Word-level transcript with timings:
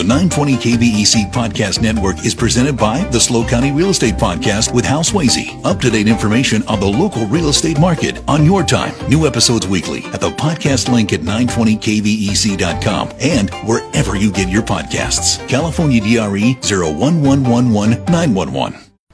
The 0.00 0.04
920 0.04 0.54
KVEC 0.54 1.30
Podcast 1.30 1.82
Network 1.82 2.24
is 2.24 2.34
presented 2.34 2.74
by 2.74 3.04
the 3.08 3.20
SLO 3.20 3.46
County 3.46 3.70
Real 3.70 3.90
Estate 3.90 4.14
Podcast 4.14 4.72
with 4.72 4.86
Hal 4.86 5.02
Swayze. 5.02 5.62
Up 5.62 5.78
to 5.80 5.90
date 5.90 6.08
information 6.08 6.66
on 6.68 6.80
the 6.80 6.86
local 6.86 7.26
real 7.26 7.50
estate 7.50 7.78
market 7.78 8.26
on 8.26 8.46
your 8.46 8.62
time. 8.62 8.94
New 9.10 9.26
episodes 9.26 9.68
weekly 9.68 10.02
at 10.06 10.22
the 10.22 10.30
podcast 10.30 10.90
link 10.90 11.12
at 11.12 11.20
920kvec.com 11.20 13.10
and 13.20 13.50
wherever 13.68 14.16
you 14.16 14.32
get 14.32 14.48
your 14.48 14.62
podcasts. 14.62 15.46
California 15.50 16.00
DRE 16.00 16.56
01111 16.62 18.08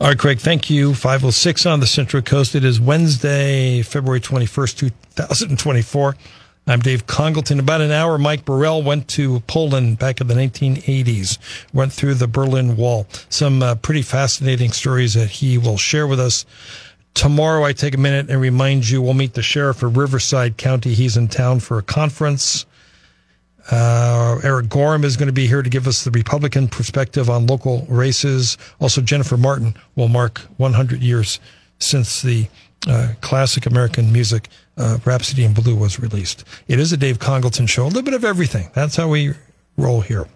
All 0.00 0.06
right, 0.06 0.16
Craig, 0.16 0.38
thank 0.38 0.70
you. 0.70 0.94
506 0.94 1.66
on 1.66 1.80
the 1.80 1.88
Central 1.88 2.22
Coast. 2.22 2.54
It 2.54 2.62
is 2.62 2.80
Wednesday, 2.80 3.82
February 3.82 4.20
21st, 4.20 4.92
2024. 5.16 6.14
I'm 6.68 6.80
Dave 6.80 7.06
Congleton. 7.06 7.60
About 7.60 7.80
an 7.80 7.92
hour, 7.92 8.18
Mike 8.18 8.44
Burrell 8.44 8.82
went 8.82 9.06
to 9.10 9.38
Poland 9.46 10.00
back 10.00 10.20
in 10.20 10.26
the 10.26 10.34
1980s, 10.34 11.38
went 11.72 11.92
through 11.92 12.14
the 12.14 12.26
Berlin 12.26 12.76
Wall. 12.76 13.06
Some 13.28 13.62
uh, 13.62 13.76
pretty 13.76 14.02
fascinating 14.02 14.72
stories 14.72 15.14
that 15.14 15.30
he 15.30 15.58
will 15.58 15.76
share 15.76 16.08
with 16.08 16.18
us. 16.18 16.44
Tomorrow, 17.14 17.62
I 17.62 17.72
take 17.72 17.94
a 17.94 17.98
minute 17.98 18.28
and 18.28 18.40
remind 18.40 18.88
you 18.88 19.00
we'll 19.00 19.14
meet 19.14 19.34
the 19.34 19.42
sheriff 19.42 19.84
of 19.84 19.96
Riverside 19.96 20.56
County. 20.56 20.92
He's 20.92 21.16
in 21.16 21.28
town 21.28 21.60
for 21.60 21.78
a 21.78 21.82
conference. 21.82 22.66
Uh, 23.70 24.40
Eric 24.42 24.68
Gorham 24.68 25.04
is 25.04 25.16
going 25.16 25.28
to 25.28 25.32
be 25.32 25.46
here 25.46 25.62
to 25.62 25.70
give 25.70 25.86
us 25.86 26.02
the 26.02 26.10
Republican 26.10 26.66
perspective 26.66 27.30
on 27.30 27.46
local 27.46 27.86
races. 27.88 28.58
Also, 28.80 29.00
Jennifer 29.00 29.36
Martin 29.36 29.76
will 29.94 30.08
mark 30.08 30.40
100 30.56 31.00
years 31.00 31.38
since 31.78 32.22
the 32.22 32.48
uh, 32.86 33.14
classic 33.20 33.66
American 33.66 34.12
music 34.12 34.48
uh, 34.76 34.98
Rhapsody 35.04 35.44
in 35.44 35.54
Blue 35.54 35.74
was 35.74 35.98
released. 35.98 36.44
It 36.68 36.78
is 36.78 36.92
a 36.92 36.96
Dave 36.96 37.18
Congleton 37.18 37.66
show, 37.66 37.84
a 37.84 37.88
little 37.88 38.02
bit 38.02 38.14
of 38.14 38.24
everything. 38.24 38.70
That's 38.74 38.96
how 38.96 39.08
we 39.08 39.34
roll 39.76 40.00
here. 40.00 40.26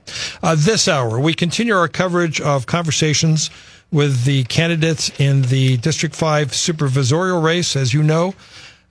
Uh, 0.42 0.56
this 0.58 0.88
hour, 0.88 1.18
we 1.20 1.34
continue 1.34 1.74
our 1.74 1.88
coverage 1.88 2.40
of 2.40 2.66
conversations 2.66 3.50
with 3.92 4.24
the 4.24 4.44
candidates 4.44 5.10
in 5.20 5.42
the 5.42 5.76
District 5.78 6.14
5 6.14 6.48
supervisorial 6.52 7.42
race. 7.42 7.76
As 7.76 7.92
you 7.92 8.02
know, 8.02 8.34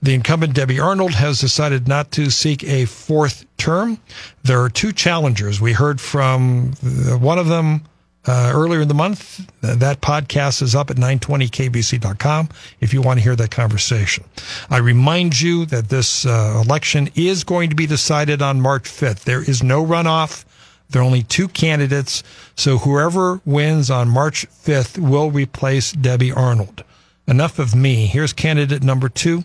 the 0.02 0.14
incumbent 0.14 0.54
Debbie 0.54 0.80
Arnold 0.80 1.12
has 1.12 1.40
decided 1.40 1.86
not 1.86 2.10
to 2.12 2.30
seek 2.30 2.64
a 2.64 2.86
fourth 2.86 3.44
term. 3.56 3.98
There 4.42 4.60
are 4.62 4.70
two 4.70 4.92
challengers. 4.92 5.60
We 5.60 5.72
heard 5.72 6.00
from 6.00 6.72
one 7.20 7.38
of 7.38 7.48
them 7.48 7.82
uh, 8.26 8.52
earlier 8.54 8.80
in 8.80 8.88
the 8.88 8.94
month. 8.94 9.46
That 9.60 10.00
podcast 10.00 10.62
is 10.62 10.74
up 10.74 10.90
at 10.90 10.96
920kvec.com 10.96 12.48
if 12.80 12.92
you 12.92 13.02
want 13.02 13.18
to 13.18 13.22
hear 13.22 13.36
that 13.36 13.50
conversation. 13.50 14.24
I 14.68 14.78
remind 14.78 15.40
you 15.40 15.66
that 15.66 15.88
this 15.88 16.26
uh, 16.26 16.60
election 16.64 17.08
is 17.14 17.44
going 17.44 17.70
to 17.70 17.76
be 17.76 17.86
decided 17.86 18.42
on 18.42 18.60
March 18.60 18.84
5th. 18.84 19.24
There 19.24 19.42
is 19.42 19.62
no 19.62 19.84
runoff. 19.84 20.44
There 20.90 21.02
are 21.02 21.04
only 21.04 21.22
two 21.22 21.48
candidates. 21.48 22.22
So 22.56 22.78
whoever 22.78 23.40
wins 23.44 23.90
on 23.90 24.08
March 24.08 24.46
5th 24.50 24.98
will 24.98 25.30
replace 25.30 25.92
Debbie 25.92 26.32
Arnold. 26.32 26.84
Enough 27.30 27.60
of 27.60 27.76
me. 27.76 28.06
Here's 28.06 28.32
candidate 28.32 28.82
number 28.82 29.08
two. 29.08 29.44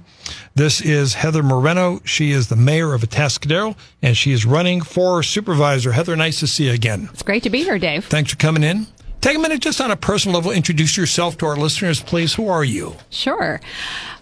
This 0.55 0.81
is 0.81 1.13
Heather 1.13 1.43
Moreno. 1.43 2.01
She 2.03 2.31
is 2.31 2.49
the 2.49 2.55
mayor 2.55 2.95
of 2.95 3.01
Atascadero, 3.01 3.77
and 4.01 4.17
she 4.17 4.31
is 4.31 4.43
running 4.43 4.81
for 4.81 5.21
supervisor. 5.21 5.91
Heather, 5.91 6.15
nice 6.15 6.39
to 6.39 6.47
see 6.47 6.65
you 6.65 6.73
again. 6.73 7.09
It's 7.13 7.21
great 7.21 7.43
to 7.43 7.51
be 7.51 7.63
here, 7.63 7.77
Dave. 7.77 8.05
Thanks 8.05 8.31
for 8.31 8.37
coming 8.37 8.63
in. 8.63 8.87
Take 9.21 9.37
a 9.37 9.39
minute 9.39 9.61
just 9.61 9.79
on 9.79 9.91
a 9.91 9.95
personal 9.95 10.35
level. 10.35 10.51
Introduce 10.51 10.97
yourself 10.97 11.37
to 11.37 11.45
our 11.45 11.55
listeners, 11.55 12.01
please. 12.01 12.33
Who 12.33 12.47
are 12.47 12.63
you? 12.63 12.95
Sure. 13.11 13.61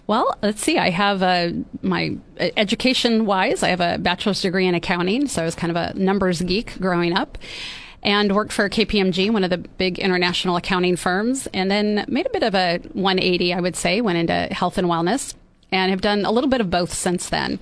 Well, 0.06 0.36
let's 0.42 0.60
see. 0.60 0.76
I 0.76 0.90
have 0.90 1.22
a, 1.22 1.64
my 1.80 2.18
uh, 2.38 2.50
education 2.58 3.24
wise, 3.24 3.62
I 3.62 3.70
have 3.70 3.80
a 3.80 3.96
bachelor's 3.96 4.42
degree 4.42 4.66
in 4.66 4.74
accounting, 4.74 5.26
so 5.26 5.40
I 5.40 5.46
was 5.46 5.54
kind 5.54 5.70
of 5.70 5.76
a 5.76 5.98
numbers 5.98 6.42
geek 6.42 6.78
growing 6.78 7.14
up 7.14 7.38
and 8.04 8.34
worked 8.34 8.52
for 8.52 8.68
KPMG, 8.68 9.32
one 9.32 9.44
of 9.44 9.50
the 9.50 9.58
big 9.58 9.98
international 9.98 10.56
accounting 10.56 10.96
firms, 10.96 11.48
and 11.54 11.70
then 11.70 12.04
made 12.06 12.26
a 12.26 12.30
bit 12.30 12.42
of 12.42 12.54
a 12.54 12.78
180, 12.92 13.54
I 13.54 13.60
would 13.60 13.76
say, 13.76 14.00
went 14.00 14.18
into 14.18 14.54
health 14.54 14.78
and 14.78 14.86
wellness, 14.86 15.34
and 15.72 15.90
have 15.90 16.02
done 16.02 16.24
a 16.24 16.30
little 16.30 16.50
bit 16.50 16.60
of 16.60 16.70
both 16.70 16.92
since 16.92 17.30
then. 17.30 17.58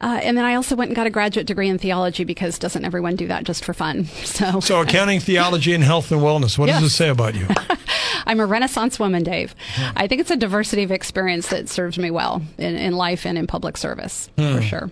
Uh, 0.00 0.20
and 0.22 0.36
then 0.36 0.44
I 0.44 0.56
also 0.56 0.76
went 0.76 0.90
and 0.90 0.96
got 0.96 1.06
a 1.06 1.10
graduate 1.10 1.46
degree 1.46 1.68
in 1.68 1.78
theology 1.78 2.24
because 2.24 2.58
doesn't 2.58 2.84
everyone 2.84 3.16
do 3.16 3.28
that 3.28 3.44
just 3.44 3.64
for 3.64 3.72
fun? 3.72 4.06
So, 4.24 4.58
so 4.58 4.80
accounting, 4.80 5.20
theology, 5.20 5.72
and 5.74 5.84
health 5.84 6.10
and 6.10 6.20
wellness. 6.20 6.58
What 6.58 6.66
yes. 6.66 6.80
does 6.80 6.92
it 6.92 6.96
say 6.96 7.08
about 7.08 7.36
you? 7.36 7.46
I'm 8.26 8.40
a 8.40 8.46
Renaissance 8.46 8.98
woman, 8.98 9.22
Dave. 9.22 9.54
Hmm. 9.76 9.92
I 9.96 10.08
think 10.08 10.20
it's 10.20 10.30
a 10.30 10.36
diversity 10.36 10.82
of 10.82 10.90
experience 10.90 11.48
that 11.48 11.68
serves 11.68 11.98
me 11.98 12.10
well 12.10 12.42
in, 12.58 12.74
in 12.74 12.94
life 12.94 13.24
and 13.24 13.38
in 13.38 13.46
public 13.46 13.76
service, 13.76 14.28
hmm. 14.36 14.56
for 14.56 14.62
sure. 14.62 14.90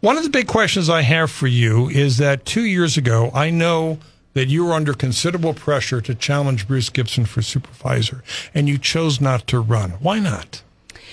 One 0.00 0.16
of 0.16 0.24
the 0.24 0.30
big 0.30 0.46
questions 0.46 0.88
I 0.88 1.02
have 1.02 1.30
for 1.30 1.46
you 1.46 1.88
is 1.88 2.18
that 2.18 2.44
two 2.44 2.64
years 2.64 2.96
ago, 2.96 3.30
I 3.34 3.50
know 3.50 3.98
that 4.34 4.48
you 4.48 4.64
were 4.64 4.72
under 4.72 4.94
considerable 4.94 5.54
pressure 5.54 6.00
to 6.00 6.14
challenge 6.14 6.66
Bruce 6.66 6.90
Gibson 6.90 7.24
for 7.24 7.40
supervisor, 7.40 8.22
and 8.52 8.68
you 8.68 8.78
chose 8.78 9.20
not 9.20 9.46
to 9.48 9.60
run. 9.60 9.92
Why 9.92 10.18
not? 10.18 10.62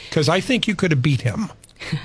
Because 0.10 0.28
I 0.28 0.42
think 0.42 0.68
you 0.68 0.76
could 0.76 0.92
have 0.92 1.02
beat 1.02 1.22
him. 1.22 1.52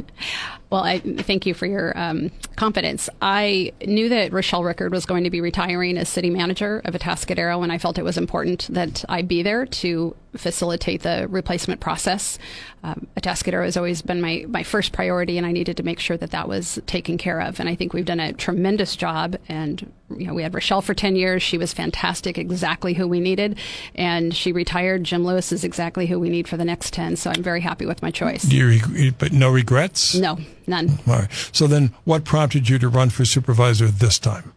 Well, 0.68 0.82
I 0.82 0.98
thank 0.98 1.46
you 1.46 1.54
for 1.54 1.66
your 1.66 1.96
um, 1.96 2.32
confidence. 2.56 3.08
I 3.22 3.72
knew 3.86 4.08
that 4.08 4.32
Rachelle 4.32 4.64
Rickard 4.64 4.92
was 4.92 5.06
going 5.06 5.24
to 5.24 5.30
be 5.30 5.40
retiring 5.40 5.98
as 5.98 6.08
city 6.08 6.30
manager 6.30 6.82
of 6.84 6.94
Atascadero, 6.94 7.62
and 7.62 7.70
I 7.70 7.78
felt 7.78 7.98
it 7.98 8.04
was 8.04 8.18
important 8.18 8.66
that 8.70 9.04
I 9.08 9.22
be 9.22 9.42
there 9.42 9.66
to 9.66 10.16
facilitate 10.36 11.02
the 11.02 11.26
replacement 11.28 11.80
process. 11.80 12.38
Um, 12.82 13.06
Atascadero 13.16 13.64
has 13.64 13.76
always 13.76 14.02
been 14.02 14.20
my, 14.20 14.44
my 14.48 14.62
first 14.62 14.92
priority, 14.92 15.38
and 15.38 15.46
I 15.46 15.52
needed 15.52 15.76
to 15.78 15.82
make 15.82 15.98
sure 15.98 16.16
that 16.16 16.30
that 16.30 16.46
was 16.46 16.78
taken 16.86 17.18
care 17.18 17.40
of. 17.40 17.58
And 17.58 17.68
I 17.68 17.74
think 17.74 17.92
we've 17.92 18.04
done 18.04 18.20
a 18.20 18.32
tremendous 18.32 18.96
job. 18.96 19.36
And 19.48 19.90
you 20.14 20.26
know, 20.26 20.34
we 20.34 20.42
had 20.42 20.54
Rochelle 20.54 20.82
for 20.82 20.94
ten 20.94 21.16
years; 21.16 21.42
she 21.42 21.58
was 21.58 21.72
fantastic, 21.72 22.38
exactly 22.38 22.94
who 22.94 23.08
we 23.08 23.18
needed. 23.18 23.58
And 23.94 24.34
she 24.34 24.52
retired. 24.52 25.04
Jim 25.04 25.24
Lewis 25.24 25.52
is 25.52 25.64
exactly 25.64 26.06
who 26.06 26.20
we 26.20 26.28
need 26.28 26.46
for 26.46 26.56
the 26.56 26.64
next 26.64 26.92
ten. 26.92 27.16
So 27.16 27.30
I'm 27.30 27.42
very 27.42 27.60
happy 27.60 27.86
with 27.86 28.02
my 28.02 28.10
choice. 28.10 28.42
Do 28.42 28.56
you, 28.56 29.12
but 29.12 29.32
no 29.32 29.50
regrets? 29.50 30.14
No, 30.14 30.38
none. 30.66 30.98
All 31.08 31.14
right. 31.20 31.50
So 31.52 31.66
then, 31.66 31.92
what 32.04 32.24
prompted 32.46 32.68
you 32.68 32.78
to 32.78 32.88
run 32.88 33.10
for 33.10 33.24
supervisor 33.24 33.88
this 33.88 34.20
time? 34.20 34.52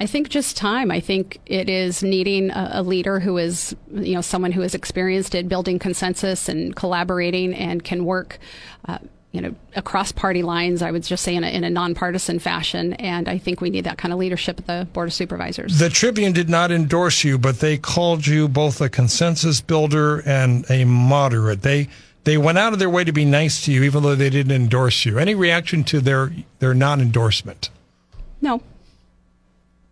I 0.00 0.06
think 0.06 0.30
just 0.30 0.56
time. 0.56 0.90
I 0.90 1.00
think 1.00 1.38
it 1.44 1.68
is 1.68 2.02
needing 2.02 2.50
a, 2.50 2.70
a, 2.74 2.82
leader 2.82 3.20
who 3.20 3.36
is, 3.36 3.76
you 3.92 4.14
know, 4.14 4.20
someone 4.22 4.52
who 4.52 4.62
is 4.62 4.74
experienced 4.74 5.34
at 5.34 5.48
building 5.48 5.78
consensus 5.78 6.48
and 6.48 6.74
collaborating 6.74 7.54
and 7.54 7.82
can 7.82 8.04
work, 8.06 8.38
uh, 8.88 8.98
you 9.32 9.40
know, 9.42 9.54
across 9.74 10.12
party 10.12 10.42
lines. 10.42 10.80
I 10.80 10.90
would 10.90 11.02
just 11.02 11.22
say 11.22 11.34
in 11.34 11.44
a, 11.44 11.48
in 11.48 11.64
a 11.64 11.70
nonpartisan 11.70 12.38
fashion. 12.38 12.94
And 12.94 13.28
I 13.28 13.36
think 13.36 13.60
we 13.60 13.68
need 13.68 13.84
that 13.84 13.98
kind 13.98 14.12
of 14.12 14.18
leadership 14.18 14.58
at 14.58 14.66
the 14.66 14.86
Board 14.92 15.08
of 15.08 15.14
Supervisors. 15.14 15.78
The 15.78 15.90
Tribune 15.90 16.32
did 16.32 16.48
not 16.48 16.70
endorse 16.70 17.22
you, 17.24 17.38
but 17.38 17.60
they 17.60 17.76
called 17.76 18.26
you 18.26 18.48
both 18.48 18.80
a 18.80 18.88
consensus 18.88 19.60
builder 19.60 20.20
and 20.26 20.70
a 20.70 20.84
moderate. 20.84 21.62
They 21.62 21.88
they 22.26 22.36
went 22.36 22.58
out 22.58 22.72
of 22.72 22.80
their 22.80 22.90
way 22.90 23.04
to 23.04 23.12
be 23.12 23.24
nice 23.24 23.64
to 23.64 23.72
you, 23.72 23.84
even 23.84 24.02
though 24.02 24.16
they 24.16 24.30
didn't 24.30 24.50
endorse 24.52 25.06
you. 25.06 25.16
Any 25.16 25.34
reaction 25.34 25.84
to 25.84 26.00
their 26.00 26.32
their 26.58 26.74
non 26.74 27.00
endorsement? 27.00 27.70
No. 28.42 28.60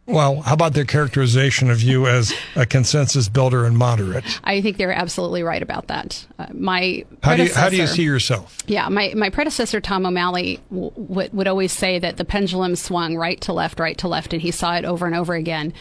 Well, 0.07 0.43
how 0.43 0.53
about 0.53 0.75
their 0.75 0.85
characterization 0.85 1.71
of 1.71 1.81
you 1.81 2.07
as 2.07 2.35
a 2.57 2.67
consensus 2.67 3.29
builder 3.29 3.65
and 3.65 3.79
moderate? 3.79 4.25
I 4.43 4.61
think 4.61 4.77
they're 4.77 4.93
absolutely 4.93 5.45
right 5.45 5.63
about 5.63 5.87
that. 5.87 6.27
Uh, 6.39 6.47
my 6.53 7.05
how 7.23 7.37
do 7.37 7.45
you 7.45 7.55
how 7.55 7.69
do 7.69 7.77
you 7.77 7.87
see 7.87 8.03
yourself? 8.03 8.59
Yeah, 8.67 8.89
my 8.89 9.15
my 9.17 9.31
predecessor 9.31 9.81
Tom 9.81 10.05
O'Malley 10.05 10.59
w- 10.71 10.91
w- 10.91 11.31
would 11.33 11.47
always 11.47 11.73
say 11.73 12.01
that 12.01 12.17
the 12.17 12.25
pendulum 12.25 12.75
swung 12.75 13.17
right 13.17 13.41
to 13.43 13.53
left, 13.53 13.79
right 13.79 13.97
to 13.99 14.09
left, 14.09 14.33
and 14.33 14.43
he 14.43 14.51
saw 14.51 14.75
it 14.75 14.85
over 14.85 15.07
and 15.07 15.15
over 15.15 15.35
again. 15.35 15.73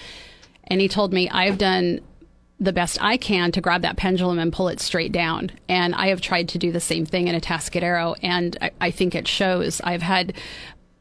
And 0.65 0.79
he 0.79 0.87
told 0.87 1.11
me, 1.13 1.29
"I've 1.29 1.57
done 1.57 1.99
the 2.63 2.73
best 2.73 2.97
I 3.01 3.17
can 3.17 3.51
to 3.51 3.61
grab 3.61 3.81
that 3.81 3.97
pendulum 3.97 4.39
and 4.39 4.51
pull 4.51 4.69
it 4.69 4.79
straight 4.79 5.11
down. 5.11 5.51
And 5.67 5.93
I 5.95 6.07
have 6.07 6.21
tried 6.21 6.49
to 6.49 6.57
do 6.57 6.71
the 6.71 6.79
same 6.79 7.05
thing 7.05 7.27
in 7.27 7.35
a 7.35 7.41
Atascadero, 7.41 8.15
and 8.21 8.57
I, 8.61 8.71
I 8.79 8.91
think 8.91 9.15
it 9.15 9.27
shows. 9.27 9.81
I've 9.83 10.01
had 10.01 10.33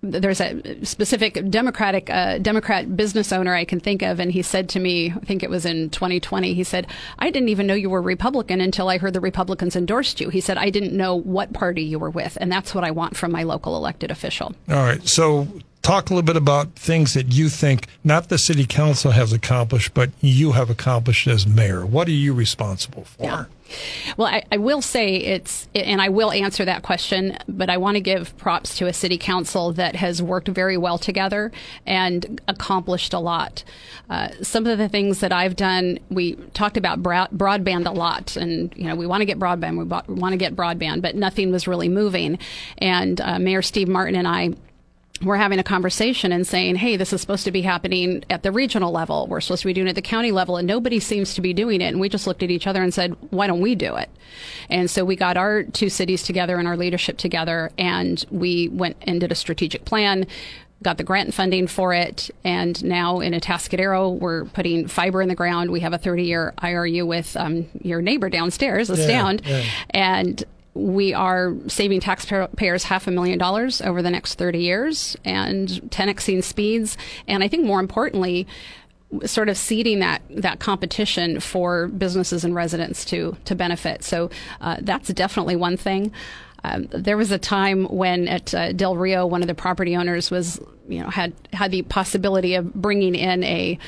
there's 0.05 0.41
a 0.41 0.84
specific 0.84 1.49
Democratic 1.49 2.11
uh, 2.11 2.39
Democrat 2.39 2.97
business 2.97 3.33
owner 3.33 3.54
I 3.54 3.65
can 3.65 3.78
think 3.78 4.03
of, 4.03 4.19
and 4.19 4.33
he 4.33 4.42
said 4.42 4.69
to 4.71 4.81
me, 4.81 5.13
I 5.13 5.21
think 5.21 5.45
it 5.45 5.51
was 5.51 5.65
in 5.65 5.91
2020, 5.91 6.54
he 6.54 6.65
said, 6.65 6.89
"I 7.21 7.31
didn't 7.31 7.51
even 7.51 7.69
know 7.69 7.75
you 7.75 7.89
were 7.89 8.03
Republican 8.03 8.60
until 8.60 8.89
I 8.89 8.98
heard 8.98 9.13
the 9.13 9.21
Republicans 9.21 9.77
endorsed 9.77 10.21
you." 10.21 10.28
He 10.28 10.41
said, 10.41 10.59
"I 10.59 10.71
didn't 10.71 10.92
know 10.92 11.15
what 11.15 11.53
party 11.53 11.83
you 11.83 12.01
were 12.01 12.10
with, 12.10 12.36
and 12.41 12.51
that's 12.51 12.75
what 12.75 12.83
I 12.83 12.91
want 12.91 13.16
from 13.16 13.31
my 13.31 13.45
local 13.45 13.77
elected 13.77 14.10
official." 14.10 14.54
All 14.69 14.77
right, 14.83 15.07
so 15.07 15.47
talk 15.83 16.11
a 16.11 16.15
little 16.15 16.27
bit 16.27 16.37
about 16.37 16.75
things 16.75 17.15
that 17.15 17.33
you 17.33 17.49
think 17.49 17.87
not 18.05 18.29
the 18.29 18.39
city 18.39 18.65
council 18.65 19.11
has 19.11 19.33
accomplished, 19.33 19.93
but 19.95 20.11
you 20.21 20.53
have 20.53 20.71
accomplished 20.71 21.27
as 21.27 21.47
mayor. 21.47 21.84
What 21.84 22.09
are 22.09 22.13
you 22.13 22.33
responsible 22.33 23.05
for? 23.05 23.25
Yeah. 23.25 23.45
Well, 24.17 24.29
I, 24.29 24.45
I, 24.53 24.59
will 24.59 24.83
say 24.83 25.17
it's, 25.17 25.67
and 25.75 26.03
I 26.03 26.11
will 26.11 26.31
answer 26.31 26.65
that 26.65 26.83
question, 26.83 27.39
but 27.49 27.71
I 27.71 27.79
want 27.79 27.95
to 27.95 28.01
give 28.01 28.37
props 28.37 28.77
to 28.77 28.87
a 28.87 28.93
city 28.93 29.17
council 29.17 29.73
that 29.73 29.97
has 29.97 30.23
worked 30.23 30.49
very 30.49 30.77
well 30.77 30.99
together 30.99 31.51
and 31.87 32.39
accomplished 32.49 33.15
a 33.15 33.19
lot. 33.19 33.65
Uh, 34.11 34.29
some 34.43 34.67
of 34.67 34.77
the 34.77 34.91
things 34.91 35.21
that 35.21 35.33
I've 35.33 35.57
done, 35.57 35.99
we 36.11 36.34
talked 36.53 36.77
about 36.77 37.03
broadband 37.03 37.87
a 37.87 37.93
lot, 37.93 38.37
and 38.37 38.75
you 38.77 38.84
know 38.84 38.95
we 38.95 39.07
want 39.07 39.23
to 39.23 39.25
get 39.25 39.39
broadband, 39.39 39.79
we 39.79 40.15
want 40.15 40.33
to 40.33 40.37
get 40.37 40.55
broadband, 40.55 41.01
but 41.01 41.15
nothing 41.15 41.51
was 41.51 41.67
really 41.67 41.89
moving. 41.89 42.39
And 42.77 43.23
uh, 43.23 43.39
Mayor 43.39 43.63
Steve 43.63 43.89
Martin 43.89 44.17
and 44.17 44.29
I 44.29 44.53
we're 45.22 45.36
having 45.36 45.59
a 45.59 45.63
conversation 45.65 46.33
and 46.33 46.47
saying, 46.47 46.77
hey, 46.77 46.97
this 46.97 47.13
is 47.13 47.21
supposed 47.21 47.45
to 47.45 47.51
be 47.51 47.63
happening 47.63 48.24
at 48.30 48.42
the 48.42 48.53
regional 48.53 48.92
level. 48.92 49.27
We're 49.27 49.41
supposed 49.41 49.63
to 49.63 49.66
be 49.69 49.72
doing 49.72 49.86
it 49.86 49.91
at 49.91 49.97
the 49.97 50.03
county 50.03 50.33
level, 50.33 50.57
and 50.57 50.66
nobody 50.66 51.01
seems 51.01 51.34
to 51.34 51.41
be 51.41 51.53
doing 51.53 51.80
it. 51.80 51.86
And 51.86 52.01
we 52.01 52.09
just 52.09 52.27
looked 52.27 52.42
at 52.42 52.51
each 52.51 52.66
other 52.66 52.83
and 52.83 52.92
said, 52.92 53.16
why 53.30 53.47
don't 53.47 53.60
we 53.60 53.74
do 53.74 53.97
it? 53.97 54.10
And 54.69 54.91
so 54.91 55.04
we 55.04 55.16
got 55.16 55.36
our 55.36 55.63
two 55.63 55.89
cities 55.89 56.22
together 56.22 56.57
and 56.57 56.66
our 56.66 56.77
leadership 56.77 57.19
together, 57.19 57.71
and 57.78 58.24
we 58.30 58.69
went 58.69 58.97
and 59.03 59.21
did 59.21 59.33
a 59.33 59.36
strategic 59.36 59.84
plan. 59.84 60.27
Got 60.83 60.98
the 60.98 61.04
grant 61.04 61.33
funding 61.33 61.69
for 61.69 61.95
it, 61.95 62.28
and 62.42 62.83
now 62.84 63.21
in 63.21 63.34
Atascadero, 63.34 64.19
we're 64.19 64.47
putting 64.47 64.89
fiber 64.89 65.22
in 65.22 65.28
the 65.28 65.36
ground. 65.36 65.71
We 65.71 65.78
have 65.80 65.92
a 65.92 65.98
30 65.98 66.24
year 66.24 66.54
IRU 66.59 67.07
with 67.07 67.36
um, 67.36 67.66
your 67.80 68.03
neighbor 68.03 68.28
downstairs, 68.28 68.91
Astound, 68.91 69.42
yeah, 69.45 69.59
yeah. 69.59 69.65
and 69.91 70.45
we 70.74 71.13
are 71.13 71.54
saving 71.69 72.01
taxpayers 72.01 72.84
half 72.84 73.07
a 73.07 73.10
million 73.10 73.39
dollars 73.39 73.80
over 73.83 74.03
the 74.03 74.10
next 74.10 74.36
30 74.36 74.59
years 74.59 75.16
and 75.24 75.69
10xing 75.69 76.42
speeds. 76.42 76.97
And 77.28 77.45
I 77.45 77.48
think 77.48 77.65
more 77.65 77.80
importantly, 77.80 78.47
sort 79.27 79.48
of 79.51 79.59
seeding 79.59 79.98
that 79.98 80.22
that 80.30 80.59
competition 80.59 81.39
for 81.39 81.89
businesses 81.89 82.45
and 82.45 82.54
residents 82.54 83.04
to 83.07 83.36
to 83.45 83.54
benefit. 83.54 84.03
So 84.03 84.30
uh, 84.60 84.78
that's 84.80 85.09
definitely 85.09 85.57
one 85.57 85.77
thing. 85.77 86.13
Um, 86.65 86.86
there 86.91 87.16
was 87.16 87.30
a 87.33 87.39
time 87.39 87.86
when 87.86 88.28
at 88.28 88.54
uh, 88.54 88.72
Del 88.72 88.97
Rio, 88.97 89.27
one 89.27 89.42
of 89.42 89.48
the 89.48 89.54
property 89.54 89.97
owners 89.97 90.30
was, 90.30 90.60
you 90.89 91.01
know, 91.01 91.10
had 91.10 91.33
had 91.53 91.72
the 91.72 91.83
possibility 91.83 92.54
of 92.54 92.72
bringing 92.72 93.15
in 93.15 93.42
a 93.45 93.78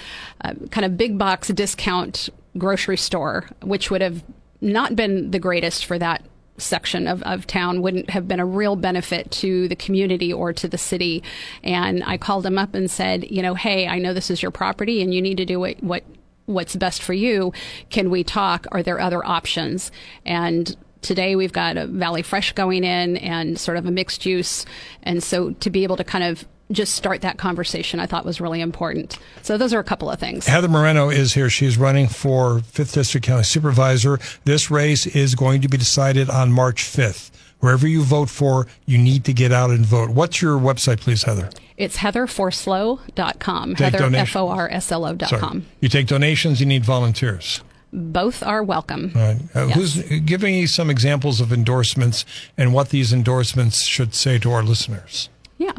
uh, 0.43 0.55
kind 0.71 0.85
of 0.85 0.97
big 0.97 1.17
box 1.17 1.49
discount 1.49 2.29
grocery 2.59 2.97
store, 2.97 3.49
which 3.63 3.91
would 3.91 4.01
have 4.01 4.23
not 4.61 4.97
been 4.97 5.31
the 5.31 5.39
greatest 5.39 5.87
for 5.87 5.99
that 5.99 6.23
section 6.59 7.07
of, 7.07 7.23
of 7.23 7.47
town 7.47 7.83
wouldn't 7.83 8.11
have 8.11 8.29
been 8.29 8.41
a 8.41 8.47
real 8.47 8.77
benefit 8.77 9.31
to 9.31 9.69
the 9.69 9.77
community 9.77 10.33
or 10.33 10.53
to 10.53 10.69
the 10.69 10.79
city. 10.79 11.23
And 11.63 12.03
I 12.05 12.17
called 12.17 12.47
him 12.47 12.59
up 12.59 12.75
and 12.75 12.91
said, 12.91 13.31
you 13.31 13.43
know, 13.43 13.55
hey, 13.55 13.89
I 13.89 13.99
know 13.99 14.15
this 14.15 14.31
is 14.31 14.43
your 14.43 14.51
property 14.51 15.03
and 15.03 15.13
you 15.13 15.21
need 15.21 15.39
to 15.39 15.45
do 15.45 15.61
what, 15.61 15.83
what 15.83 16.05
what's 16.47 16.77
best 16.77 17.03
for 17.03 17.15
you. 17.15 17.53
Can 17.89 18.11
we 18.11 18.23
talk? 18.23 18.67
Are 18.71 18.83
there 18.83 19.01
other 19.01 19.25
options? 19.25 19.91
And 20.27 20.77
today 21.01 21.37
we've 21.37 21.53
got 21.53 21.77
a 21.77 21.87
Valley 21.87 22.23
Fresh 22.23 22.53
going 22.53 22.85
in 22.85 23.17
and 23.17 23.59
sort 23.59 23.77
of 23.77 23.87
a 23.87 23.91
mixed 23.91 24.27
use. 24.27 24.67
And 25.03 25.23
so 25.23 25.53
to 25.53 25.71
be 25.71 25.85
able 25.85 25.97
to 25.97 26.05
kind 26.05 26.25
of 26.25 26.45
just 26.71 26.95
start 26.95 27.21
that 27.23 27.39
conversation 27.39 28.01
I 28.01 28.07
thought 28.07 28.25
was 28.25 28.41
really 28.41 28.61
important. 28.61 29.19
So 29.43 29.59
those 29.59 29.75
are 29.75 29.81
a 29.81 29.85
couple 29.85 30.11
of 30.11 30.19
things. 30.19 30.47
Heather 30.47 30.69
Moreno 30.69 31.11
is 31.11 31.35
here. 31.35 31.51
She's 31.51 31.77
running 31.77 32.09
for 32.09 32.61
5th 32.61 32.95
District 32.95 33.27
County 33.27 33.45
Supervisor. 33.45 34.19
This 34.45 34.71
race 34.71 35.07
is 35.07 35.35
going 35.35 35.61
to 35.63 35.69
be 35.69 35.77
decided 35.77 36.31
on 36.31 36.53
March 36.53 36.83
5th. 36.85 37.31
Wherever 37.61 37.87
you 37.87 38.03
vote 38.03 38.29
for, 38.29 38.67
you 38.85 38.99
need 38.99 39.25
to 39.25 39.33
get 39.33 39.51
out 39.51 39.71
and 39.71 39.87
vote. 39.87 40.11
What's 40.11 40.43
your 40.43 40.59
website, 40.59 41.01
please, 41.01 41.23
Heather? 41.23 41.49
It's 41.77 41.97
heatherforslo.com. 41.97 43.75
Take 43.77 43.93
Heather, 43.95 44.17
F 44.17 44.37
O 44.37 44.49
R 44.49 44.69
S 44.71 44.93
L 44.93 45.07
O.com. 45.07 45.65
You 45.81 45.89
take 45.89 46.07
donations, 46.07 46.61
you 46.61 46.67
need 46.67 46.85
volunteers. 46.85 47.63
Both 47.93 48.43
are 48.43 48.63
welcome. 48.63 49.13
Right. 49.15 49.39
Uh, 49.55 49.67
yes. 49.67 49.77
Who's 49.77 50.21
giving 50.21 50.55
you 50.55 50.67
some 50.67 50.91
examples 50.91 51.41
of 51.41 51.53
endorsements 51.53 52.25
and 52.59 52.75
what 52.75 52.91
these 52.91 53.13
endorsements 53.13 53.85
should 53.85 54.15
say 54.15 54.39
to 54.41 54.51
our 54.53 54.63
listeners? 54.63 55.29
Yeah. 55.57 55.73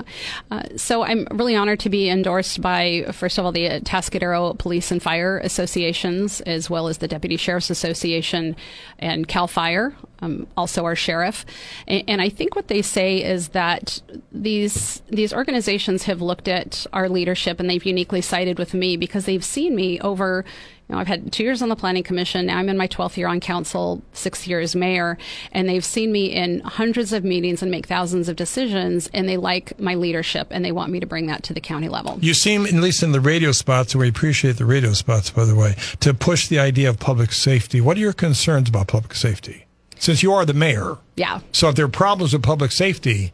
Uh, 0.50 0.64
so 0.78 1.04
I'm 1.04 1.28
really 1.32 1.56
honored 1.56 1.82
to 1.82 1.90
be 1.90 2.10
endorsed 2.10 2.62
by, 2.62 3.06
first 3.12 3.38
of 3.38 3.44
all, 3.44 3.52
the 3.52 3.68
Atascadero 3.68 4.58
Police 4.58 4.90
and 4.90 5.04
Fire 5.04 5.38
Associations, 5.40 6.40
as 6.42 6.70
well 6.70 6.88
as 6.88 7.00
the 7.00 7.10
Deputy 7.10 7.36
Sheriff's 7.36 7.70
Association 7.70 8.56
and 9.00 9.28
CAL 9.28 9.48
FIRE, 9.48 9.94
um, 10.22 10.48
also 10.56 10.86
our 10.86 10.96
sheriff. 10.96 11.46
And, 11.88 12.04
and, 12.08 12.22
I 12.22 12.30
think 12.30 12.56
what 12.56 12.70
they 12.70 12.82
say 12.82 13.22
is 13.22 13.50
that 13.50 14.02
these 14.32 15.02
these 15.10 15.34
organizations 15.34 16.04
have 16.04 16.22
looked 16.22 16.48
at 16.48 16.88
our 16.94 17.10
leadership 17.10 17.60
and 17.60 17.70
they've 17.70 17.86
uniquely 17.86 18.22
sided 18.22 18.58
with 18.58 18.74
me 18.74 18.96
because 18.96 19.26
they've 19.26 19.44
seen 19.44 19.76
me 19.76 20.00
over 20.00 20.46
you 20.88 20.94
know, 20.94 21.02
I've 21.02 21.08
had 21.08 21.32
two 21.32 21.44
years 21.44 21.64
on 21.64 21.70
the 21.70 21.76
planning 21.76 22.04
commission. 22.04 22.46
Now 22.46 22.58
I'm 22.58 22.70
in 22.70 22.78
my 22.78 22.88
12th 22.88 23.18
year 23.18 23.28
on 23.28 23.40
council, 23.40 24.04
six 24.14 24.48
years 24.48 24.76
mayor, 24.76 25.18
and 25.52 25.68
they've 25.68 25.84
seen 25.84 26.12
me 26.12 26.28
in 26.28 26.60
hundreds 26.60 27.12
of 27.12 27.24
meetings 27.24 27.64
and 27.64 27.72
make 27.72 27.88
thousands 27.88 28.30
of 28.30 28.36
decisions, 28.36 29.10
and 29.14 29.28
they 29.28 29.38
like 29.38 29.80
my 29.80 29.96
leadership 29.96 30.48
and 30.52 30.64
they 30.64 30.72
want 30.72 30.92
me 30.92 31.00
to 31.00 31.08
bring 31.08 31.26
that 31.28 31.42
to 31.44 31.54
the 31.54 31.62
county 31.62 31.90
level. 31.90 32.20
You 32.22 32.36
seem, 32.36 32.66
at 32.66 32.74
least 32.74 33.02
in 33.02 33.14
the 33.14 33.20
radio 33.20 33.52
spots, 33.52 33.96
we 33.96 34.08
appreciate 34.08 34.58
the 34.58 34.66
radio 34.66 34.94
spots, 34.94 35.32
by 35.32 35.46
the 35.46 35.56
way, 35.56 35.76
to 36.02 36.14
push 36.14 36.48
the 36.48 36.60
idea 36.60 36.90
of 36.90 37.00
public 37.00 37.32
safety. 37.32 37.82
What 37.82 37.98
are 37.98 38.02
your 38.02 38.14
concerns 38.14 38.70
about 38.70 38.88
public 38.88 39.16
safety? 39.16 39.66
Since 39.98 40.22
you 40.22 40.34
are 40.34 40.46
the 40.46 40.54
mayor. 40.54 40.98
Yeah. 41.16 41.40
So 41.52 41.70
if 41.70 41.76
there 41.76 41.86
are 41.86 41.90
problems 41.90 42.34
with 42.34 42.44
public 42.44 42.72
safety, 42.72 43.34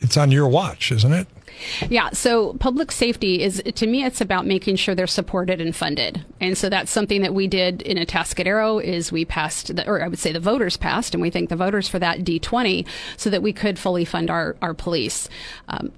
it's 0.00 0.16
on 0.16 0.32
your 0.32 0.48
watch, 0.48 0.90
isn't 0.90 1.12
it? 1.12 1.28
Yeah. 1.88 2.10
So 2.10 2.54
public 2.54 2.92
safety 2.92 3.42
is, 3.42 3.62
to 3.74 3.86
me, 3.86 4.04
it's 4.04 4.20
about 4.20 4.46
making 4.46 4.76
sure 4.76 4.94
they're 4.94 5.06
supported 5.06 5.60
and 5.60 5.74
funded. 5.74 6.24
And 6.40 6.56
so 6.56 6.68
that's 6.68 6.90
something 6.90 7.22
that 7.22 7.34
we 7.34 7.46
did 7.46 7.82
in 7.82 7.98
Atascadero 7.98 8.82
is 8.82 9.12
we 9.12 9.24
passed, 9.24 9.74
the, 9.74 9.86
or 9.88 10.02
I 10.02 10.08
would 10.08 10.18
say 10.18 10.32
the 10.32 10.40
voters 10.40 10.76
passed, 10.76 11.14
and 11.14 11.22
we 11.22 11.30
thank 11.30 11.48
the 11.48 11.56
voters 11.56 11.88
for 11.88 11.98
that 11.98 12.20
D20 12.20 12.86
so 13.16 13.30
that 13.30 13.42
we 13.42 13.52
could 13.52 13.78
fully 13.78 14.04
fund 14.04 14.30
our, 14.30 14.56
our 14.62 14.74
police. 14.74 15.28
Um, 15.68 15.92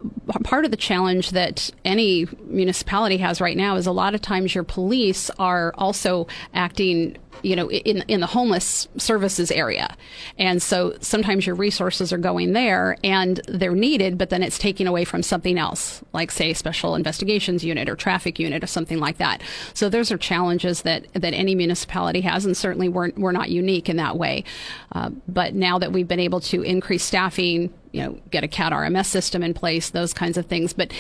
part 0.45 0.65
of 0.65 0.71
the 0.71 0.77
challenge 0.77 1.31
that 1.31 1.71
any 1.85 2.27
municipality 2.47 3.19
has 3.19 3.41
right 3.41 3.57
now 3.57 3.77
is 3.77 3.87
a 3.87 3.93
lot 3.93 4.15
of 4.15 4.21
times 4.21 4.55
your 4.55 4.65
police 4.65 5.31
are 5.39 5.73
also 5.77 6.27
acting 6.53 7.17
you 7.43 7.57
know, 7.57 7.71
in 7.71 8.03
in 8.09 8.21
the 8.21 8.27
homeless 8.27 8.89
services 8.97 9.51
area, 9.51 9.97
and 10.39 10.63
so 10.63 10.97
sometimes 11.01 11.47
your 11.47 11.57
resources 11.57 12.13
are 12.13 12.19
going 12.19 12.53
there 12.53 12.97
and 13.05 13.41
they're 13.49 13.73
needed, 13.73 14.19
but 14.19 14.31
then 14.31 14.43
it's 14.43 14.59
taking 14.59 14.87
away 14.87 15.05
from 15.05 15.23
something 15.23 15.59
else, 15.59 16.03
like 16.13 16.31
say 16.31 16.53
special 16.53 16.95
investigations 16.95 17.65
unit 17.65 17.89
or 17.89 17.97
traffic 17.97 18.39
unit 18.39 18.63
or 18.63 18.67
something 18.67 18.99
like 18.99 19.19
that. 19.19 19.43
So 19.75 19.89
those 19.89 20.11
are 20.11 20.19
challenges 20.19 20.83
that 20.83 21.07
that 21.15 21.35
any 21.35 21.55
municipality 21.55 22.23
has, 22.23 22.47
and 22.47 22.57
certainly 22.57 22.89
we're 22.89 23.11
we're 23.17 23.33
not 23.33 23.51
unique 23.51 23.89
in 23.89 23.97
that 23.97 24.17
way. 24.17 24.45
Uh, 24.93 25.11
but 25.29 25.55
now 25.55 25.79
that 25.79 25.93
we've 25.93 26.09
been 26.09 26.21
able 26.21 26.41
to 26.41 26.63
increase 26.63 27.03
staffing, 27.03 27.73
you 27.93 28.03
know, 28.03 28.19
get 28.31 28.45
a 28.45 28.49
CAD 28.49 28.73
RMS 28.73 29.07
system 29.07 29.43
in 29.43 29.55
place, 29.55 29.91
those 29.91 30.13
kinds 30.13 30.37
of 30.37 30.47
things, 30.47 30.73
but 30.73 30.93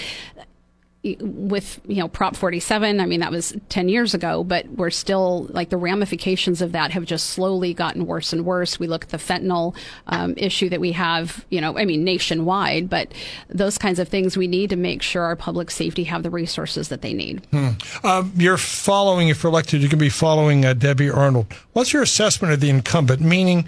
with 1.20 1.80
you 1.86 1.96
know 1.96 2.08
prop 2.08 2.34
47 2.34 2.98
i 2.98 3.04
mean 3.04 3.20
that 3.20 3.30
was 3.30 3.54
10 3.68 3.90
years 3.90 4.14
ago 4.14 4.42
but 4.42 4.66
we're 4.68 4.88
still 4.88 5.46
like 5.50 5.68
the 5.68 5.76
ramifications 5.76 6.62
of 6.62 6.72
that 6.72 6.92
have 6.92 7.04
just 7.04 7.30
slowly 7.30 7.74
gotten 7.74 8.06
worse 8.06 8.32
and 8.32 8.46
worse. 8.46 8.78
We 8.78 8.86
look 8.86 9.04
at 9.04 9.10
the 9.10 9.18
fentanyl 9.18 9.76
um, 10.06 10.34
issue 10.38 10.70
that 10.70 10.80
we 10.80 10.92
have 10.92 11.44
you 11.50 11.60
know 11.60 11.76
i 11.76 11.84
mean 11.84 12.04
nationwide 12.04 12.88
but 12.88 13.12
those 13.50 13.76
kinds 13.76 13.98
of 13.98 14.08
things 14.08 14.36
we 14.36 14.46
need 14.46 14.70
to 14.70 14.76
make 14.76 15.02
sure 15.02 15.22
our 15.22 15.36
public 15.36 15.70
safety 15.70 16.04
have 16.04 16.22
the 16.22 16.30
resources 16.30 16.88
that 16.88 17.02
they 17.02 17.12
need. 17.12 17.44
Hmm. 17.50 17.70
uh, 18.02 18.24
you're 18.36 18.56
following 18.56 19.28
if 19.28 19.42
you're 19.42 19.52
elected 19.52 19.82
you 19.82 19.88
can 19.90 19.98
be 19.98 20.08
following 20.08 20.64
uh, 20.64 20.72
debbie 20.72 21.10
arnold. 21.10 21.52
What's 21.74 21.92
your 21.92 22.02
assessment 22.02 22.54
of 22.54 22.60
the 22.60 22.70
incumbent? 22.70 23.20
Meaning 23.20 23.66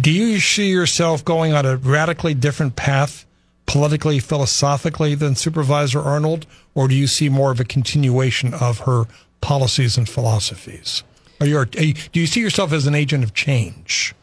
do 0.00 0.10
you 0.10 0.40
see 0.40 0.68
yourself 0.70 1.24
going 1.24 1.52
on 1.54 1.64
a 1.64 1.76
radically 1.76 2.34
different 2.34 2.76
path 2.76 3.26
politically, 3.66 4.18
philosophically 4.18 5.14
than 5.14 5.34
Supervisor 5.34 6.00
Arnold, 6.00 6.46
or 6.74 6.88
do 6.88 6.94
you 6.94 7.06
see 7.06 7.28
more 7.28 7.50
of 7.50 7.60
a 7.60 7.64
continuation 7.64 8.54
of 8.54 8.80
her 8.80 9.04
policies 9.40 9.96
and 9.98 10.08
philosophies? 10.08 11.02
Are 11.40 11.46
you, 11.46 11.58
are, 11.58 11.64
do 11.66 11.94
you 12.12 12.26
see 12.26 12.40
yourself 12.40 12.72
as 12.72 12.86
an 12.86 12.94
agent 12.94 13.22
of 13.22 13.34
change? 13.34 14.14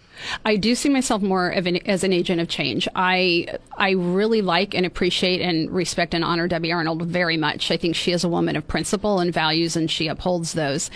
I 0.46 0.56
do 0.56 0.76
see 0.76 0.90
myself 0.90 1.22
more 1.22 1.50
an, 1.50 1.78
as 1.88 2.04
an 2.04 2.14
agent 2.14 2.42
of 2.42 2.48
change. 2.48 2.88
I 2.96 3.48
I 3.78 3.92
really 3.92 4.42
like 4.42 4.74
and 4.74 4.86
appreciate 4.86 5.42
and 5.42 5.70
respect 5.70 6.14
and 6.14 6.24
honor 6.24 6.48
Debbie 6.48 6.72
Arnold 6.72 7.04
very 7.04 7.38
much. 7.38 7.72
I 7.72 7.78
think 7.78 7.96
she 7.96 8.12
is 8.12 8.24
a 8.24 8.30
woman 8.30 8.56
of 8.56 8.68
principle 8.68 9.20
and 9.20 9.34
values, 9.34 9.76
and 9.76 9.90
she 9.90 10.08
upholds 10.08 10.54
those. 10.54 10.90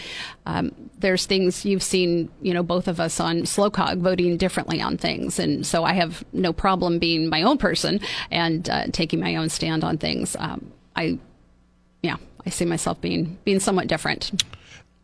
Um, 0.45 0.71
there's 0.99 1.25
things 1.25 1.65
you've 1.65 1.83
seen, 1.83 2.29
you 2.41 2.53
know, 2.53 2.63
both 2.63 2.87
of 2.87 2.99
us 2.99 3.19
on 3.19 3.41
SLOCOG 3.41 3.99
voting 3.99 4.37
differently 4.37 4.81
on 4.81 4.97
things, 4.97 5.39
and 5.39 5.65
so 5.65 5.83
I 5.83 5.93
have 5.93 6.23
no 6.33 6.53
problem 6.53 6.99
being 6.99 7.29
my 7.29 7.43
own 7.43 7.57
person 7.57 7.99
and 8.31 8.69
uh, 8.69 8.87
taking 8.91 9.19
my 9.19 9.35
own 9.35 9.49
stand 9.49 9.83
on 9.83 9.97
things. 9.97 10.35
Um, 10.39 10.71
I, 10.95 11.19
yeah, 12.01 12.17
I 12.45 12.49
see 12.49 12.65
myself 12.65 12.99
being 13.01 13.37
being 13.43 13.59
somewhat 13.59 13.87
different. 13.87 14.43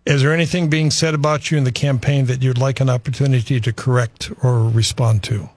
Is 0.06 0.22
there 0.22 0.34
anything 0.34 0.70
being 0.70 0.92
said 0.92 1.14
about 1.14 1.50
you 1.50 1.58
in 1.58 1.64
the 1.64 1.72
campaign 1.72 2.26
that 2.26 2.44
you'd 2.44 2.58
like 2.58 2.82
an 2.82 2.90
opportunity 2.90 3.62
to 3.62 3.72
correct 3.72 4.32
or 4.44 4.70
respond 4.70 5.24
to? 5.24 5.50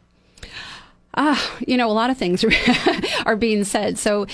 Ah, 1.15 1.33
uh, 1.33 1.59
you 1.67 1.77
know, 1.77 1.91
a 1.91 1.93
lot 1.93 2.11
of 2.11 2.19
things 2.19 2.45
are 3.27 3.37
being 3.37 3.65
said. 3.65 3.99
So 3.99 4.27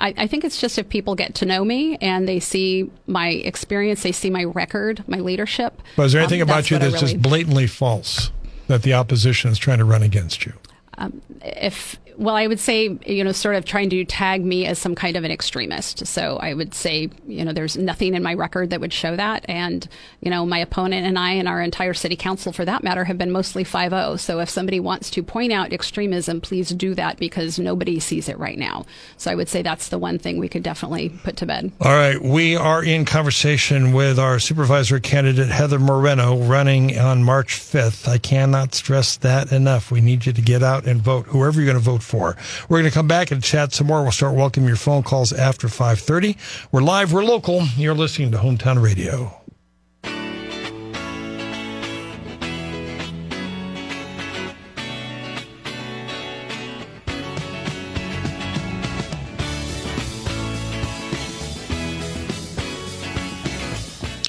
I, 0.00 0.14
I, 0.16 0.26
think 0.26 0.44
it's 0.44 0.60
just 0.60 0.78
if 0.78 0.88
people 0.88 1.14
get 1.14 1.34
to 1.36 1.46
know 1.46 1.64
me 1.64 1.96
and 2.00 2.26
they 2.28 2.40
see 2.40 2.90
my 3.06 3.28
experience, 3.28 4.02
they 4.02 4.12
see 4.12 4.30
my 4.30 4.44
record, 4.44 5.04
my 5.06 5.18
leadership. 5.18 5.80
But 5.96 6.04
is 6.04 6.12
there 6.12 6.22
anything 6.22 6.42
um, 6.42 6.48
about 6.48 6.70
you 6.70 6.78
that's 6.78 6.94
really... 6.94 7.14
just 7.14 7.22
blatantly 7.22 7.66
false 7.66 8.30
that 8.66 8.82
the 8.82 8.94
opposition 8.94 9.50
is 9.50 9.58
trying 9.58 9.78
to 9.78 9.84
run 9.84 10.02
against 10.02 10.46
you? 10.46 10.54
Um, 10.98 11.20
if 11.42 11.98
well, 12.20 12.36
I 12.36 12.46
would 12.46 12.60
say, 12.60 12.98
you 13.06 13.24
know, 13.24 13.32
sort 13.32 13.54
of 13.54 13.64
trying 13.64 13.88
to 13.90 14.04
tag 14.04 14.44
me 14.44 14.66
as 14.66 14.78
some 14.78 14.94
kind 14.94 15.16
of 15.16 15.24
an 15.24 15.30
extremist. 15.30 16.06
So 16.06 16.36
I 16.36 16.52
would 16.52 16.74
say, 16.74 17.08
you 17.26 17.46
know, 17.46 17.54
there's 17.54 17.78
nothing 17.78 18.14
in 18.14 18.22
my 18.22 18.34
record 18.34 18.68
that 18.70 18.80
would 18.80 18.92
show 18.92 19.16
that. 19.16 19.46
And, 19.48 19.88
you 20.20 20.30
know, 20.30 20.44
my 20.44 20.58
opponent 20.58 21.06
and 21.06 21.18
I 21.18 21.30
and 21.32 21.48
our 21.48 21.62
entire 21.62 21.94
city 21.94 22.16
council, 22.16 22.52
for 22.52 22.66
that 22.66 22.82
matter, 22.82 23.04
have 23.04 23.16
been 23.16 23.30
mostly 23.30 23.64
5 23.64 23.90
0. 23.92 24.16
So 24.16 24.38
if 24.38 24.50
somebody 24.50 24.78
wants 24.80 25.08
to 25.12 25.22
point 25.22 25.50
out 25.50 25.72
extremism, 25.72 26.42
please 26.42 26.68
do 26.68 26.94
that 26.94 27.18
because 27.18 27.58
nobody 27.58 27.98
sees 27.98 28.28
it 28.28 28.38
right 28.38 28.58
now. 28.58 28.84
So 29.16 29.30
I 29.30 29.34
would 29.34 29.48
say 29.48 29.62
that's 29.62 29.88
the 29.88 29.98
one 29.98 30.18
thing 30.18 30.36
we 30.36 30.48
could 30.48 30.62
definitely 30.62 31.08
put 31.08 31.38
to 31.38 31.46
bed. 31.46 31.72
All 31.80 31.90
right. 31.90 32.20
We 32.20 32.54
are 32.54 32.84
in 32.84 33.06
conversation 33.06 33.94
with 33.94 34.18
our 34.18 34.38
supervisor 34.38 35.00
candidate, 35.00 35.48
Heather 35.48 35.78
Moreno, 35.78 36.36
running 36.36 36.98
on 36.98 37.24
March 37.24 37.54
5th. 37.54 38.06
I 38.06 38.18
cannot 38.18 38.74
stress 38.74 39.16
that 39.16 39.52
enough. 39.52 39.90
We 39.90 40.02
need 40.02 40.26
you 40.26 40.34
to 40.34 40.42
get 40.42 40.62
out 40.62 40.86
and 40.86 41.00
vote, 41.00 41.24
whoever 41.28 41.58
you're 41.58 41.72
going 41.72 41.82
to 41.82 41.90
vote 41.90 42.02
for 42.02 42.09
We're 42.12 42.78
going 42.78 42.84
to 42.84 42.90
come 42.90 43.08
back 43.08 43.30
and 43.30 43.42
chat 43.42 43.72
some 43.72 43.86
more. 43.86 44.02
We'll 44.02 44.12
start 44.12 44.34
welcoming 44.34 44.68
your 44.68 44.76
phone 44.76 45.02
calls 45.02 45.32
after 45.32 45.68
5:30. 45.68 46.36
We're 46.72 46.82
live, 46.82 47.12
we're 47.12 47.24
local. 47.24 47.66
You're 47.76 47.94
listening 47.94 48.30
to 48.32 48.38
Hometown 48.38 48.82
Radio. 48.82 49.39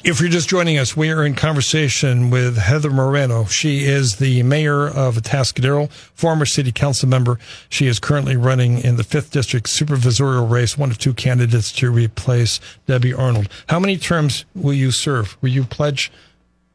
If 0.04 0.20
you're 0.20 0.30
just 0.30 0.48
joining 0.48 0.78
us, 0.78 0.96
we 0.96 1.10
are 1.10 1.24
in 1.24 1.36
conversation 1.36 2.30
with 2.30 2.56
Heather 2.56 2.90
Moreno. 2.90 3.44
She 3.44 3.84
is 3.84 4.16
the 4.16 4.42
mayor 4.42 4.88
of 4.88 5.14
Atascadero, 5.14 5.92
former 5.92 6.44
city 6.44 6.72
council 6.72 7.08
member. 7.08 7.38
She 7.68 7.86
is 7.86 8.00
currently 8.00 8.34
running 8.34 8.78
in 8.78 8.96
the 8.96 9.04
5th 9.04 9.30
District 9.30 9.68
supervisorial 9.68 10.50
race, 10.50 10.76
one 10.76 10.90
of 10.90 10.98
two 10.98 11.14
candidates 11.14 11.70
to 11.74 11.88
replace 11.92 12.58
Debbie 12.86 13.14
Arnold. 13.14 13.48
How 13.68 13.78
many 13.78 13.96
terms 13.96 14.44
will 14.56 14.72
you 14.72 14.90
serve? 14.90 15.36
Will 15.40 15.50
you 15.50 15.62
pledge 15.62 16.10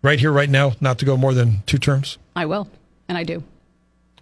right 0.01 0.22
here, 0.22 0.31
right 0.31 0.50
now, 0.50 0.75
not 0.79 0.98
to 1.00 1.05
go 1.05 1.17
more 1.17 1.34
than 1.34 1.63
two 1.65 1.79
terms? 1.79 2.17
I 2.34 2.46
will, 2.46 2.69
and 3.10 3.17
I 3.17 3.25
do. 3.25 3.43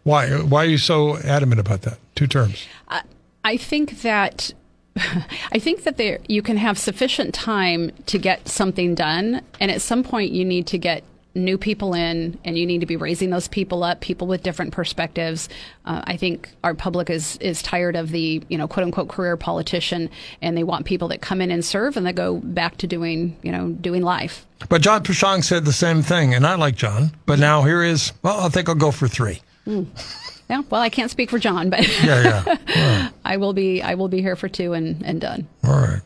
Why? 0.01 0.29
Why 0.31 0.63
are 0.63 0.69
you 0.69 0.79
so 0.79 1.17
adamant 1.17 1.59
about 1.59 1.83
that? 1.83 1.99
Two 2.15 2.25
terms. 2.25 2.65
I, 2.87 3.03
I 3.43 3.57
think 3.57 4.01
that 4.01 4.51
I 5.51 5.59
think 5.59 5.83
that 5.83 5.97
there 5.97 6.19
you 6.27 6.41
can 6.41 6.57
have 6.57 6.77
sufficient 6.77 7.33
time 7.33 7.91
to 8.05 8.17
get 8.17 8.47
something 8.47 8.95
done, 8.95 9.41
and 9.59 9.69
at 9.69 9.81
some 9.81 10.03
point 10.03 10.31
you 10.31 10.45
need 10.45 10.67
to 10.67 10.77
get 10.77 11.03
new 11.35 11.57
people 11.57 11.93
in, 11.93 12.39
and 12.45 12.57
you 12.57 12.65
need 12.65 12.79
to 12.79 12.85
be 12.85 12.95
raising 12.95 13.29
those 13.29 13.49
people 13.49 13.83
up, 13.83 13.99
people 13.99 14.25
with 14.25 14.41
different 14.41 14.71
perspectives. 14.71 15.49
Uh, 15.83 16.01
I 16.05 16.15
think 16.15 16.49
our 16.63 16.73
public 16.73 17.09
is 17.09 17.35
is 17.37 17.61
tired 17.61 17.95
of 17.95 18.11
the 18.11 18.41
you 18.47 18.57
know 18.57 18.67
quote 18.67 18.85
unquote 18.85 19.09
career 19.09 19.35
politician, 19.35 20.09
and 20.41 20.57
they 20.57 20.63
want 20.63 20.85
people 20.85 21.09
that 21.09 21.21
come 21.21 21.41
in 21.41 21.51
and 21.51 21.63
serve, 21.63 21.97
and 21.97 22.05
they 22.05 22.13
go 22.13 22.37
back 22.37 22.77
to 22.77 22.87
doing 22.87 23.37
you 23.41 23.51
know 23.51 23.69
doing 23.69 24.01
life. 24.01 24.45
But 24.69 24.81
John 24.81 25.03
Peschong 25.03 25.43
said 25.43 25.65
the 25.65 25.73
same 25.73 26.01
thing, 26.01 26.33
and 26.33 26.47
I 26.47 26.55
like 26.55 26.75
John. 26.75 27.11
But 27.25 27.39
now 27.39 27.63
here 27.63 27.83
is 27.83 28.13
well, 28.21 28.39
I 28.39 28.49
think 28.49 28.69
I'll 28.69 28.75
go 28.75 28.91
for 28.91 29.07
three. 29.07 29.41
Mm. 29.67 29.87
Yeah, 30.49 30.61
well, 30.69 30.81
I 30.81 30.89
can't 30.89 31.09
speak 31.09 31.29
for 31.29 31.39
John, 31.39 31.69
but 31.69 31.87
yeah, 32.03 32.55
yeah. 32.67 33.09
I 33.25 33.37
will 33.37 33.53
be 33.53 33.81
I 33.81 33.95
will 33.95 34.07
be 34.07 34.21
here 34.21 34.35
for 34.35 34.47
two 34.47 34.73
and, 34.73 35.01
and 35.03 35.19
done. 35.19 35.47
All 35.63 35.71
right. 35.71 36.01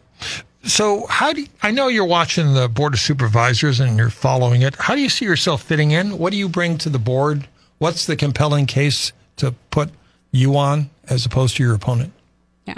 So, 0.64 1.06
how 1.08 1.34
do 1.34 1.42
you, 1.42 1.48
I 1.64 1.72
know 1.72 1.88
you're 1.88 2.06
watching 2.06 2.54
the 2.54 2.68
board 2.68 2.94
of 2.94 3.00
supervisors 3.00 3.80
and 3.80 3.98
you're 3.98 4.10
following 4.10 4.62
it? 4.62 4.76
How 4.76 4.96
do 4.96 5.02
you 5.02 5.10
see 5.10 5.26
yourself 5.26 5.64
fitting 5.64 5.92
in? 5.92 6.18
What 6.18 6.32
do 6.32 6.38
you 6.38 6.50
bring 6.50 6.78
to 6.80 6.90
the 6.90 7.00
board? 7.00 7.48
What's 7.78 8.06
the 8.06 8.16
compelling 8.16 8.66
case 8.66 9.14
to 9.38 9.54
put 9.72 9.90
you 10.32 10.58
on 10.58 10.90
as 11.06 11.26
opposed 11.26 11.58
to 11.58 11.64
your 11.64 11.74
opponent? 11.74 12.12
Yeah. 12.70 12.78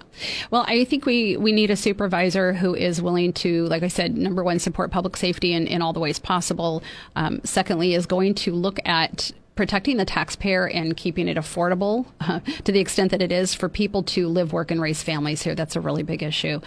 Well, 0.51 0.63
I 0.69 0.85
think 0.85 1.05
we, 1.05 1.35
we 1.35 1.51
need 1.51 1.69
a 1.69 1.75
supervisor 1.75 2.53
who 2.53 2.73
is 2.73 3.01
willing 3.01 3.33
to, 3.33 3.65
like 3.65 3.83
I 3.83 3.89
said, 3.89 4.15
number 4.15 4.41
one, 4.41 4.57
support 4.57 4.89
public 4.89 5.17
safety 5.17 5.51
in, 5.51 5.67
in 5.67 5.81
all 5.81 5.91
the 5.91 5.99
ways 5.99 6.17
possible. 6.17 6.81
Um, 7.17 7.41
secondly, 7.43 7.93
is 7.93 8.05
going 8.05 8.35
to 8.35 8.53
look 8.53 8.79
at 8.85 9.33
protecting 9.55 9.97
the 9.97 10.05
taxpayer 10.05 10.65
and 10.65 10.95
keeping 10.95 11.27
it 11.27 11.35
affordable 11.35 12.05
uh, 12.21 12.39
to 12.63 12.71
the 12.71 12.79
extent 12.79 13.11
that 13.11 13.21
it 13.21 13.33
is 13.33 13.53
for 13.53 13.67
people 13.67 14.01
to 14.01 14.29
live, 14.29 14.53
work, 14.53 14.71
and 14.71 14.81
raise 14.81 15.03
families 15.03 15.41
here. 15.41 15.55
That's 15.55 15.75
a 15.75 15.81
really 15.81 16.03
big 16.03 16.23
issue. 16.23 16.61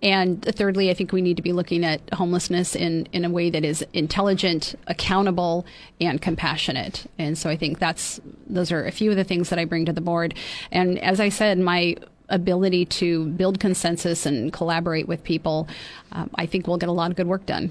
And 0.00 0.40
thirdly, 0.44 0.88
I 0.88 0.94
think 0.94 1.10
we 1.10 1.20
need 1.20 1.36
to 1.38 1.42
be 1.42 1.52
looking 1.52 1.84
at 1.84 2.00
homelessness 2.14 2.76
in, 2.76 3.08
in 3.12 3.24
a 3.24 3.30
way 3.30 3.50
that 3.50 3.64
is 3.64 3.84
intelligent, 3.92 4.76
accountable, 4.86 5.66
and 6.00 6.22
compassionate. 6.22 7.06
And 7.18 7.36
so 7.36 7.50
I 7.50 7.56
think 7.56 7.80
that's 7.80 8.20
those 8.46 8.70
are 8.70 8.86
a 8.86 8.92
few 8.92 9.10
of 9.10 9.16
the 9.16 9.24
things 9.24 9.50
that 9.50 9.58
I 9.58 9.64
bring 9.64 9.84
to 9.86 9.92
the 9.92 10.00
board. 10.00 10.34
And 10.70 10.96
as 11.00 11.18
I 11.18 11.30
said, 11.30 11.58
my 11.58 11.96
ability 12.28 12.84
to 12.84 13.26
build 13.26 13.60
consensus 13.60 14.26
and 14.26 14.52
collaborate 14.52 15.08
with 15.08 15.22
people, 15.24 15.68
um, 16.12 16.30
I 16.34 16.46
think 16.46 16.66
we'll 16.66 16.76
get 16.78 16.88
a 16.88 16.92
lot 16.92 17.10
of 17.10 17.16
good 17.16 17.26
work 17.26 17.46
done. 17.46 17.70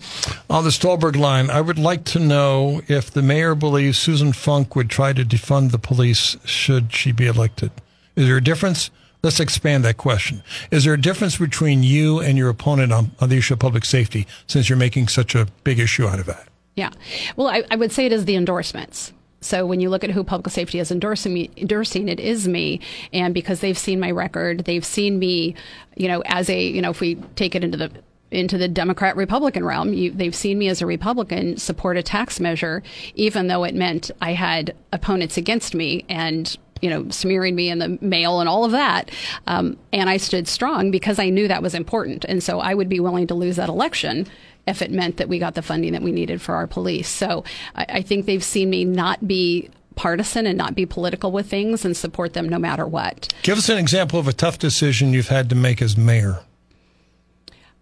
On 0.49 0.63
the 0.63 0.71
Stolberg 0.71 1.15
line, 1.15 1.49
I 1.49 1.61
would 1.61 1.79
like 1.79 2.03
to 2.05 2.19
know 2.19 2.81
if 2.87 3.11
the 3.11 3.21
mayor 3.21 3.55
believes 3.55 3.97
Susan 3.97 4.33
Funk 4.33 4.75
would 4.75 4.89
try 4.89 5.13
to 5.13 5.23
defund 5.23 5.71
the 5.71 5.79
police 5.79 6.37
should 6.45 6.93
she 6.93 7.11
be 7.11 7.27
elected. 7.27 7.71
Is 8.15 8.27
there 8.27 8.37
a 8.37 8.43
difference? 8.43 8.89
Let's 9.23 9.39
expand 9.39 9.83
that 9.83 9.97
question. 9.97 10.43
Is 10.71 10.83
there 10.83 10.93
a 10.93 11.01
difference 11.01 11.37
between 11.37 11.83
you 11.83 12.19
and 12.19 12.37
your 12.37 12.49
opponent 12.49 12.93
on, 12.93 13.11
on 13.19 13.29
the 13.29 13.37
issue 13.37 13.55
of 13.55 13.59
public 13.59 13.83
safety 13.83 14.27
since 14.45 14.69
you're 14.69 14.77
making 14.77 15.07
such 15.07 15.35
a 15.35 15.47
big 15.63 15.79
issue 15.79 16.07
out 16.07 16.19
of 16.19 16.25
that? 16.27 16.47
Yeah. 16.75 16.91
Well, 17.35 17.47
I, 17.47 17.63
I 17.71 17.75
would 17.75 17.91
say 17.91 18.05
it 18.05 18.11
is 18.11 18.25
the 18.25 18.35
endorsements. 18.35 19.11
So 19.41 19.65
when 19.65 19.79
you 19.79 19.89
look 19.89 20.03
at 20.03 20.11
who 20.11 20.23
public 20.23 20.51
safety 20.51 20.79
is 20.79 20.91
endorsing 20.91 21.33
me, 21.33 21.49
endorsing 21.57 22.09
it 22.09 22.19
is 22.19 22.47
me, 22.47 22.81
and 23.13 23.33
because 23.33 23.59
they've 23.59 23.77
seen 23.77 23.99
my 23.99 24.11
record, 24.11 24.65
they've 24.65 24.85
seen 24.85 25.19
me, 25.19 25.55
you 25.95 26.07
know, 26.07 26.23
as 26.25 26.49
a, 26.49 26.61
you 26.67 26.81
know, 26.81 26.89
if 26.89 27.01
we 27.01 27.15
take 27.35 27.55
it 27.55 27.63
into 27.63 27.77
the 27.77 27.91
into 28.29 28.57
the 28.57 28.67
Democrat 28.67 29.15
Republican 29.15 29.63
realm. 29.63 29.93
You, 29.93 30.11
they've 30.11 30.35
seen 30.35 30.59
me 30.59 30.67
as 30.67 30.81
a 30.81 30.85
Republican 30.85 31.55
support 31.55 31.95
a 31.95 32.03
tax 32.03 32.41
measure, 32.41 32.83
even 33.15 33.47
though 33.47 33.63
it 33.63 33.73
meant 33.73 34.11
I 34.21 34.33
had 34.33 34.75
opponents 34.91 35.37
against 35.37 35.73
me 35.73 36.05
and 36.09 36.57
you 36.81 36.89
know, 36.91 37.09
smearing 37.09 37.55
me 37.55 37.69
in 37.69 37.79
the 37.79 37.97
mail 38.01 38.39
and 38.39 38.47
all 38.47 38.63
of 38.63 38.71
that. 38.71 39.09
Um, 39.47 39.77
and 39.91 40.09
I 40.11 40.17
stood 40.17 40.47
strong 40.47 40.91
because 40.91 41.17
I 41.17 41.29
knew 41.29 41.47
that 41.47 41.63
was 41.63 41.73
important. 41.73 42.23
And 42.25 42.43
so 42.43 42.59
I 42.59 42.75
would 42.75 42.87
be 42.87 42.99
willing 42.99 43.25
to 43.27 43.33
lose 43.33 43.55
that 43.55 43.69
election 43.69 44.27
if 44.67 44.81
it 44.81 44.91
meant 44.91 45.17
that 45.17 45.29
we 45.29 45.39
got 45.39 45.55
the 45.55 45.61
funding 45.61 45.93
that 45.93 46.01
we 46.01 46.11
needed 46.11 46.41
for 46.41 46.55
our 46.55 46.67
police. 46.67 47.07
So 47.07 47.43
I, 47.75 47.85
I 47.89 48.01
think 48.01 48.25
they've 48.25 48.43
seen 48.43 48.69
me 48.69 48.85
not 48.85 49.27
be 49.27 49.69
partisan 49.95 50.45
and 50.45 50.57
not 50.57 50.75
be 50.75 50.85
political 50.85 51.31
with 51.31 51.49
things 51.49 51.83
and 51.83 51.97
support 51.97 52.33
them 52.33 52.47
no 52.47 52.59
matter 52.59 52.85
what. 52.85 53.33
Give 53.41 53.57
us 53.57 53.67
an 53.69 53.77
example 53.77 54.19
of 54.19 54.27
a 54.27 54.33
tough 54.33 54.59
decision 54.59 55.11
you've 55.11 55.29
had 55.29 55.49
to 55.49 55.55
make 55.55 55.81
as 55.81 55.97
mayor. 55.97 56.41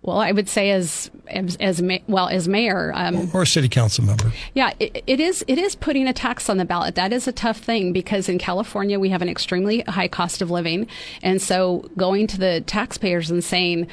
Well, 0.01 0.19
I 0.19 0.31
would 0.31 0.47
say 0.47 0.69
as 0.69 1.09
as, 1.27 1.55
as 1.55 1.81
well 2.07 2.27
as 2.27 2.47
mayor 2.47 2.91
um, 2.93 3.31
or 3.33 3.43
city 3.43 3.67
council 3.67 4.03
member. 4.05 4.31
Yeah, 4.53 4.73
it, 4.79 5.03
it 5.07 5.19
is. 5.19 5.43
It 5.47 5.57
is 5.57 5.73
putting 5.73 6.07
a 6.07 6.13
tax 6.13 6.47
on 6.47 6.57
the 6.57 6.65
ballot. 6.65 6.93
That 6.93 7.11
is 7.11 7.27
a 7.27 7.31
tough 7.31 7.57
thing 7.57 7.91
because 7.91 8.29
in 8.29 8.37
California 8.37 8.99
we 8.99 9.09
have 9.09 9.23
an 9.23 9.29
extremely 9.29 9.81
high 9.81 10.07
cost 10.07 10.43
of 10.43 10.51
living, 10.51 10.85
and 11.23 11.41
so 11.41 11.89
going 11.97 12.27
to 12.27 12.37
the 12.37 12.61
taxpayers 12.61 13.31
and 13.31 13.43
saying, 13.43 13.87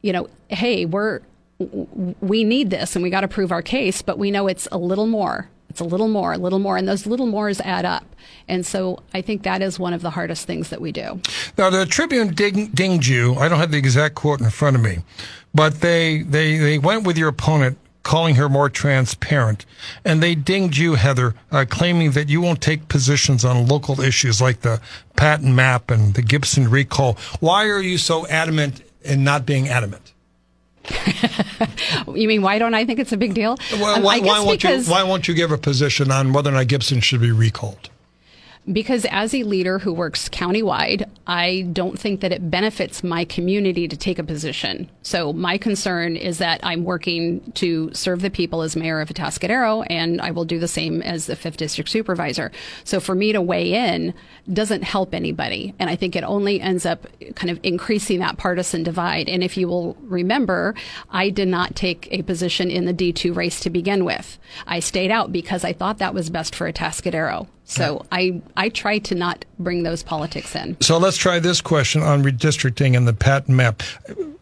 you 0.00 0.14
know, 0.14 0.30
hey, 0.48 0.86
we're 0.86 1.20
we 2.20 2.44
need 2.44 2.70
this 2.70 2.96
and 2.96 3.02
we 3.02 3.10
got 3.10 3.20
to 3.20 3.28
prove 3.28 3.52
our 3.52 3.62
case, 3.62 4.02
but 4.02 4.18
we 4.18 4.30
know 4.30 4.48
it's 4.48 4.66
a 4.72 4.78
little 4.78 5.06
more. 5.06 5.48
It's 5.68 5.80
a 5.80 5.84
little 5.84 6.08
more, 6.08 6.32
a 6.32 6.38
little 6.38 6.58
more, 6.58 6.76
and 6.76 6.88
those 6.88 7.06
little 7.06 7.26
mores 7.26 7.60
add 7.60 7.84
up. 7.84 8.04
And 8.48 8.66
so 8.66 8.98
I 9.14 9.22
think 9.22 9.44
that 9.44 9.62
is 9.62 9.78
one 9.78 9.92
of 9.92 10.02
the 10.02 10.10
hardest 10.10 10.46
things 10.46 10.70
that 10.70 10.80
we 10.80 10.90
do. 10.90 11.20
Now, 11.56 11.70
the 11.70 11.86
Tribune 11.86 12.34
ding, 12.34 12.66
dinged 12.68 13.06
you. 13.06 13.36
I 13.36 13.48
don't 13.48 13.60
have 13.60 13.70
the 13.70 13.78
exact 13.78 14.16
quote 14.16 14.40
in 14.40 14.50
front 14.50 14.74
of 14.74 14.82
me, 14.82 14.98
but 15.54 15.80
they, 15.80 16.22
they, 16.22 16.56
they 16.56 16.78
went 16.78 17.06
with 17.06 17.16
your 17.16 17.28
opponent 17.28 17.78
calling 18.02 18.34
her 18.34 18.48
more 18.48 18.68
transparent. 18.68 19.64
And 20.04 20.20
they 20.20 20.34
dinged 20.34 20.76
you, 20.76 20.94
Heather, 20.94 21.34
uh, 21.52 21.66
claiming 21.68 22.12
that 22.12 22.28
you 22.28 22.40
won't 22.40 22.60
take 22.60 22.88
positions 22.88 23.44
on 23.44 23.68
local 23.68 24.00
issues 24.00 24.40
like 24.40 24.62
the 24.62 24.80
Patten 25.14 25.54
map 25.54 25.90
and 25.90 26.14
the 26.14 26.22
Gibson 26.22 26.68
recall. 26.68 27.16
Why 27.38 27.66
are 27.66 27.80
you 27.80 27.98
so 27.98 28.26
adamant 28.26 28.82
in 29.02 29.22
not 29.22 29.46
being 29.46 29.68
adamant? 29.68 30.12
You 32.14 32.28
mean 32.28 32.42
why 32.42 32.58
don't 32.58 32.74
I 32.74 32.84
think 32.84 32.98
it's 32.98 33.12
a 33.12 33.16
big 33.16 33.34
deal? 33.34 33.56
Well, 33.72 33.96
um, 33.96 34.02
why, 34.02 34.20
why, 34.20 34.40
won't 34.40 34.64
you, 34.64 34.82
why 34.84 35.02
won't 35.02 35.28
you 35.28 35.34
give 35.34 35.52
a 35.52 35.58
position 35.58 36.10
on 36.10 36.32
whether 36.32 36.50
or 36.50 36.54
not 36.54 36.68
Gibson 36.68 37.00
should 37.00 37.20
be 37.20 37.32
recalled? 37.32 37.89
Because 38.72 39.04
as 39.06 39.34
a 39.34 39.42
leader 39.42 39.78
who 39.78 39.92
works 39.92 40.28
countywide, 40.28 41.08
I 41.26 41.62
don't 41.72 41.98
think 41.98 42.20
that 42.20 42.32
it 42.32 42.50
benefits 42.50 43.02
my 43.02 43.24
community 43.24 43.88
to 43.88 43.96
take 43.96 44.18
a 44.18 44.24
position. 44.24 44.90
So 45.02 45.32
my 45.32 45.58
concern 45.58 46.16
is 46.16 46.38
that 46.38 46.60
I'm 46.62 46.84
working 46.84 47.52
to 47.52 47.90
serve 47.94 48.22
the 48.22 48.30
people 48.30 48.62
as 48.62 48.76
mayor 48.76 49.00
of 49.00 49.08
Atascadero, 49.08 49.86
and 49.88 50.20
I 50.20 50.30
will 50.30 50.44
do 50.44 50.58
the 50.58 50.68
same 50.68 51.02
as 51.02 51.26
the 51.26 51.36
fifth 51.36 51.56
district 51.56 51.90
supervisor. 51.90 52.52
So 52.84 53.00
for 53.00 53.14
me 53.14 53.32
to 53.32 53.40
weigh 53.40 53.74
in 53.74 54.14
doesn't 54.52 54.82
help 54.82 55.14
anybody, 55.14 55.74
and 55.78 55.88
I 55.88 55.96
think 55.96 56.16
it 56.16 56.24
only 56.24 56.60
ends 56.60 56.84
up 56.86 57.06
kind 57.34 57.50
of 57.50 57.60
increasing 57.62 58.20
that 58.20 58.38
partisan 58.38 58.82
divide. 58.82 59.28
And 59.28 59.42
if 59.42 59.56
you 59.56 59.68
will 59.68 59.96
remember, 60.02 60.74
I 61.10 61.30
did 61.30 61.48
not 61.48 61.76
take 61.76 62.08
a 62.10 62.22
position 62.22 62.70
in 62.70 62.84
the 62.84 62.94
D2 62.94 63.34
race 63.34 63.60
to 63.60 63.70
begin 63.70 64.04
with. 64.04 64.38
I 64.66 64.80
stayed 64.80 65.10
out 65.10 65.32
because 65.32 65.64
I 65.64 65.72
thought 65.72 65.98
that 65.98 66.14
was 66.14 66.30
best 66.30 66.54
for 66.54 66.70
Atascadero. 66.70 67.46
So 67.70 68.04
I 68.10 68.42
I 68.56 68.68
try 68.68 68.98
to 68.98 69.14
not 69.14 69.44
bring 69.58 69.84
those 69.84 70.02
politics 70.02 70.56
in. 70.56 70.76
So 70.80 70.98
let's 70.98 71.16
try 71.16 71.38
this 71.38 71.60
question 71.60 72.02
on 72.02 72.22
redistricting 72.22 72.96
and 72.96 73.06
the 73.06 73.12
Patten 73.12 73.54
map. 73.54 73.82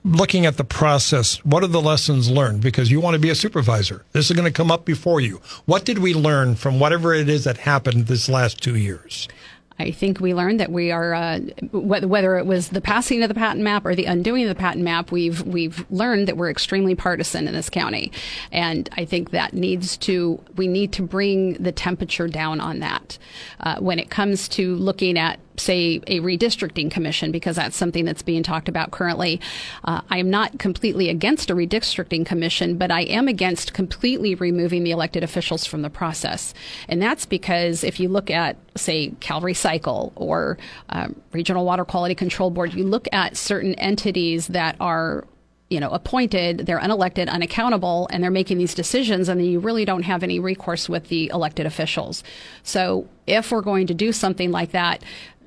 Looking 0.05 0.47
at 0.47 0.57
the 0.57 0.65
process, 0.65 1.45
what 1.45 1.63
are 1.63 1.69
the 1.69 1.83
lessons 1.83 2.31
learned? 2.31 2.63
Because 2.63 2.91
you 2.91 3.01
want 3.01 3.15
to 3.15 3.21
be 3.21 3.29
a 3.29 3.35
supervisor. 3.35 4.05
This 4.13 4.31
is 4.31 4.37
going 4.37 4.47
to 4.47 4.53
come 4.53 4.71
up 4.71 4.87
before 4.87 5.21
you. 5.21 5.43
What 5.67 5.85
did 5.85 5.99
we 5.99 6.15
learn 6.15 6.55
from 6.55 6.81
whatever 6.81 7.13
it 7.13 7.29
is 7.29 7.45
that 7.45 7.59
happened 7.59 8.07
this 8.07 8.29
last 8.29 8.63
two 8.63 8.77
years? 8.77 9.29
I 9.79 9.93
think 9.93 10.21
we 10.21 10.35
learned 10.35 10.61
that 10.61 10.73
we 10.73 10.91
are, 10.91 11.15
uh, 11.15 11.41
whether 11.73 12.37
it 12.37 12.47
was 12.47 12.69
the 12.69 12.81
passing 12.81 13.23
of 13.23 13.29
the 13.29 13.35
Patten 13.35 13.63
map 13.63 13.87
or 13.87 13.95
the 13.95 14.07
undoing 14.07 14.43
of 14.43 14.49
the 14.49 14.55
Patten 14.55 14.83
map, 14.83 15.13
we've 15.13 15.43
we've 15.43 15.85
learned 15.91 16.29
that 16.29 16.37
we're 16.37 16.51
extremely 16.51 16.95
partisan 16.95 17.47
in 17.47 17.55
this 17.55 17.71
county, 17.71 18.11
and 18.51 18.89
I 18.97 19.05
think 19.05 19.31
that 19.31 19.55
needs 19.55 19.97
to 19.99 20.43
we 20.57 20.67
need 20.67 20.93
to 20.95 21.03
bring 21.03 21.55
the 21.55 21.73
temperature 21.73 22.29
down 22.29 22.61
on 22.61 22.81
that. 22.81 23.19
Uh, 23.61 23.77
when 23.79 23.99
it 23.99 24.11
comes 24.11 24.49
to 24.49 24.75
looking 24.77 25.19
at 25.19 25.39
say, 25.59 26.01
a 26.07 26.21
redistricting 26.21 26.91
commission, 26.91 27.31
because 27.33 27.57
that's 27.57 27.77
something 27.77 28.05
that's 28.05 28.23
being 28.23 28.43
talked 28.43 28.69
about 28.69 28.91
currently. 28.91 29.41
Uh, 29.85 30.01
I 30.11 30.19
am 30.19 30.31
not 30.31 30.59
completely 30.59 31.09
against 31.09 31.51
a 31.51 31.55
redistricting 31.55 32.25
commission, 32.25 32.79
but 32.79 32.91
I 32.91 33.03
am 33.03 33.29
against 33.29 33.75
completely 33.75 34.35
removing 34.35 34.85
the 34.85 34.91
elected 34.91 35.23
officials 35.23 35.67
from 35.67 35.83
the 35.83 35.91
process. 35.91 36.55
And 36.89 37.03
that's 37.03 37.27
because 37.27 37.85
if 37.85 38.01
you 38.01 38.09
look 38.09 38.31
at, 38.31 38.57
say, 38.77 39.11
CalRecycle 39.21 40.13
or 40.15 40.59
um, 40.91 41.21
Regional 41.33 41.65
Water 41.65 41.85
Quality 41.85 42.15
Control 42.15 42.51
Board, 42.51 42.75
you 42.75 42.85
look 42.85 43.09
at 43.13 43.37
certain 43.37 43.75
entities 43.75 44.49
that 44.49 44.77
are 44.81 45.27
you 45.71 45.81
know, 45.81 45.91
appointed, 45.91 46.65
they're 46.65 46.81
unelected, 46.81 47.29
unaccountable, 47.29 48.09
and 48.11 48.23
they're 48.23 48.31
making 48.31 48.57
these 48.57 48.75
decisions, 48.75 49.29
and 49.29 49.39
then 49.39 49.47
you 49.47 49.61
really 49.61 49.85
don't 49.85 50.03
have 50.03 50.23
any 50.23 50.41
recourse 50.41 50.89
with 50.89 51.09
the 51.09 51.29
elected 51.29 51.67
officials. 51.67 52.25
So 52.63 53.07
if 53.27 53.53
we're 53.53 53.61
going 53.61 53.87
to 53.89 53.95
do 53.95 54.11
something 54.13 54.51
like 54.51 54.73
that, 54.73 55.03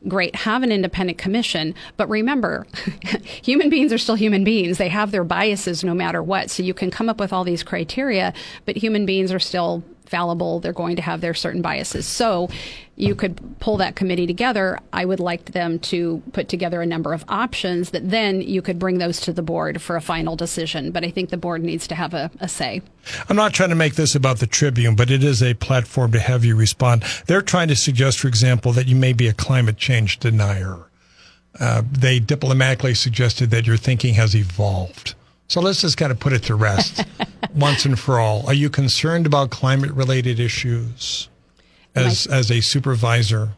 great, 0.07 0.35
have 0.35 0.63
an 0.63 0.71
independent 0.71 1.17
commission. 1.17 1.75
But 1.97 2.09
remember, 2.09 2.65
human 3.43 3.69
beings 3.69 3.93
are 3.93 3.97
still 3.97 4.15
human 4.15 4.43
beings. 4.43 4.77
They 4.77 4.89
have 4.89 5.11
their 5.11 5.23
biases 5.23 5.83
no 5.83 5.93
matter 5.93 6.23
what. 6.23 6.49
So 6.49 6.63
you 6.63 6.73
can 6.73 6.91
come 6.91 7.09
up 7.09 7.19
with 7.19 7.31
all 7.33 7.43
these 7.43 7.63
criteria, 7.63 8.33
but 8.65 8.77
human 8.77 9.05
beings 9.05 9.31
are 9.31 9.39
still 9.39 9.83
fallible. 10.11 10.59
They're 10.59 10.73
going 10.73 10.97
to 10.97 11.01
have 11.01 11.21
their 11.21 11.33
certain 11.33 11.61
biases. 11.61 12.05
So 12.05 12.49
you 12.97 13.15
could 13.15 13.59
pull 13.59 13.77
that 13.77 13.95
committee 13.95 14.27
together. 14.27 14.77
I 14.93 15.05
would 15.05 15.21
like 15.21 15.53
them 15.53 15.79
to 15.79 16.21
put 16.33 16.49
together 16.49 16.81
a 16.81 16.85
number 16.85 17.13
of 17.13 17.23
options 17.29 17.91
that 17.91 18.07
then 18.11 18.41
you 18.41 18.61
could 18.61 18.77
bring 18.77 18.97
those 18.99 19.21
to 19.21 19.33
the 19.33 19.41
board 19.41 19.81
for 19.81 19.95
a 19.95 20.01
final 20.01 20.35
decision. 20.35 20.91
But 20.91 21.05
I 21.05 21.09
think 21.09 21.29
the 21.29 21.37
board 21.37 21.63
needs 21.63 21.87
to 21.87 21.95
have 21.95 22.13
a, 22.13 22.29
a 22.41 22.49
say. 22.49 22.81
I'm 23.29 23.37
not 23.37 23.53
trying 23.53 23.69
to 23.69 23.75
make 23.75 23.95
this 23.95 24.13
about 24.13 24.39
the 24.39 24.47
Tribune, 24.47 24.95
but 24.95 25.09
it 25.09 25.23
is 25.23 25.41
a 25.41 25.55
platform 25.55 26.11
to 26.11 26.19
have 26.19 26.45
you 26.45 26.55
respond. 26.55 27.03
They're 27.25 27.41
trying 27.41 27.69
to 27.69 27.75
suggest, 27.75 28.19
for 28.19 28.27
example, 28.27 28.73
that 28.73 28.87
you 28.87 28.95
may 28.95 29.13
be 29.13 29.27
a 29.27 29.33
climate 29.33 29.77
change 29.77 30.19
denier. 30.19 30.77
Uh, 31.59 31.83
they 31.89 32.19
diplomatically 32.19 32.93
suggested 32.93 33.49
that 33.49 33.65
your 33.65 33.77
thinking 33.77 34.13
has 34.15 34.35
evolved. 34.35 35.15
So 35.51 35.59
let's 35.59 35.81
just 35.81 35.97
kind 35.97 36.13
of 36.13 36.19
put 36.21 36.31
it 36.31 36.43
to 36.43 36.55
rest 36.55 37.03
once 37.53 37.83
and 37.83 37.99
for 37.99 38.21
all. 38.21 38.47
Are 38.47 38.53
you 38.53 38.69
concerned 38.69 39.25
about 39.25 39.49
climate 39.49 39.91
related 39.91 40.39
issues 40.39 41.27
as, 41.93 42.25
as 42.25 42.49
a 42.49 42.61
supervisor? 42.61 43.49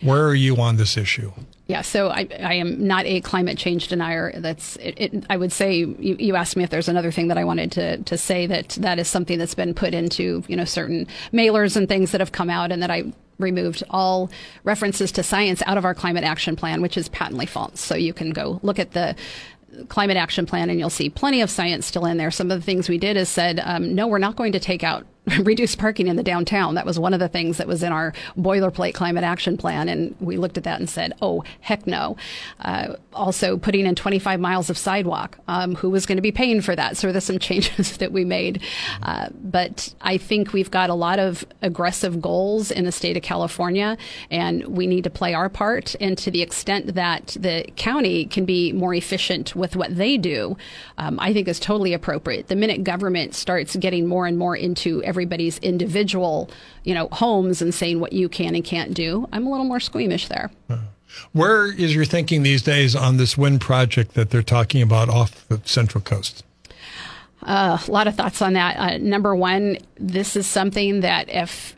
Where 0.00 0.26
are 0.26 0.34
you 0.34 0.56
on 0.56 0.76
this 0.76 0.96
issue? 0.96 1.30
Yeah, 1.66 1.82
so 1.82 2.08
I, 2.08 2.26
I 2.40 2.54
am 2.54 2.86
not 2.86 3.04
a 3.04 3.20
climate 3.20 3.58
change 3.58 3.88
denier. 3.88 4.32
That's 4.34 4.76
it, 4.76 4.94
it, 4.96 5.26
I 5.28 5.36
would 5.36 5.52
say 5.52 5.76
you, 5.76 5.96
you 5.98 6.36
asked 6.36 6.56
me 6.56 6.64
if 6.64 6.70
there's 6.70 6.88
another 6.88 7.12
thing 7.12 7.28
that 7.28 7.36
I 7.36 7.44
wanted 7.44 7.70
to, 7.72 7.98
to 7.98 8.16
say 8.16 8.46
that 8.46 8.70
that 8.80 8.98
is 8.98 9.06
something 9.06 9.38
that's 9.38 9.54
been 9.54 9.74
put 9.74 9.92
into 9.92 10.42
you 10.48 10.56
know 10.56 10.64
certain 10.64 11.06
mailers 11.34 11.76
and 11.76 11.86
things 11.86 12.12
that 12.12 12.22
have 12.22 12.32
come 12.32 12.48
out, 12.48 12.72
and 12.72 12.82
that 12.82 12.90
I 12.90 13.12
removed 13.38 13.82
all 13.90 14.30
references 14.64 15.12
to 15.12 15.22
science 15.22 15.62
out 15.66 15.76
of 15.76 15.84
our 15.84 15.94
climate 15.94 16.24
action 16.24 16.56
plan, 16.56 16.80
which 16.80 16.96
is 16.96 17.08
patently 17.08 17.46
false. 17.46 17.80
So 17.80 17.94
you 17.94 18.14
can 18.14 18.30
go 18.30 18.60
look 18.62 18.78
at 18.78 18.92
the 18.92 19.14
climate 19.88 20.16
action 20.16 20.46
plan 20.46 20.70
and 20.70 20.78
you'll 20.78 20.90
see 20.90 21.08
plenty 21.08 21.40
of 21.40 21.50
science 21.50 21.86
still 21.86 22.06
in 22.06 22.16
there. 22.16 22.30
Some 22.30 22.50
of 22.50 22.58
the 22.58 22.64
things 22.64 22.88
we 22.88 22.98
did 22.98 23.16
is 23.16 23.28
said, 23.28 23.60
um, 23.64 23.94
no, 23.94 24.06
we're 24.06 24.18
not 24.18 24.36
going 24.36 24.52
to 24.52 24.60
take 24.60 24.84
out 24.84 25.06
reduce 25.40 25.76
parking 25.76 26.08
in 26.08 26.16
the 26.16 26.22
downtown. 26.22 26.74
That 26.74 26.86
was 26.86 26.98
one 26.98 27.14
of 27.14 27.20
the 27.20 27.28
things 27.28 27.58
that 27.58 27.68
was 27.68 27.82
in 27.82 27.92
our 27.92 28.12
boilerplate 28.36 28.94
climate 28.94 29.22
action 29.22 29.56
plan. 29.56 29.88
And 29.88 30.16
we 30.20 30.36
looked 30.36 30.58
at 30.58 30.64
that 30.64 30.80
and 30.80 30.90
said, 30.90 31.12
oh, 31.22 31.44
heck 31.60 31.86
no. 31.86 32.16
Uh, 32.60 32.94
also, 33.12 33.56
putting 33.56 33.86
in 33.86 33.94
25 33.94 34.40
miles 34.40 34.68
of 34.68 34.76
sidewalk. 34.76 35.38
Um, 35.46 35.76
who 35.76 35.90
was 35.90 36.06
going 36.06 36.16
to 36.16 36.22
be 36.22 36.32
paying 36.32 36.60
for 36.60 36.74
that? 36.74 36.96
So 36.96 37.12
there's 37.12 37.24
some 37.24 37.38
changes 37.52 37.98
that 37.98 38.10
we 38.10 38.24
made. 38.24 38.62
Uh, 39.02 39.28
but 39.32 39.94
I 40.00 40.18
think 40.18 40.52
we've 40.52 40.70
got 40.70 40.90
a 40.90 40.94
lot 40.94 41.18
of 41.18 41.44
aggressive 41.60 42.20
goals 42.20 42.70
in 42.70 42.84
the 42.84 42.92
state 42.92 43.16
of 43.16 43.22
California, 43.22 43.96
and 44.30 44.64
we 44.66 44.86
need 44.86 45.04
to 45.04 45.10
play 45.10 45.34
our 45.34 45.48
part. 45.48 45.94
And 46.00 46.18
to 46.18 46.30
the 46.30 46.42
extent 46.42 46.94
that 46.94 47.36
the 47.38 47.64
county 47.76 48.24
can 48.26 48.44
be 48.44 48.72
more 48.72 48.94
efficient 48.94 49.54
with 49.54 49.76
what 49.76 49.96
they 49.96 50.16
do, 50.16 50.56
um, 50.98 51.18
I 51.20 51.32
think 51.32 51.46
is 51.46 51.60
totally 51.60 51.92
appropriate. 51.92 52.48
The 52.48 52.56
minute 52.56 52.82
government 52.82 53.34
starts 53.34 53.76
getting 53.76 54.06
more 54.06 54.26
and 54.26 54.36
more 54.36 54.56
into 54.56 55.02
everybody's 55.12 55.58
individual, 55.58 56.48
you 56.84 56.94
know, 56.94 57.06
homes 57.12 57.60
and 57.60 57.74
saying 57.74 58.00
what 58.00 58.14
you 58.14 58.30
can 58.30 58.54
and 58.54 58.64
can't 58.64 58.94
do, 58.94 59.28
I'm 59.30 59.46
a 59.46 59.50
little 59.50 59.66
more 59.66 59.78
squeamish 59.78 60.28
there. 60.28 60.50
Where 61.32 61.70
is 61.70 61.94
your 61.94 62.06
thinking 62.06 62.42
these 62.42 62.62
days 62.62 62.96
on 62.96 63.18
this 63.18 63.36
wind 63.36 63.60
project 63.60 64.14
that 64.14 64.30
they're 64.30 64.42
talking 64.42 64.80
about 64.80 65.10
off 65.10 65.46
the 65.48 65.60
Central 65.66 66.00
Coast? 66.02 66.44
Uh, 67.42 67.76
a 67.86 67.90
lot 67.90 68.06
of 68.06 68.14
thoughts 68.14 68.40
on 68.40 68.54
that. 68.54 68.76
Uh, 68.78 68.96
number 68.96 69.36
one, 69.36 69.76
this 69.96 70.34
is 70.34 70.46
something 70.46 71.00
that 71.00 71.28
if 71.28 71.76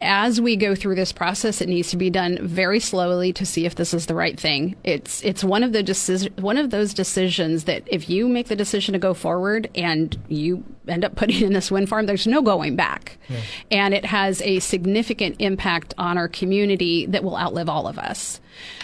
as 0.00 0.40
we 0.40 0.54
go 0.54 0.76
through 0.76 0.94
this 0.94 1.12
process, 1.12 1.60
it 1.60 1.68
needs 1.68 1.90
to 1.90 1.96
be 1.96 2.08
done 2.08 2.38
very 2.40 2.78
slowly 2.78 3.32
to 3.32 3.44
see 3.44 3.66
if 3.66 3.74
this 3.74 3.92
is 3.92 4.06
the 4.06 4.14
right 4.14 4.38
thing. 4.38 4.76
It's 4.84 5.24
it's 5.24 5.42
one 5.42 5.64
of 5.64 5.72
the 5.72 5.82
deci- 5.82 6.38
one 6.38 6.56
of 6.56 6.70
those 6.70 6.94
decisions 6.94 7.64
that 7.64 7.82
if 7.86 8.08
you 8.08 8.28
make 8.28 8.46
the 8.46 8.54
decision 8.54 8.92
to 8.92 9.00
go 9.00 9.12
forward 9.12 9.68
and 9.74 10.16
you 10.28 10.62
end 10.86 11.04
up 11.04 11.16
putting 11.16 11.42
in 11.42 11.52
this 11.52 11.70
wind 11.70 11.88
farm, 11.88 12.06
there's 12.06 12.28
no 12.28 12.42
going 12.42 12.76
back, 12.76 13.18
yeah. 13.28 13.40
and 13.72 13.92
it 13.92 14.04
has 14.04 14.40
a 14.42 14.60
significant 14.60 15.34
impact 15.40 15.94
on 15.98 16.16
our 16.16 16.28
community 16.28 17.04
that 17.06 17.24
will 17.24 17.36
outlive 17.36 17.68
all 17.68 17.88
of 17.88 17.98
us. 17.98 18.40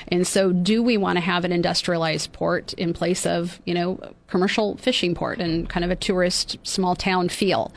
And 0.08 0.26
so, 0.26 0.52
do 0.52 0.82
we 0.82 0.96
want 0.96 1.16
to 1.16 1.20
have 1.20 1.44
an 1.44 1.52
industrialized 1.52 2.32
port 2.32 2.72
in 2.72 2.92
place 2.92 3.24
of 3.24 3.60
you 3.64 3.74
know 3.74 4.00
commercial 4.26 4.76
fishing 4.78 5.14
port 5.14 5.38
and 5.38 5.68
kind 5.68 5.84
of 5.84 5.92
a 5.92 5.96
tourist 5.96 6.58
small 6.64 6.96
town 6.96 7.28
feel? 7.28 7.72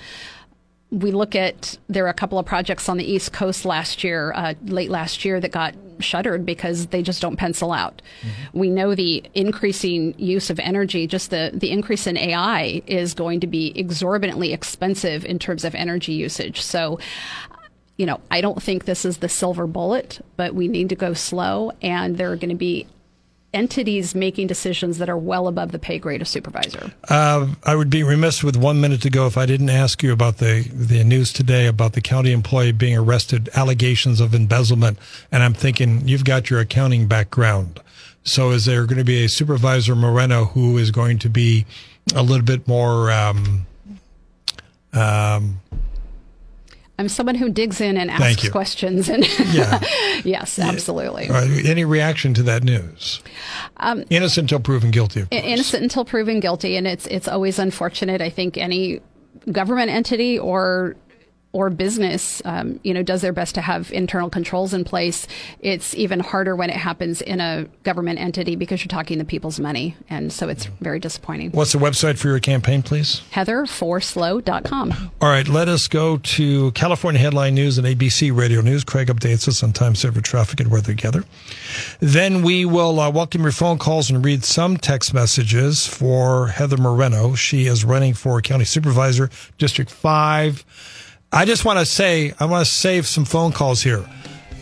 We 0.90 1.12
look 1.12 1.36
at 1.36 1.78
there 1.88 2.06
are 2.06 2.10
a 2.10 2.14
couple 2.14 2.40
of 2.40 2.46
projects 2.46 2.88
on 2.88 2.98
the 2.98 3.04
East 3.04 3.34
Coast 3.34 3.66
last 3.66 4.04
year, 4.04 4.32
uh, 4.34 4.54
late 4.66 4.90
last 4.90 5.26
year, 5.26 5.40
that 5.40 5.52
got 5.52 5.76
shuttered 6.00 6.46
because 6.46 6.88
they 6.88 7.02
just 7.02 7.22
don't 7.22 7.36
pencil 7.36 7.74
out. 7.74 8.02
Mm-hmm. 8.22 8.60
We 8.60 8.70
know 8.70 8.96
the 8.96 9.24
increasing 9.34 10.18
use 10.18 10.50
of 10.50 10.60
energy, 10.60 11.08
just 11.08 11.30
the, 11.30 11.52
the 11.54 11.72
increase 11.72 12.08
in 12.08 12.18
AI 12.18 12.82
is 12.88 13.14
going 13.14 13.42
to 13.42 13.48
be 13.48 13.74
exorbitantly 13.76 14.54
expensive 14.54 15.26
in 15.26 15.40
terms 15.40 15.66
of 15.66 15.76
energy 15.76 16.14
usage. 16.14 16.62
So, 16.62 17.00
you 17.98 18.06
know, 18.06 18.22
I 18.32 18.42
don't 18.42 18.62
think 18.62 18.86
this 18.86 19.06
is 19.06 19.18
the 19.18 19.30
silver 19.30 19.68
bullet, 19.68 20.24
but 20.38 20.54
we 20.54 20.68
need 20.68 20.90
to 20.90 20.96
go 20.96 21.14
slow, 21.14 21.72
and 21.82 22.18
there 22.18 22.32
are 22.32 22.36
going 22.36 22.50
to 22.50 22.56
be 22.56 22.88
entities 23.54 24.14
making 24.14 24.48
decisions 24.48 24.98
that 24.98 25.10
are 25.10 25.18
well 25.18 25.48
above 25.48 25.72
the 25.72 25.80
pay 25.80 25.98
grade 25.98 26.22
of 26.22 26.28
supervisor. 26.28 26.92
Uh, 27.10 27.48
I 27.64 27.76
would 27.76 27.90
be 27.90 28.04
remiss 28.04 28.44
with 28.44 28.56
one 28.56 28.82
minute 28.82 29.02
to 29.04 29.10
go 29.10 29.26
if 29.26 29.38
I 29.38 29.46
didn't 29.46 29.70
ask 29.70 30.04
you 30.04 30.12
about 30.12 30.38
the, 30.38 30.70
the 30.74 31.04
news 31.04 31.32
today 31.32 31.68
about 31.68 31.94
the 31.94 32.02
county 32.02 32.32
employee 32.32 32.72
being 32.72 32.98
arrested, 32.98 33.50
allegations 33.56 34.20
of 34.20 34.34
embezzlement. 34.36 35.00
And 35.32 35.44
I'm 35.44 35.54
thinking 35.54 36.08
you've 36.08 36.26
got 36.26 36.50
your 36.50 36.60
accounting 36.60 37.08
background. 37.08 37.80
So 38.24 38.52
is 38.52 38.66
there 38.66 38.86
going 38.86 38.98
to 38.98 39.06
be 39.06 39.24
a 39.24 39.30
supervisor 39.30 39.96
Moreno 39.96 40.46
who 40.46 40.78
is 40.78 40.92
going 40.92 41.18
to 41.20 41.30
be 41.30 41.66
a 42.14 42.22
little 42.22 42.46
bit 42.46 42.68
more 42.68 43.10
um, 43.10 43.66
um, 44.92 45.62
I'm 47.00 47.10
someone 47.10 47.36
who 47.36 47.50
digs 47.50 47.80
in 47.80 47.96
and 47.96 48.10
asks 48.10 48.50
questions. 48.50 49.08
And 49.08 49.24
yeah. 49.54 49.80
yes, 50.24 50.58
absolutely. 50.58 51.30
Uh, 51.30 51.46
any 51.66 51.86
reaction 51.86 52.34
to 52.34 52.44
that 52.44 52.64
news? 52.64 53.22
Um, 53.78 54.04
innocent 54.10 54.46
until 54.46 54.60
proven 54.60 54.90
guilty. 54.90 55.26
Innocent 55.30 55.84
until 55.84 56.06
proven 56.06 56.40
guilty, 56.40 56.76
and 56.76 56.88
it's 56.88 57.06
it's 57.08 57.28
always 57.28 57.60
unfortunate. 57.60 58.22
I 58.22 58.30
think 58.30 58.58
any 58.58 59.02
government 59.52 59.92
entity 59.92 60.40
or 60.40 60.96
or 61.58 61.72
business, 61.72 62.40
um, 62.46 62.80
you 62.84 62.94
know, 62.94 63.02
does 63.02 63.24
their 63.24 63.34
best 63.34 63.56
to 63.56 63.62
have 63.62 63.92
internal 63.92 64.30
controls 64.30 64.76
in 64.76 64.84
place. 64.84 65.26
It's 65.60 65.96
even 65.96 66.20
harder 66.20 66.56
when 66.56 66.70
it 66.70 66.76
happens 66.76 67.20
in 67.20 67.42
a 67.42 67.66
government 67.82 68.20
entity 68.20 68.56
because 68.56 68.82
you're 68.82 68.90
talking 68.90 69.18
the 69.18 69.26
people's 69.26 69.60
money, 69.60 69.96
and 70.08 70.32
so 70.32 70.50
it's 70.50 70.66
very 70.82 71.00
disappointing. 71.00 71.50
What's 71.52 71.72
the 71.72 71.80
website 71.80 72.20
for 72.20 72.28
your 72.28 72.40
campaign, 72.40 72.84
please? 72.84 73.24
HeatherForSLO.com. 73.34 75.12
All 75.20 75.30
right, 75.30 75.48
let 75.48 75.68
us 75.68 75.88
go 75.88 76.18
to 76.18 76.72
California 76.74 77.20
Headline 77.20 77.56
News 77.56 77.80
and 77.80 77.88
ABC 77.88 78.38
Radio 78.38 78.62
News. 78.62 78.84
Craig 78.84 79.08
updates 79.08 79.48
us 79.48 79.64
on 79.64 79.74
time 79.74 79.96
server 79.96 80.22
traffic 80.22 80.60
and 80.60 80.70
weather 80.70 80.94
together. 80.94 81.24
Then 82.00 82.44
we 82.44 82.66
will 82.66 83.00
uh, 83.00 83.10
welcome 83.10 83.42
your 83.42 83.52
phone 83.52 83.80
calls 83.80 84.12
and 84.12 84.24
read 84.24 84.44
some 84.44 84.78
text 84.78 85.12
messages 85.12 85.88
for 85.88 86.50
Heather 86.50 86.78
Moreno. 86.78 87.34
She 87.34 87.66
is 87.66 87.84
running 87.84 88.14
for 88.14 88.40
County 88.42 88.66
Supervisor, 88.66 89.32
District 89.58 89.90
5. 89.90 90.64
I 91.32 91.46
just 91.46 91.66
want 91.66 91.80
to 91.80 91.86
say, 91.86 92.34
I 92.40 92.46
want 92.46 92.66
to 92.66 92.72
save 92.72 93.06
some 93.06 93.26
phone 93.26 93.52
calls 93.52 93.82
here. 93.82 94.06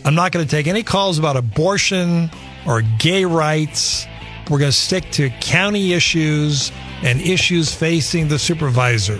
I'm 0.04 0.14
not 0.14 0.32
going 0.32 0.44
to 0.44 0.50
take 0.50 0.66
any 0.66 0.82
calls 0.82 1.18
about 1.18 1.36
abortion 1.36 2.30
or 2.66 2.82
gay 2.98 3.24
rights. 3.24 4.06
We're 4.50 4.58
going 4.58 4.70
to 4.70 4.76
stick 4.76 5.10
to 5.12 5.30
county 5.40 5.92
issues 5.92 6.72
and 7.02 7.20
issues 7.20 7.74
facing 7.74 8.28
the 8.28 8.38
supervisor. 8.38 9.18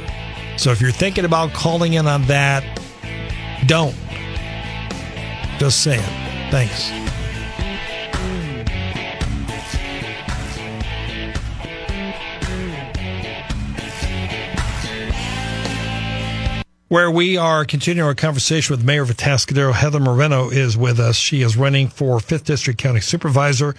So 0.57 0.71
if 0.71 0.81
you're 0.81 0.91
thinking 0.91 1.25
about 1.25 1.53
calling 1.53 1.95
in 1.95 2.07
on 2.07 2.23
that, 2.27 2.65
don't. 3.67 3.95
Just 5.59 5.83
saying. 5.83 6.03
Thanks. 6.51 7.06
Where 16.89 17.11
we 17.11 17.37
are 17.37 17.65
continuing 17.65 18.07
our 18.07 18.15
conversation 18.15 18.73
with 18.73 18.85
Mayor 18.85 19.03
of 19.03 19.09
Atascadero. 19.09 19.73
Heather 19.73 19.99
Moreno 19.99 20.51
is 20.51 20.77
with 20.77 21.01
us. 21.01 21.17
She 21.17 21.43
is 21.43 21.57
running 21.57 21.89
for 21.89 22.19
5th 22.19 22.45
District 22.45 22.79
County 22.79 23.01
Supervisor 23.01 23.75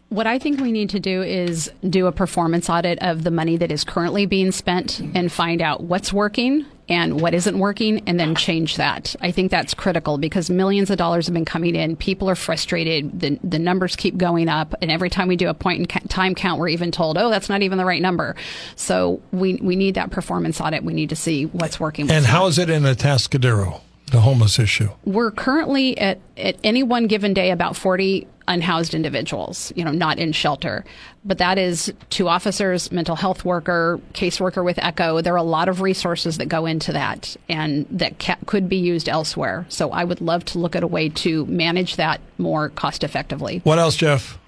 What 0.08 0.26
I 0.26 0.38
think 0.38 0.60
we 0.60 0.72
need 0.72 0.88
to 0.90 0.98
do 0.98 1.20
is 1.20 1.70
do 1.86 2.06
a 2.06 2.12
performance 2.12 2.70
audit 2.70 2.98
of 3.02 3.22
the 3.22 3.30
money 3.30 3.58
that 3.58 3.70
is 3.70 3.84
currently 3.84 4.24
being 4.24 4.50
spent 4.50 5.00
and 5.14 5.30
find 5.30 5.60
out 5.60 5.82
what's 5.82 6.10
working 6.10 6.64
and 6.90 7.20
what 7.20 7.32
isn't 7.34 7.56
working 7.56 8.02
and 8.06 8.18
then 8.18 8.34
change 8.34 8.76
that. 8.76 9.14
I 9.20 9.30
think 9.30 9.50
that's 9.50 9.74
critical 9.74 10.18
because 10.18 10.50
millions 10.50 10.90
of 10.90 10.98
dollars 10.98 11.26
have 11.26 11.34
been 11.34 11.44
coming 11.44 11.76
in. 11.76 11.94
People 11.94 12.28
are 12.28 12.34
frustrated. 12.34 13.20
The, 13.20 13.38
the 13.44 13.60
numbers 13.60 13.94
keep 13.94 14.16
going 14.16 14.48
up. 14.48 14.74
And 14.82 14.90
every 14.90 15.08
time 15.08 15.28
we 15.28 15.36
do 15.36 15.48
a 15.48 15.54
point 15.54 15.78
in 15.78 15.86
ca- 15.86 16.06
time 16.08 16.34
count, 16.34 16.58
we're 16.58 16.68
even 16.68 16.90
told, 16.90 17.16
oh, 17.16 17.30
that's 17.30 17.48
not 17.48 17.62
even 17.62 17.78
the 17.78 17.84
right 17.84 18.02
number. 18.02 18.34
So 18.74 19.22
we, 19.30 19.54
we 19.62 19.76
need 19.76 19.94
that 19.94 20.10
performance 20.10 20.60
audit. 20.60 20.82
We 20.82 20.92
need 20.92 21.10
to 21.10 21.16
see 21.16 21.46
what's 21.46 21.78
working. 21.78 22.06
What's 22.06 22.16
and 22.16 22.26
how 22.26 22.40
not. 22.40 22.48
is 22.48 22.58
it 22.58 22.68
in 22.68 22.82
Atascadero, 22.82 23.80
the 24.10 24.22
homeless 24.22 24.58
issue? 24.58 24.90
We're 25.04 25.30
currently 25.30 25.96
at, 25.96 26.18
at 26.36 26.56
any 26.64 26.82
one 26.82 27.06
given 27.06 27.34
day 27.34 27.52
about 27.52 27.76
40 27.76 28.26
unhoused 28.50 28.94
individuals, 28.94 29.72
you 29.76 29.84
know, 29.84 29.92
not 29.92 30.18
in 30.18 30.32
shelter. 30.32 30.84
But 31.24 31.38
that 31.38 31.56
is 31.56 31.92
two 32.10 32.28
officers, 32.28 32.90
mental 32.90 33.14
health 33.14 33.44
worker, 33.44 34.00
caseworker 34.12 34.64
with 34.64 34.78
ECHO. 34.78 35.20
There 35.20 35.32
are 35.32 35.36
a 35.36 35.42
lot 35.42 35.68
of 35.68 35.80
resources 35.80 36.38
that 36.38 36.46
go 36.46 36.66
into 36.66 36.92
that 36.92 37.36
and 37.48 37.86
that 37.90 38.18
ca- 38.18 38.38
could 38.46 38.68
be 38.68 38.76
used 38.76 39.08
elsewhere. 39.08 39.66
So 39.68 39.92
I 39.92 40.02
would 40.02 40.20
love 40.20 40.44
to 40.46 40.58
look 40.58 40.74
at 40.74 40.82
a 40.82 40.86
way 40.86 41.08
to 41.08 41.46
manage 41.46 41.96
that 41.96 42.20
more 42.38 42.70
cost 42.70 43.04
effectively. 43.04 43.60
What 43.62 43.78
else, 43.78 43.96
Jeff? 43.96 44.38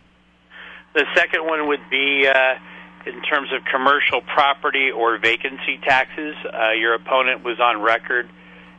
The 0.94 1.06
second 1.14 1.46
one 1.46 1.68
would 1.68 1.88
be 1.88 2.26
uh, 2.26 2.54
in 3.06 3.22
terms 3.22 3.52
of 3.52 3.64
commercial 3.70 4.20
property 4.22 4.90
or 4.90 5.18
vacancy 5.18 5.78
taxes. 5.78 6.34
Uh, 6.44 6.72
your 6.72 6.94
opponent 6.94 7.44
was 7.44 7.60
on 7.60 7.80
record 7.80 8.28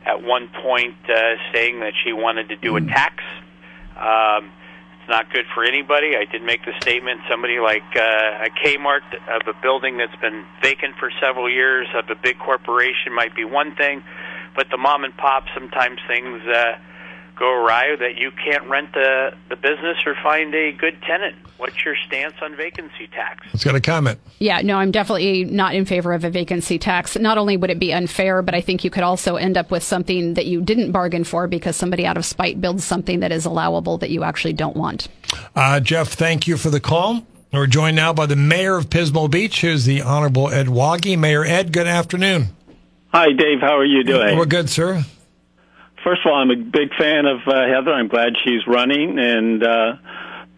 at 0.04 0.22
one 0.22 0.48
point 0.62 0.96
uh, 1.08 1.36
saying 1.52 1.80
that 1.80 1.94
she 2.04 2.12
wanted 2.12 2.50
to 2.50 2.56
do 2.56 2.76
a 2.76 2.80
tax. 2.82 3.24
Um, 3.96 4.52
it's 5.04 5.10
not 5.10 5.30
good 5.30 5.44
for 5.54 5.62
anybody. 5.62 6.16
I 6.16 6.24
did 6.24 6.42
make 6.42 6.64
the 6.64 6.72
statement 6.80 7.20
somebody 7.28 7.60
like 7.60 7.84
uh, 7.94 8.46
a 8.46 8.48
Kmart 8.48 9.04
of 9.28 9.46
a 9.46 9.52
building 9.60 9.98
that's 9.98 10.16
been 10.16 10.46
vacant 10.62 10.96
for 10.98 11.10
several 11.20 11.50
years 11.50 11.86
of 11.94 12.08
a 12.08 12.14
big 12.14 12.38
corporation 12.38 13.12
might 13.14 13.36
be 13.36 13.44
one 13.44 13.74
thing, 13.74 14.02
but 14.56 14.68
the 14.70 14.78
mom 14.78 15.04
and 15.04 15.14
pop 15.14 15.44
sometimes 15.52 16.00
things 16.08 16.40
uh, 16.48 16.78
go 17.36 17.50
awry 17.52 17.96
that 17.96 18.16
you 18.16 18.30
can't 18.30 18.64
rent 18.68 18.92
the 18.92 19.34
the 19.48 19.56
business 19.56 19.98
or 20.06 20.14
find 20.22 20.54
a 20.54 20.72
good 20.72 21.00
tenant. 21.02 21.36
What's 21.56 21.84
your 21.84 21.94
stance 22.06 22.34
on 22.42 22.56
vacancy 22.56 23.06
tax? 23.08 23.46
Let's 23.52 23.64
get 23.64 23.74
a 23.74 23.80
comment. 23.80 24.18
Yeah, 24.38 24.60
no, 24.62 24.76
I'm 24.76 24.90
definitely 24.90 25.44
not 25.44 25.74
in 25.74 25.84
favor 25.84 26.12
of 26.12 26.24
a 26.24 26.30
vacancy 26.30 26.78
tax. 26.78 27.16
Not 27.16 27.38
only 27.38 27.56
would 27.56 27.70
it 27.70 27.78
be 27.78 27.92
unfair, 27.92 28.42
but 28.42 28.54
I 28.54 28.60
think 28.60 28.84
you 28.84 28.90
could 28.90 29.04
also 29.04 29.36
end 29.36 29.56
up 29.56 29.70
with 29.70 29.82
something 29.82 30.34
that 30.34 30.46
you 30.46 30.60
didn't 30.60 30.92
bargain 30.92 31.24
for 31.24 31.46
because 31.46 31.76
somebody 31.76 32.06
out 32.06 32.16
of 32.16 32.24
spite 32.24 32.60
builds 32.60 32.84
something 32.84 33.20
that 33.20 33.32
is 33.32 33.44
allowable 33.44 33.98
that 33.98 34.10
you 34.10 34.24
actually 34.24 34.52
don't 34.52 34.76
want. 34.76 35.08
Uh, 35.54 35.80
Jeff, 35.80 36.08
thank 36.08 36.46
you 36.46 36.56
for 36.56 36.70
the 36.70 36.80
call. 36.80 37.24
We're 37.52 37.68
joined 37.68 37.94
now 37.94 38.12
by 38.12 38.26
the 38.26 38.34
mayor 38.34 38.76
of 38.76 38.90
Pismo 38.90 39.30
Beach, 39.30 39.60
who's 39.60 39.84
the 39.84 40.02
Honorable 40.02 40.50
Ed 40.50 40.66
Waage. 40.66 41.16
Mayor 41.16 41.44
Ed, 41.44 41.72
good 41.72 41.86
afternoon. 41.86 42.48
Hi, 43.12 43.26
Dave. 43.26 43.60
How 43.60 43.78
are 43.78 43.84
you 43.84 44.02
doing? 44.02 44.36
We're 44.36 44.44
good, 44.44 44.68
sir. 44.68 45.04
First 46.04 46.20
of 46.26 46.32
all, 46.32 46.38
I'm 46.38 46.50
a 46.50 46.56
big 46.56 46.94
fan 46.98 47.24
of 47.24 47.38
uh, 47.46 47.66
Heather. 47.66 47.90
I'm 47.90 48.08
glad 48.08 48.34
she's 48.44 48.66
running, 48.66 49.18
and 49.18 49.64
uh, 49.64 49.96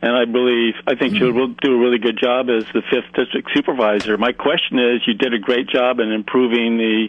and 0.02 0.16
I 0.16 0.24
believe 0.24 0.74
I 0.88 0.96
think 0.96 1.16
she'll 1.16 1.32
do 1.32 1.72
a 1.72 1.78
really 1.78 1.98
good 1.98 2.18
job 2.20 2.50
as 2.50 2.64
the 2.74 2.82
fifth 2.90 3.14
district 3.14 3.50
supervisor. 3.54 4.18
My 4.18 4.32
question 4.32 4.80
is, 4.80 5.02
you 5.06 5.14
did 5.14 5.34
a 5.34 5.38
great 5.38 5.68
job 5.68 6.00
in 6.00 6.10
improving 6.10 6.78
the 6.78 7.08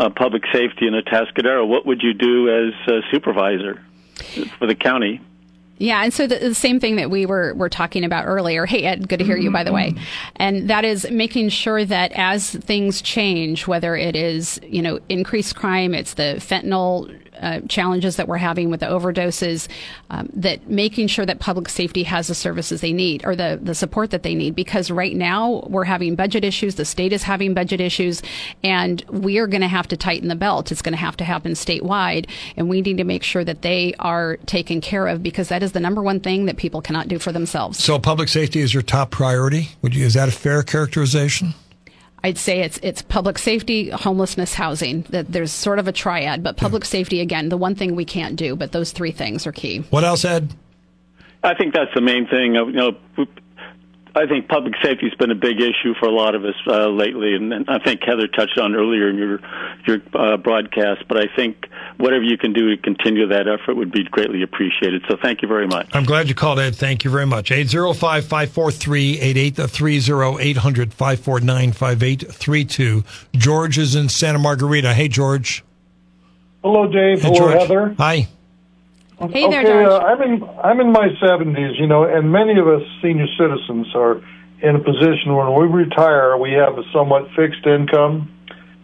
uh, 0.00 0.10
public 0.10 0.42
safety 0.52 0.88
in 0.88 0.94
Atascadero. 0.94 1.66
What 1.66 1.86
would 1.86 2.02
you 2.02 2.12
do 2.12 2.48
as 2.48 2.74
a 2.88 3.00
supervisor 3.12 3.80
for 4.58 4.66
the 4.66 4.74
county? 4.74 5.20
Yeah, 5.78 6.02
and 6.02 6.12
so 6.12 6.26
the, 6.26 6.38
the, 6.38 6.54
same 6.54 6.80
thing 6.80 6.96
that 6.96 7.10
we 7.10 7.26
were 7.26 7.52
were 7.54 7.68
talking 7.68 8.02
about 8.02 8.24
earlier. 8.24 8.64
Hey, 8.64 8.84
Ed, 8.84 9.08
good 9.08 9.18
to 9.18 9.24
hear 9.24 9.36
you, 9.36 9.50
by 9.50 9.62
the 9.62 9.72
way. 9.72 9.94
And 10.36 10.70
that 10.70 10.86
is 10.86 11.08
making 11.10 11.50
sure 11.50 11.84
that 11.84 12.12
as 12.12 12.50
things 12.50 13.02
change, 13.02 13.66
whether 13.66 13.94
it 13.94 14.16
is 14.16 14.58
you 14.62 14.80
know 14.80 14.98
increased 15.08 15.54
crime, 15.54 15.94
it's 15.94 16.14
the 16.14 16.36
fentanyl 16.38 17.14
uh, 17.40 17.60
challenges 17.68 18.16
that 18.16 18.28
we're 18.28 18.36
having 18.36 18.70
with 18.70 18.80
the 18.80 18.86
overdoses, 18.86 19.68
um, 20.10 20.28
that 20.32 20.68
making 20.68 21.08
sure 21.08 21.26
that 21.26 21.38
public 21.40 21.68
safety 21.68 22.02
has 22.04 22.28
the 22.28 22.34
services 22.34 22.80
they 22.80 22.92
need 22.92 23.24
or 23.24 23.36
the, 23.36 23.58
the 23.62 23.74
support 23.74 24.10
that 24.10 24.22
they 24.22 24.34
need. 24.34 24.54
Because 24.54 24.90
right 24.90 25.14
now 25.14 25.64
we're 25.68 25.84
having 25.84 26.14
budget 26.14 26.44
issues, 26.44 26.76
the 26.76 26.84
state 26.84 27.12
is 27.12 27.22
having 27.22 27.54
budget 27.54 27.80
issues, 27.80 28.22
and 28.62 29.04
we 29.08 29.38
are 29.38 29.46
going 29.46 29.60
to 29.60 29.68
have 29.68 29.88
to 29.88 29.96
tighten 29.96 30.28
the 30.28 30.36
belt. 30.36 30.72
It's 30.72 30.82
going 30.82 30.94
to 30.94 30.98
have 30.98 31.16
to 31.18 31.24
happen 31.24 31.52
statewide, 31.52 32.28
and 32.56 32.68
we 32.68 32.80
need 32.80 32.96
to 32.96 33.04
make 33.04 33.22
sure 33.22 33.44
that 33.44 33.62
they 33.62 33.94
are 33.98 34.36
taken 34.46 34.80
care 34.80 35.06
of 35.06 35.22
because 35.22 35.48
that 35.48 35.62
is 35.62 35.72
the 35.72 35.80
number 35.80 36.02
one 36.02 36.20
thing 36.20 36.46
that 36.46 36.56
people 36.56 36.80
cannot 36.80 37.08
do 37.08 37.18
for 37.18 37.32
themselves. 37.32 37.82
So, 37.82 37.98
public 37.98 38.28
safety 38.28 38.60
is 38.60 38.72
your 38.72 38.82
top 38.82 39.10
priority. 39.10 39.70
Would 39.82 39.94
you? 39.94 40.04
Is 40.04 40.14
that 40.14 40.28
a 40.28 40.32
fair 40.32 40.62
characterization? 40.62 41.54
I'd 42.24 42.38
say 42.38 42.60
it's 42.60 42.78
it's 42.82 43.02
public 43.02 43.38
safety, 43.38 43.90
homelessness, 43.90 44.54
housing. 44.54 45.02
That 45.10 45.30
there's 45.30 45.52
sort 45.52 45.78
of 45.78 45.86
a 45.86 45.92
triad, 45.92 46.42
but 46.42 46.56
public 46.56 46.84
yeah. 46.84 46.88
safety 46.88 47.20
again, 47.20 47.48
the 47.48 47.56
one 47.56 47.74
thing 47.74 47.94
we 47.94 48.04
can't 48.04 48.36
do, 48.36 48.56
but 48.56 48.72
those 48.72 48.92
three 48.92 49.12
things 49.12 49.46
are 49.46 49.52
key. 49.52 49.84
What 49.90 50.04
else, 50.04 50.24
Ed? 50.24 50.52
I 51.42 51.54
think 51.54 51.74
that's 51.74 51.94
the 51.94 52.00
main 52.00 52.26
thing. 52.26 52.54
You 52.54 52.72
know, 52.72 52.96
I 54.16 54.26
think 54.26 54.48
public 54.48 54.72
safety 54.82 55.10
has 55.10 55.14
been 55.18 55.30
a 55.30 55.34
big 55.34 55.60
issue 55.60 55.92
for 56.00 56.06
a 56.06 56.10
lot 56.10 56.34
of 56.34 56.42
us 56.42 56.54
uh, 56.66 56.88
lately, 56.88 57.34
and, 57.34 57.52
and, 57.52 57.68
I 57.68 57.78
think 57.78 58.00
Heather 58.02 58.26
touched 58.26 58.58
on 58.58 58.74
earlier 58.74 59.10
in 59.10 59.16
your 59.16 59.40
your 59.86 59.98
uh, 60.14 60.38
broadcast. 60.38 61.06
But 61.06 61.18
I 61.18 61.26
think 61.36 61.68
whatever 61.98 62.24
you 62.24 62.38
can 62.38 62.54
do 62.54 62.74
to 62.74 62.80
continue 62.80 63.26
that 63.28 63.46
effort 63.46 63.74
would 63.74 63.92
be 63.92 64.04
greatly 64.04 64.42
appreciated. 64.42 65.02
So 65.06 65.18
thank 65.22 65.42
you 65.42 65.48
very 65.48 65.66
much. 65.66 65.90
I'm 65.92 66.04
glad 66.04 66.30
you 66.30 66.34
called, 66.34 66.58
Ed. 66.58 66.74
Thank 66.74 67.04
you 67.04 67.10
very 67.10 67.26
much. 67.26 67.50
805 67.50 68.24
543 68.24 69.20
8830 69.20 70.42
800 70.42 70.94
549 70.94 71.72
5832. 71.72 73.04
George 73.34 73.76
is 73.76 73.94
in 73.94 74.08
Santa 74.08 74.38
Margarita. 74.38 74.94
Hey, 74.94 75.08
George. 75.08 75.62
Hello, 76.64 76.90
Dave. 76.90 77.20
Hey, 77.20 77.28
Hello, 77.28 77.38
George. 77.38 77.60
Heather. 77.60 77.94
Hi. 77.98 78.28
Hey 79.18 79.48
there, 79.48 79.62
okay. 79.62 79.84
Uh, 79.84 79.98
I'm 79.98 80.20
in 80.20 80.42
I'm 80.62 80.80
in 80.80 80.92
my 80.92 81.08
70s, 81.22 81.80
you 81.80 81.86
know, 81.86 82.04
and 82.04 82.30
many 82.30 82.58
of 82.58 82.68
us 82.68 82.82
senior 83.00 83.26
citizens 83.38 83.86
are 83.94 84.20
in 84.60 84.76
a 84.76 84.78
position 84.78 85.34
where 85.34 85.50
when 85.50 85.70
we 85.70 85.84
retire, 85.84 86.36
we 86.36 86.52
have 86.52 86.76
a 86.76 86.82
somewhat 86.92 87.28
fixed 87.34 87.64
income, 87.64 88.30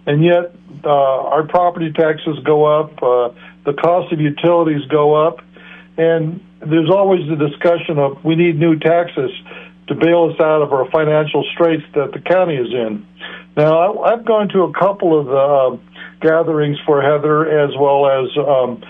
and 0.07 0.25
yet 0.25 0.55
uh, 0.85 0.89
our 0.89 1.47
property 1.47 1.93
taxes 1.93 2.39
go 2.47 2.65
up, 2.65 3.03
uh, 3.03 3.29
the 3.67 3.75
cost 3.75 4.11
of 4.11 4.21
utilities 4.21 4.83
go 4.89 5.15
up, 5.15 5.41
and 5.99 6.41
there's 6.61 6.91
always 6.91 7.29
the 7.29 7.37
discussion 7.37 7.99
of 7.99 8.25
we 8.25 8.35
need 8.35 8.59
new 8.59 8.79
taxes 8.79 9.31
to 9.89 9.95
bail 9.95 10.33
us 10.33 10.41
out 10.41 10.63
of 10.63 10.73
our 10.73 10.91
financial 10.91 11.45
straits 11.53 11.85
that 11.95 12.13
the 12.13 12.21
county 12.21 12.57
is 12.57 12.73
in. 12.73 13.07
Now, 13.55 13.77
I, 13.77 14.15
I've 14.15 14.25
gone 14.25 14.49
to 14.49 14.63
a 14.63 14.73
couple 14.73 15.13
of 15.21 15.29
uh, 15.29 15.83
gatherings 16.23 16.79
for 16.87 17.03
Heather 17.03 17.45
as 17.65 17.77
well 17.77 18.07
as 18.07 18.31
um, 18.39 18.83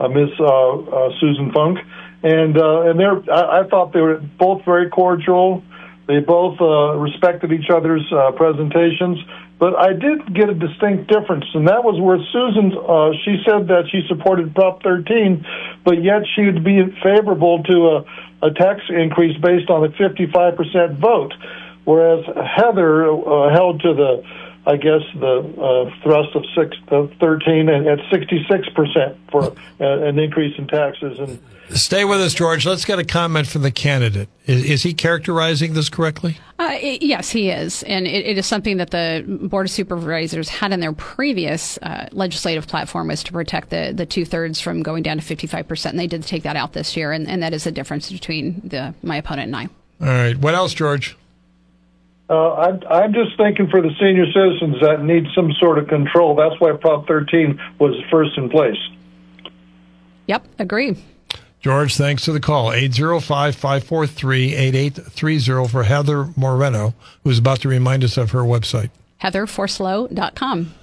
uh, 0.00 0.08
Miss 0.08 0.30
uh, 0.38 1.10
Susan 1.20 1.52
Funk, 1.52 1.78
and 2.22 2.56
uh, 2.56 2.90
and 2.90 2.98
they're 2.98 3.22
I, 3.30 3.60
I 3.60 3.68
thought 3.68 3.92
they 3.92 4.00
were 4.00 4.18
both 4.38 4.64
very 4.64 4.88
cordial. 4.90 5.62
They 6.06 6.20
both 6.20 6.58
uh, 6.60 6.96
respected 6.96 7.52
each 7.52 7.68
other's 7.68 8.04
uh, 8.10 8.32
presentations, 8.32 9.18
but 9.58 9.76
I 9.76 9.92
did 9.92 10.34
get 10.34 10.48
a 10.48 10.54
distinct 10.54 11.06
difference, 11.12 11.44
and 11.52 11.68
that 11.68 11.84
was 11.84 12.00
where 12.00 12.16
Susan 12.32 12.72
uh, 12.72 13.12
she 13.24 13.42
said 13.44 13.68
that 13.68 13.88
she 13.92 14.00
supported 14.08 14.54
Prop 14.54 14.82
13, 14.82 15.44
but 15.84 16.02
yet 16.02 16.22
she 16.34 16.46
would 16.46 16.64
be 16.64 16.80
favorable 17.02 17.62
to 17.64 17.76
a, 17.88 18.48
a 18.48 18.50
tax 18.54 18.80
increase 18.88 19.36
based 19.42 19.68
on 19.68 19.84
a 19.84 19.90
55% 19.90 20.98
vote, 20.98 21.34
whereas 21.84 22.24
Heather 22.24 23.04
held 23.52 23.82
to 23.82 23.92
the 23.92 24.24
I 24.68 24.76
guess 24.76 25.00
the 25.14 25.38
uh, 25.38 26.02
thrust 26.02 26.36
of 26.36 26.44
six, 26.54 26.76
uh, 26.88 27.06
13 27.20 27.70
and 27.70 27.86
at 27.86 28.00
66% 28.10 29.16
for 29.30 29.44
uh, 29.44 30.06
an 30.06 30.18
increase 30.18 30.58
in 30.58 30.66
taxes. 30.66 31.18
And 31.18 31.38
Stay 31.70 32.04
with 32.04 32.20
us, 32.20 32.34
George. 32.34 32.66
Let's 32.66 32.84
get 32.84 32.98
a 32.98 33.04
comment 33.04 33.46
from 33.46 33.62
the 33.62 33.70
candidate. 33.70 34.28
Is, 34.44 34.64
is 34.64 34.82
he 34.82 34.92
characterizing 34.92 35.72
this 35.72 35.88
correctly? 35.88 36.38
Uh, 36.58 36.76
it, 36.82 37.02
yes, 37.02 37.30
he 37.30 37.48
is, 37.48 37.82
and 37.84 38.06
it, 38.06 38.26
it 38.26 38.36
is 38.36 38.44
something 38.44 38.76
that 38.76 38.90
the 38.90 39.24
board 39.48 39.66
of 39.66 39.70
supervisors 39.70 40.50
had 40.50 40.72
in 40.72 40.80
their 40.80 40.92
previous 40.92 41.78
uh, 41.78 42.08
legislative 42.12 42.66
platform 42.66 43.08
was 43.08 43.22
to 43.24 43.32
protect 43.32 43.70
the 43.70 43.92
the 43.94 44.04
two 44.04 44.24
thirds 44.24 44.60
from 44.60 44.82
going 44.82 45.02
down 45.02 45.16
to 45.16 45.22
fifty 45.22 45.46
five 45.46 45.66
percent, 45.66 45.94
and 45.94 46.00
they 46.00 46.06
did 46.06 46.24
take 46.24 46.42
that 46.42 46.56
out 46.56 46.74
this 46.74 46.96
year, 46.96 47.12
and, 47.12 47.26
and 47.28 47.42
that 47.42 47.54
is 47.54 47.64
the 47.64 47.72
difference 47.72 48.10
between 48.10 48.60
the 48.64 48.94
my 49.02 49.16
opponent 49.16 49.46
and 49.46 49.56
I. 49.56 49.68
All 50.00 50.06
right. 50.08 50.36
What 50.36 50.54
else, 50.54 50.74
George? 50.74 51.16
Uh, 52.30 52.54
I'm, 52.54 52.82
I'm 52.90 53.12
just 53.14 53.36
thinking 53.36 53.68
for 53.68 53.80
the 53.80 53.90
senior 53.98 54.26
citizens 54.32 54.76
that 54.82 55.02
need 55.02 55.24
some 55.34 55.50
sort 55.52 55.78
of 55.78 55.88
control. 55.88 56.34
That's 56.34 56.60
why 56.60 56.72
Prop 56.72 57.06
13 57.06 57.58
was 57.78 57.94
first 58.10 58.36
in 58.36 58.50
place. 58.50 58.76
Yep, 60.26 60.46
agree. 60.58 60.96
George, 61.60 61.96
thanks 61.96 62.24
for 62.24 62.32
the 62.32 62.40
call. 62.40 62.72
805 62.72 63.56
543 63.56 64.54
8830 64.54 65.68
for 65.68 65.82
Heather 65.84 66.28
Moreno, 66.36 66.94
who's 67.24 67.38
about 67.38 67.60
to 67.62 67.68
remind 67.68 68.04
us 68.04 68.16
of 68.16 68.30
her 68.32 68.42
website. 68.42 68.90
HeatherForSLO.com. 69.22 70.74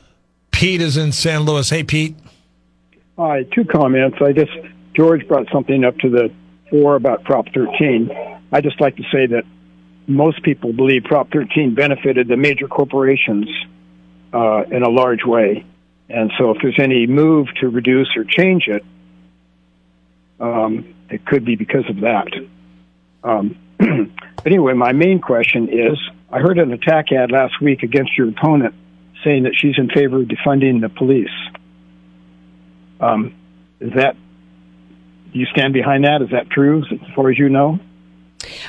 Pete 0.52 0.82
is 0.82 0.98
in 0.98 1.12
San 1.12 1.42
Luis. 1.42 1.70
Hey, 1.70 1.84
Pete. 1.84 2.16
Hi, 3.18 3.44
two 3.44 3.64
comments. 3.66 4.18
I 4.20 4.34
just 4.34 4.52
George 4.94 5.26
brought 5.28 5.48
something 5.52 5.84
up 5.86 5.98
to 6.00 6.10
the 6.10 6.34
fore 6.70 6.96
about 6.96 7.24
Prop 7.24 7.46
13. 7.54 8.12
I 8.52 8.62
just 8.62 8.82
like 8.82 8.96
to 8.98 9.04
say 9.04 9.28
that 9.28 9.44
most 10.08 10.44
people 10.44 10.74
believe 10.74 11.04
Prop 11.04 11.32
13 11.32 11.76
benefited 11.76 12.28
the 12.28 12.38
major 12.38 12.68
corporations 12.68 13.48
uh, 14.34 14.64
in 14.72 14.84
a 14.84 14.90
large 14.90 15.24
way, 15.26 15.66
and 16.10 16.32
so 16.38 16.52
if 16.52 16.58
there's 16.62 16.80
any 16.80 17.08
move 17.08 17.48
to 17.62 17.70
reduce 17.70 18.10
or 18.16 18.24
change 18.24 18.68
it, 18.68 18.84
um, 20.40 20.94
it 21.10 21.26
could 21.26 21.46
be 21.46 21.56
because 21.56 21.90
of 21.90 22.02
that. 22.02 22.28
Um, 23.24 23.58
anyway, 24.46 24.74
my 24.74 24.92
main 24.92 25.20
question 25.20 25.70
is: 25.70 25.98
I 26.32 26.40
heard 26.40 26.60
an 26.60 26.72
attack 26.74 27.12
ad 27.12 27.32
last 27.32 27.62
week 27.62 27.84
against 27.84 28.18
your 28.18 28.30
opponent, 28.30 28.76
saying 29.24 29.44
that 29.44 29.54
she's 29.56 29.76
in 29.78 29.90
favor 29.90 30.22
of 30.22 30.28
defunding 30.28 30.82
the 30.82 30.90
police. 30.90 31.30
Um, 33.00 33.36
is 33.80 33.94
that 33.96 34.16
do 35.36 35.40
you 35.42 35.48
stand 35.48 35.74
behind 35.74 36.06
that? 36.06 36.22
Is 36.22 36.30
that 36.32 36.50
true, 36.50 36.82
as 36.90 37.14
far 37.14 37.30
as 37.30 37.38
you 37.38 37.50
know? 37.50 37.78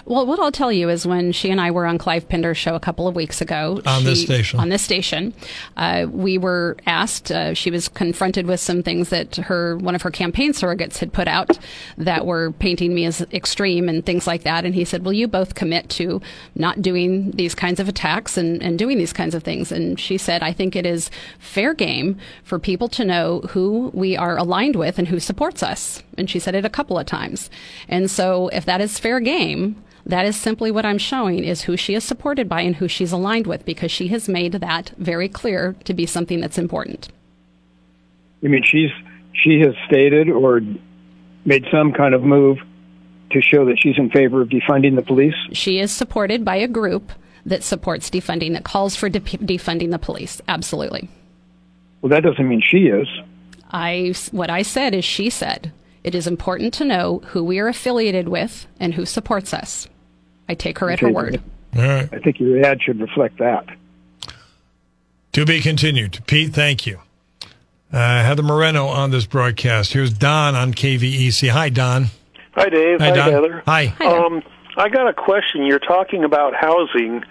Well, 0.05 0.27
what 0.27 0.39
I'll 0.39 0.53
tell 0.53 0.71
you 0.73 0.89
is 0.89 1.07
when 1.07 1.33
she 1.33 1.51
and 1.51 1.61
I 1.61 1.71
were 1.71 1.87
on 1.87 1.99
Clive 1.99 2.29
Pinder's 2.29 2.59
show 2.59 2.75
a 2.75 2.81
couple 2.81 3.09
of 3.09 3.15
weeks 3.15 3.41
ago 3.41 3.81
On 3.87 4.05
this 4.05 4.23
station. 4.23 4.61
on 4.61 4.69
this 4.69 4.83
station, 4.83 5.35
uh, 5.77 6.07
we 6.11 6.39
were 6.39 6.77
asked. 6.87 7.31
Uh, 7.31 7.55
she 7.55 7.71
was 7.71 7.89
confronted 7.89 8.47
with 8.47 8.61
some 8.61 8.83
things 8.83 9.09
that 9.11 9.37
her 9.37 9.77
one 9.79 9.95
of 9.95 10.03
her 10.03 10.11
campaign 10.11 10.53
surrogates 10.53 10.99
had 10.99 11.13
put 11.13 11.29
out 11.29 11.59
that 11.97 12.27
were 12.27 12.53
painting 12.53 12.95
me 12.95 13.05
as 13.07 13.23
extreme 13.33 13.89
and 13.89 14.05
things 14.05 14.27
like 14.27 14.43
that. 14.43 14.65
And 14.65 14.75
he 14.75 14.85
said, 14.85 15.05
"Will 15.05 15.13
you 15.13 15.27
both 15.29 15.55
commit 15.55 15.89
to 15.91 16.21
not 16.55 16.83
doing 16.83 17.31
these 17.33 17.55
kinds 17.55 17.81
of 17.81 17.89
attacks 17.89 18.37
and, 18.37 18.63
and 18.63 18.79
doing 18.79 18.99
these 18.99 19.13
kinds 19.13 19.35
of 19.35 19.43
things?" 19.43 19.73
And 19.73 19.99
she 19.99 20.19
said, 20.19 20.43
"I 20.43 20.53
think 20.53 20.77
it 20.77 20.87
is 20.87 21.11
fair 21.39 21.75
game 21.75 22.19
for 22.45 22.59
people 22.59 22.89
to 22.89 23.05
know 23.05 23.41
who 23.51 23.91
we 23.95 24.17
are 24.17 24.37
aligned 24.37 24.77
with 24.77 24.99
and 24.99 25.09
who 25.09 25.19
supports 25.21 25.63
us." 25.63 26.03
And 26.19 26.29
she 26.31 26.39
said 26.39 26.55
it 26.55 26.65
a 26.65 26.71
couple 26.71 26.99
of 26.99 27.07
times. 27.07 27.51
And 27.89 28.11
so, 28.11 28.49
if 28.49 28.65
that 28.65 28.81
is 28.81 28.99
fair 28.99 29.21
game, 29.21 29.77
that 30.07 30.25
is 30.25 30.37
simply 30.37 30.71
what 30.71 30.87
I'm 30.87 30.99
showing 30.99 31.45
is 31.45 31.63
who 31.63 31.77
she 31.77 31.95
is 31.95 32.05
supported 32.05 32.49
by 32.49 32.61
and 32.61 32.77
who 32.77 32.87
she's 32.87 33.13
aligned 33.13 33.49
with 33.49 33.65
because 33.65 33.91
she 33.91 34.09
has 34.09 34.29
made 34.29 34.53
that 34.53 34.93
very 34.97 35.29
clear 35.29 35.75
to 35.85 35.93
be 35.93 36.07
something 36.07 36.41
that's 36.41 36.59
important. 36.59 37.09
I 38.45 38.49
mean, 38.49 38.63
she's 38.63 38.91
she 39.33 39.61
has 39.61 39.75
stated 39.87 40.31
or 40.31 40.61
made 41.45 41.65
some 41.73 41.93
kind 41.93 42.15
of 42.15 42.23
move 42.23 42.59
to 43.33 43.43
show 43.43 43.65
that 43.67 43.79
she's 43.79 43.99
in 43.99 44.09
favor 44.11 44.41
of 44.41 44.49
defunding 44.49 44.95
the 44.95 45.03
police. 45.03 45.35
She 45.53 45.81
is 45.81 45.91
supported 45.91 46.45
by 46.45 46.57
a 46.57 46.69
group 46.69 47.11
that 47.45 47.65
supports 47.65 48.09
defunding, 48.09 48.53
that 48.53 48.65
calls 48.65 48.95
for 48.95 49.09
de- 49.09 49.21
defunding 49.21 49.91
the 49.91 49.99
police. 49.99 50.41
Absolutely. 50.47 51.09
Well, 52.01 52.11
that 52.11 52.23
doesn't 52.23 52.49
mean 52.49 52.63
she 52.65 52.87
is. 52.87 53.09
I 53.71 54.15
what 54.31 54.51
I 54.51 54.63
said 54.63 54.95
is 54.95 55.05
she 55.05 55.31
said. 55.31 55.73
It 56.05 56.15
is 56.15 56.29
important 56.29 56.73
to 56.75 56.85
know 56.85 57.21
who 57.27 57.43
we 57.43 57.59
are 57.59 57.67
affiliated 57.67 58.29
with 58.29 58.69
and 58.79 58.95
who 58.95 59.05
supports 59.05 59.53
us. 59.53 59.89
I 60.49 60.55
take 60.55 60.79
her 60.79 60.91
at 60.91 61.01
her 61.01 61.11
word. 61.11 61.41
All 61.77 61.83
right. 61.83 62.09
I 62.13 62.19
think 62.19 62.41
your 62.41 62.65
ad 62.65 62.83
should 62.83 63.01
reflect 63.01 63.39
that. 63.39 63.67
To 65.33 65.45
be 65.45 65.61
continued. 65.61 66.21
Pete, 66.27 66.55
thank 66.55 66.87
you. 66.87 67.01
Uh, 67.93 68.23
Heather 68.25 68.43
Moreno 68.43 68.87
on 68.87 69.11
this 69.11 69.27
broadcast. 69.27 69.93
Here's 69.93 70.13
Don 70.13 70.55
on 70.55 70.73
KVEC. 70.73 71.51
Hi, 71.51 71.69
Don. 71.69 72.07
Hi, 72.55 72.69
Dave. 72.69 73.01
Hi, 73.01 73.09
Hi, 73.11 73.15
Don. 73.15 73.33
Heather. 73.33 73.63
Hi. 73.67 73.85
Hi 73.87 73.97
there. 73.99 74.25
Um, 74.25 74.43
I 74.79 74.89
got 74.89 75.09
a 75.09 75.15
question. 75.15 75.65
You're 75.65 75.79
talking 75.79 76.25
about 76.25 76.55
housing, 76.55 77.23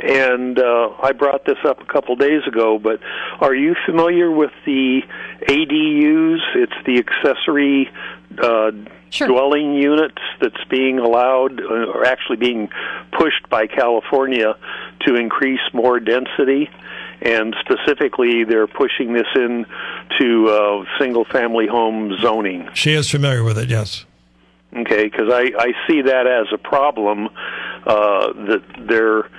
and 0.00 0.58
uh, 0.58 0.90
I 1.02 1.12
brought 1.12 1.44
this 1.44 1.58
up 1.66 1.80
a 1.80 1.84
couple 1.84 2.16
days 2.16 2.42
ago. 2.46 2.78
But 2.78 3.00
are 3.40 3.54
you 3.54 3.74
familiar 3.84 4.30
with 4.30 4.52
the 4.64 5.02
ADUs? 5.42 6.38
It's 6.54 6.72
the 6.86 6.98
accessory 6.98 7.90
uh, 8.38 8.72
Sure. 9.10 9.28
dwelling 9.28 9.74
units 9.74 10.18
that's 10.40 10.64
being 10.68 10.98
allowed, 10.98 11.60
uh, 11.60 11.86
or 11.92 12.04
actually 12.04 12.36
being 12.36 12.68
pushed 13.12 13.48
by 13.48 13.68
California 13.68 14.56
to 15.06 15.14
increase 15.14 15.60
more 15.72 16.00
density. 16.00 16.68
And 17.22 17.54
specifically, 17.60 18.42
they're 18.42 18.66
pushing 18.66 19.12
this 19.12 19.28
in 19.36 19.66
to 20.18 20.48
uh, 20.48 20.84
single-family 20.98 21.68
home 21.68 22.16
zoning. 22.20 22.68
She 22.74 22.92
is 22.94 23.08
familiar 23.08 23.44
with 23.44 23.56
it, 23.56 23.70
yes. 23.70 24.04
Okay, 24.76 25.04
because 25.04 25.32
I, 25.32 25.52
I 25.56 25.72
see 25.86 26.02
that 26.02 26.26
as 26.26 26.46
a 26.52 26.58
problem 26.58 27.28
uh, 27.86 28.32
that 28.48 28.62
they're 28.80 29.30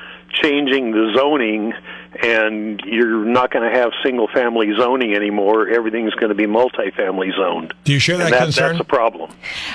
changing 0.41 0.91
the 0.91 1.13
zoning, 1.17 1.74
and 2.21 2.82
you're 2.86 3.25
not 3.25 3.51
going 3.51 3.69
to 3.69 3.78
have 3.78 3.91
single 4.04 4.28
family 4.28 4.71
zoning 4.78 5.13
anymore. 5.15 5.69
Everything's 5.69 6.13
going 6.13 6.30
to 6.30 6.36
be 6.36 6.45
multifamily 6.45 7.36
zoned. 7.36 7.73
Do 7.84 7.93
you 7.93 7.99
share 7.99 8.17
that, 8.17 8.32
that, 8.32 8.43
concern? 8.43 8.73
that's 8.73 8.82
a 8.82 8.84
problem. 8.84 9.32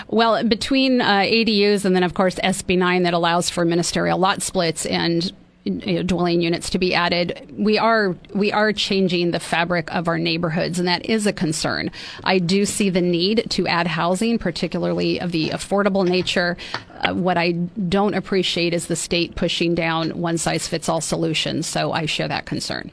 Well, 0.09 0.42
between 0.44 1.00
uh, 1.00 1.20
ADUs 1.20 1.85
and 1.85 1.94
then, 1.94 2.03
of 2.03 2.14
course, 2.14 2.37
SB 2.37 2.79
9 2.79 3.03
that 3.05 3.14
allows 3.14 3.50
for 3.50 3.64
ministerial 3.64 4.18
lot 4.18 4.42
splits 4.42 4.87
and 4.87 5.33
you 5.64 5.94
know, 5.94 6.03
dwelling 6.03 6.40
units 6.40 6.70
to 6.70 6.79
be 6.79 6.94
added, 6.94 7.53
we 7.57 7.79
are 7.79 8.16
we 8.35 8.51
are 8.53 8.73
changing 8.73 9.31
the 9.31 9.40
fabric 9.40 9.92
of 9.94 10.09
our 10.09 10.18
neighborhoods, 10.18 10.79
and 10.79 10.88
that 10.88 11.05
is 11.07 11.27
a 11.27 11.33
concern. 11.33 11.90
I 12.25 12.38
do 12.38 12.64
see 12.64 12.88
the 12.90 13.03
need 13.03 13.46
to 13.51 13.66
add 13.66 13.87
housing, 13.87 14.38
particularly 14.38 15.20
of 15.20 15.33
the 15.33 15.51
affordable 15.51 16.07
nature. 16.07 16.57
Uh, 17.01 17.14
what 17.14 17.37
I 17.37 17.53
don't 17.53 18.14
appreciate 18.14 18.73
is 18.73 18.87
the 18.87 18.96
state 18.96 19.35
pushing 19.35 19.75
down 19.75 20.11
one 20.11 20.38
size 20.38 20.66
fits 20.66 20.88
all 20.88 21.01
solutions. 21.01 21.66
So 21.66 21.92
I 21.92 22.07
share 22.07 22.29
that 22.29 22.46
concern. 22.46 22.90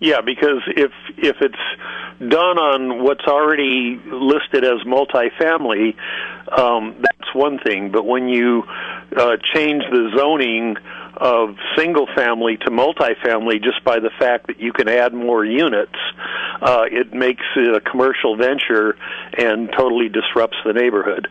Yeah, 0.00 0.20
because 0.20 0.62
if 0.76 0.92
if 1.16 1.36
it's 1.40 1.54
done 2.18 2.58
on 2.58 3.02
what's 3.02 3.24
already 3.26 4.00
listed 4.06 4.64
as 4.64 4.80
multifamily, 4.86 5.94
um, 6.56 6.96
that's 6.98 7.34
one 7.34 7.58
thing. 7.58 7.90
But 7.90 8.04
when 8.04 8.28
you 8.28 8.64
uh, 9.16 9.36
change 9.54 9.84
the 9.90 10.12
zoning 10.16 10.76
of 11.16 11.56
single 11.76 12.06
family 12.14 12.56
to 12.58 12.70
multifamily 12.70 13.62
just 13.62 13.82
by 13.84 13.98
the 13.98 14.10
fact 14.18 14.46
that 14.48 14.60
you 14.60 14.72
can 14.72 14.88
add 14.88 15.14
more 15.14 15.44
units. 15.44 15.96
Uh, 16.60 16.84
it 16.90 17.12
makes 17.12 17.44
it 17.56 17.74
a 17.74 17.80
commercial 17.80 18.36
venture 18.36 18.96
and 19.38 19.70
totally 19.76 20.08
disrupts 20.08 20.56
the 20.64 20.72
neighborhood. 20.72 21.28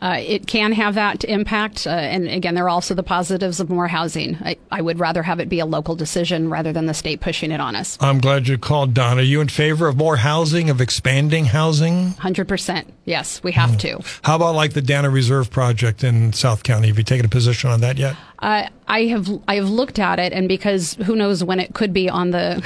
Uh, 0.00 0.16
it 0.20 0.46
can 0.46 0.72
have 0.72 0.94
that 0.94 1.24
impact. 1.24 1.86
Uh, 1.86 1.90
and 1.90 2.28
again, 2.28 2.54
there 2.54 2.64
are 2.64 2.68
also 2.68 2.94
the 2.94 3.02
positives 3.02 3.58
of 3.58 3.68
more 3.68 3.88
housing. 3.88 4.36
I, 4.36 4.56
I, 4.70 4.80
would 4.80 5.00
rather 5.00 5.24
have 5.24 5.40
it 5.40 5.48
be 5.48 5.58
a 5.58 5.66
local 5.66 5.96
decision 5.96 6.50
rather 6.50 6.72
than 6.72 6.86
the 6.86 6.94
state 6.94 7.20
pushing 7.20 7.50
it 7.50 7.60
on 7.60 7.74
us. 7.74 7.98
I'm 8.00 8.20
glad 8.20 8.46
you 8.46 8.58
called, 8.58 8.94
Don. 8.94 9.18
Are 9.18 9.22
you 9.22 9.40
in 9.40 9.48
favor 9.48 9.88
of 9.88 9.96
more 9.96 10.16
housing, 10.16 10.70
of 10.70 10.80
expanding 10.80 11.46
housing? 11.46 12.10
100%. 12.10 12.84
Yes, 13.06 13.42
we 13.42 13.52
have 13.52 13.70
mm. 13.70 13.80
to. 13.80 14.20
How 14.22 14.36
about 14.36 14.54
like 14.54 14.72
the 14.74 14.82
Dana 14.82 15.10
Reserve 15.10 15.50
project 15.50 16.04
in 16.04 16.32
South 16.32 16.62
County? 16.62 16.88
Have 16.88 16.98
you 16.98 17.04
taken 17.04 17.26
a 17.26 17.28
position 17.30 17.70
on 17.70 17.80
that 17.80 17.98
yet? 17.98 18.16
Uh, 18.40 18.68
I 18.86 19.06
have 19.06 19.28
I 19.48 19.56
have 19.56 19.68
looked 19.68 19.98
at 19.98 20.20
it, 20.20 20.32
and 20.32 20.48
because 20.48 20.94
who 20.94 21.16
knows 21.16 21.42
when 21.42 21.58
it 21.58 21.74
could 21.74 21.92
be 21.92 22.08
on 22.08 22.30
the 22.30 22.62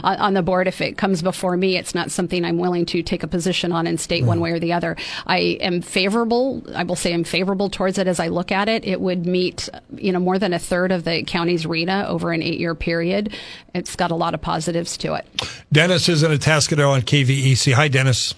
on 0.02 0.32
the 0.32 0.42
board 0.42 0.66
if 0.66 0.80
it 0.80 0.96
comes 0.96 1.20
before 1.20 1.56
me, 1.56 1.76
it's 1.76 1.94
not 1.94 2.10
something 2.10 2.44
I'm 2.44 2.56
willing 2.56 2.86
to 2.86 3.02
take 3.02 3.22
a 3.22 3.26
position 3.26 3.70
on 3.70 3.86
and 3.86 4.00
state 4.00 4.24
one 4.24 4.40
way 4.40 4.52
or 4.52 4.58
the 4.58 4.72
other. 4.72 4.96
I 5.26 5.58
am 5.60 5.82
favorable. 5.82 6.62
I 6.74 6.84
will 6.84 6.96
say 6.96 7.12
I'm 7.12 7.24
favorable 7.24 7.68
towards 7.68 7.98
it 7.98 8.06
as 8.06 8.18
I 8.18 8.28
look 8.28 8.50
at 8.50 8.68
it. 8.68 8.84
It 8.84 9.00
would 9.00 9.26
meet 9.26 9.68
you 9.94 10.10
know 10.10 10.20
more 10.20 10.38
than 10.38 10.54
a 10.54 10.58
third 10.58 10.90
of 10.90 11.04
the 11.04 11.22
county's 11.24 11.66
RHNA 11.66 12.06
over 12.06 12.32
an 12.32 12.42
eight 12.42 12.58
year 12.58 12.74
period. 12.74 13.34
It's 13.74 13.96
got 13.96 14.10
a 14.10 14.16
lot 14.16 14.32
of 14.32 14.40
positives 14.40 14.96
to 14.98 15.14
it. 15.14 15.26
Dennis 15.70 16.08
is 16.08 16.22
in 16.22 16.32
a 16.32 16.36
Atascadero 16.36 16.90
on 16.90 17.02
KVEC. 17.02 17.74
Hi, 17.74 17.88
Dennis. 17.88 18.34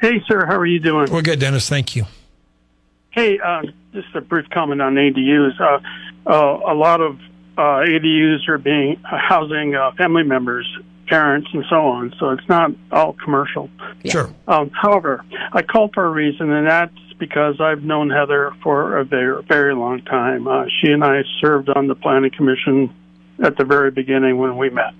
Hey, 0.00 0.22
sir. 0.26 0.44
How 0.44 0.58
are 0.58 0.66
you 0.66 0.80
doing? 0.80 1.10
We're 1.10 1.22
good, 1.22 1.38
Dennis. 1.38 1.68
Thank 1.68 1.94
you. 1.94 2.04
Hey, 3.10 3.38
uh, 3.38 3.62
just 3.94 4.14
a 4.14 4.20
brief 4.20 4.48
comment 4.50 4.82
on 4.82 4.94
ADUs. 4.96 5.58
Uh, 5.60 5.80
uh, 6.26 6.72
a 6.72 6.74
lot 6.74 7.00
of 7.00 7.18
uh, 7.56 7.86
ADUs 7.86 8.48
are 8.48 8.58
being 8.58 9.00
uh, 9.04 9.16
housing 9.16 9.74
uh, 9.74 9.92
family 9.92 10.24
members, 10.24 10.66
parents, 11.06 11.48
and 11.52 11.64
so 11.70 11.76
on. 11.76 12.12
So 12.18 12.30
it's 12.30 12.48
not 12.48 12.72
all 12.90 13.14
commercial. 13.14 13.70
Sure. 14.04 14.34
Um, 14.48 14.70
however, 14.70 15.24
I 15.52 15.62
called 15.62 15.92
for 15.94 16.04
a 16.04 16.10
reason, 16.10 16.50
and 16.50 16.66
that's 16.66 16.92
because 17.18 17.60
I've 17.60 17.82
known 17.82 18.10
Heather 18.10 18.52
for 18.62 18.98
a 18.98 19.04
very, 19.04 19.42
very 19.44 19.74
long 19.74 20.02
time. 20.02 20.48
Uh, 20.48 20.64
she 20.80 20.90
and 20.90 21.04
I 21.04 21.22
served 21.40 21.68
on 21.68 21.86
the 21.86 21.94
planning 21.94 22.32
commission 22.36 22.92
at 23.42 23.56
the 23.56 23.64
very 23.64 23.90
beginning 23.90 24.38
when 24.38 24.56
we 24.56 24.70
met. 24.70 24.94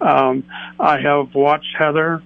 Um, 0.00 0.44
I 0.78 1.00
have 1.00 1.34
watched 1.34 1.74
Heather 1.76 2.22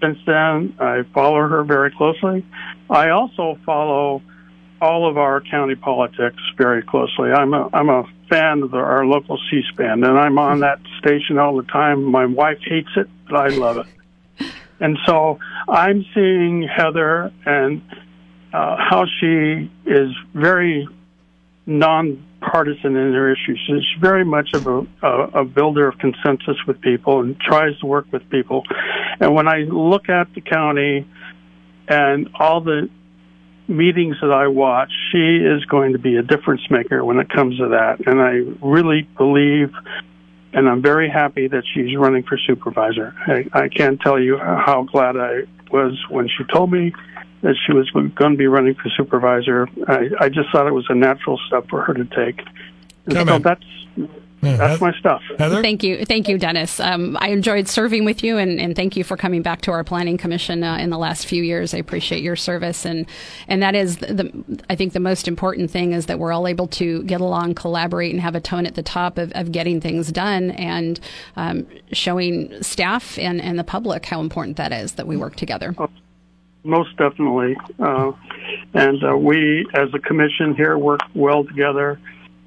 since 0.00 0.18
then. 0.26 0.74
I 0.78 1.02
follow 1.14 1.40
her 1.40 1.64
very 1.64 1.90
closely. 1.90 2.46
I 2.88 3.10
also 3.10 3.58
follow 3.66 4.22
all 4.82 5.08
of 5.08 5.16
our 5.16 5.40
county 5.40 5.76
politics 5.76 6.42
very 6.58 6.82
closely. 6.82 7.30
I'm 7.30 7.54
a 7.54 7.70
I'm 7.72 7.88
a 7.88 8.04
fan 8.28 8.64
of 8.64 8.72
the, 8.72 8.78
our 8.78 9.06
local 9.06 9.38
C-SPAN, 9.48 10.02
and 10.02 10.18
I'm 10.18 10.38
on 10.38 10.60
that 10.60 10.80
station 10.98 11.38
all 11.38 11.56
the 11.56 11.62
time. 11.62 12.02
My 12.02 12.26
wife 12.26 12.58
hates 12.66 12.88
it, 12.96 13.08
but 13.30 13.36
I 13.36 13.48
love 13.48 13.78
it. 13.78 13.86
And 14.80 14.98
so 15.06 15.38
I'm 15.68 16.04
seeing 16.12 16.66
Heather 16.66 17.32
and 17.46 17.82
uh, 18.52 18.76
how 18.76 19.06
she 19.20 19.70
is 19.86 20.10
very 20.34 20.88
nonpartisan 21.66 22.96
in 22.96 23.12
her 23.14 23.32
issues. 23.32 23.60
She's 23.64 24.00
very 24.00 24.24
much 24.24 24.48
of 24.54 24.66
a, 24.66 24.84
a, 25.02 25.42
a 25.42 25.44
builder 25.44 25.86
of 25.86 25.98
consensus 26.00 26.56
with 26.66 26.80
people 26.80 27.20
and 27.20 27.38
tries 27.38 27.78
to 27.78 27.86
work 27.86 28.06
with 28.10 28.28
people. 28.28 28.64
And 29.20 29.36
when 29.36 29.46
I 29.46 29.58
look 29.58 30.08
at 30.08 30.34
the 30.34 30.40
county 30.40 31.06
and 31.86 32.28
all 32.34 32.60
the 32.60 32.90
meetings 33.72 34.16
that 34.20 34.30
I 34.30 34.48
watch, 34.48 34.92
she 35.10 35.36
is 35.36 35.64
going 35.64 35.92
to 35.92 35.98
be 35.98 36.16
a 36.16 36.22
difference 36.22 36.62
maker 36.70 37.04
when 37.04 37.18
it 37.18 37.28
comes 37.28 37.58
to 37.58 37.68
that. 37.68 38.06
And 38.06 38.20
I 38.20 38.42
really 38.64 39.02
believe, 39.16 39.72
and 40.52 40.68
I'm 40.68 40.82
very 40.82 41.08
happy 41.08 41.48
that 41.48 41.64
she's 41.72 41.96
running 41.96 42.22
for 42.22 42.38
supervisor. 42.38 43.14
I, 43.26 43.46
I 43.52 43.68
can't 43.68 44.00
tell 44.00 44.20
you 44.20 44.38
how 44.38 44.82
glad 44.84 45.16
I 45.16 45.42
was 45.70 45.98
when 46.08 46.28
she 46.28 46.44
told 46.44 46.70
me 46.70 46.92
that 47.42 47.56
she 47.66 47.72
was 47.72 47.90
going 47.90 48.12
to 48.32 48.36
be 48.36 48.46
running 48.46 48.74
for 48.74 48.88
supervisor. 48.90 49.68
I, 49.88 50.10
I 50.20 50.28
just 50.28 50.50
thought 50.52 50.66
it 50.66 50.74
was 50.74 50.86
a 50.88 50.94
natural 50.94 51.40
step 51.48 51.68
for 51.68 51.82
her 51.82 51.94
to 51.94 52.04
take. 52.04 52.40
And 53.06 53.28
so 53.28 53.38
that's 53.38 53.64
yeah, 54.42 54.56
That's 54.56 54.80
my 54.80 54.92
stuff. 54.98 55.22
Heather? 55.38 55.62
Thank 55.62 55.84
you. 55.84 56.04
Thank 56.04 56.28
you, 56.28 56.36
Dennis. 56.36 56.80
Um, 56.80 57.16
I 57.20 57.28
enjoyed 57.28 57.68
serving 57.68 58.04
with 58.04 58.24
you, 58.24 58.38
and, 58.38 58.60
and, 58.60 58.74
thank 58.74 58.96
you 58.96 59.04
for 59.04 59.16
coming 59.16 59.40
back 59.40 59.60
to 59.62 59.70
our 59.70 59.84
Planning 59.84 60.18
Commission 60.18 60.64
uh, 60.64 60.78
in 60.78 60.90
the 60.90 60.98
last 60.98 61.26
few 61.26 61.44
years. 61.44 61.72
I 61.74 61.78
appreciate 61.78 62.24
your 62.24 62.34
service. 62.34 62.84
And, 62.84 63.06
and 63.46 63.62
that 63.62 63.76
is, 63.76 63.98
the, 63.98 64.44
I 64.68 64.74
think, 64.74 64.94
the 64.94 65.00
most 65.00 65.28
important 65.28 65.70
thing 65.70 65.92
is 65.92 66.06
that 66.06 66.18
we're 66.18 66.32
all 66.32 66.48
able 66.48 66.66
to 66.68 67.04
get 67.04 67.20
along, 67.20 67.54
collaborate, 67.54 68.10
and 68.10 68.20
have 68.20 68.34
a 68.34 68.40
tone 68.40 68.66
at 68.66 68.74
the 68.74 68.82
top 68.82 69.16
of, 69.16 69.30
of 69.32 69.52
getting 69.52 69.80
things 69.80 70.10
done 70.10 70.50
and 70.52 70.98
um, 71.36 71.64
showing 71.92 72.60
staff 72.64 73.18
and, 73.20 73.40
and 73.40 73.60
the 73.60 73.64
public 73.64 74.06
how 74.06 74.20
important 74.20 74.56
that 74.56 74.72
is 74.72 74.94
that 74.94 75.06
we 75.06 75.16
work 75.16 75.36
together. 75.36 75.72
Oh, 75.78 75.88
most 76.64 76.96
definitely. 76.96 77.56
Uh, 77.78 78.10
and 78.74 79.04
uh, 79.04 79.16
we, 79.16 79.66
as 79.74 79.88
a 79.94 80.00
commission 80.00 80.56
here, 80.56 80.76
work 80.76 81.00
well 81.14 81.44
together 81.44 82.00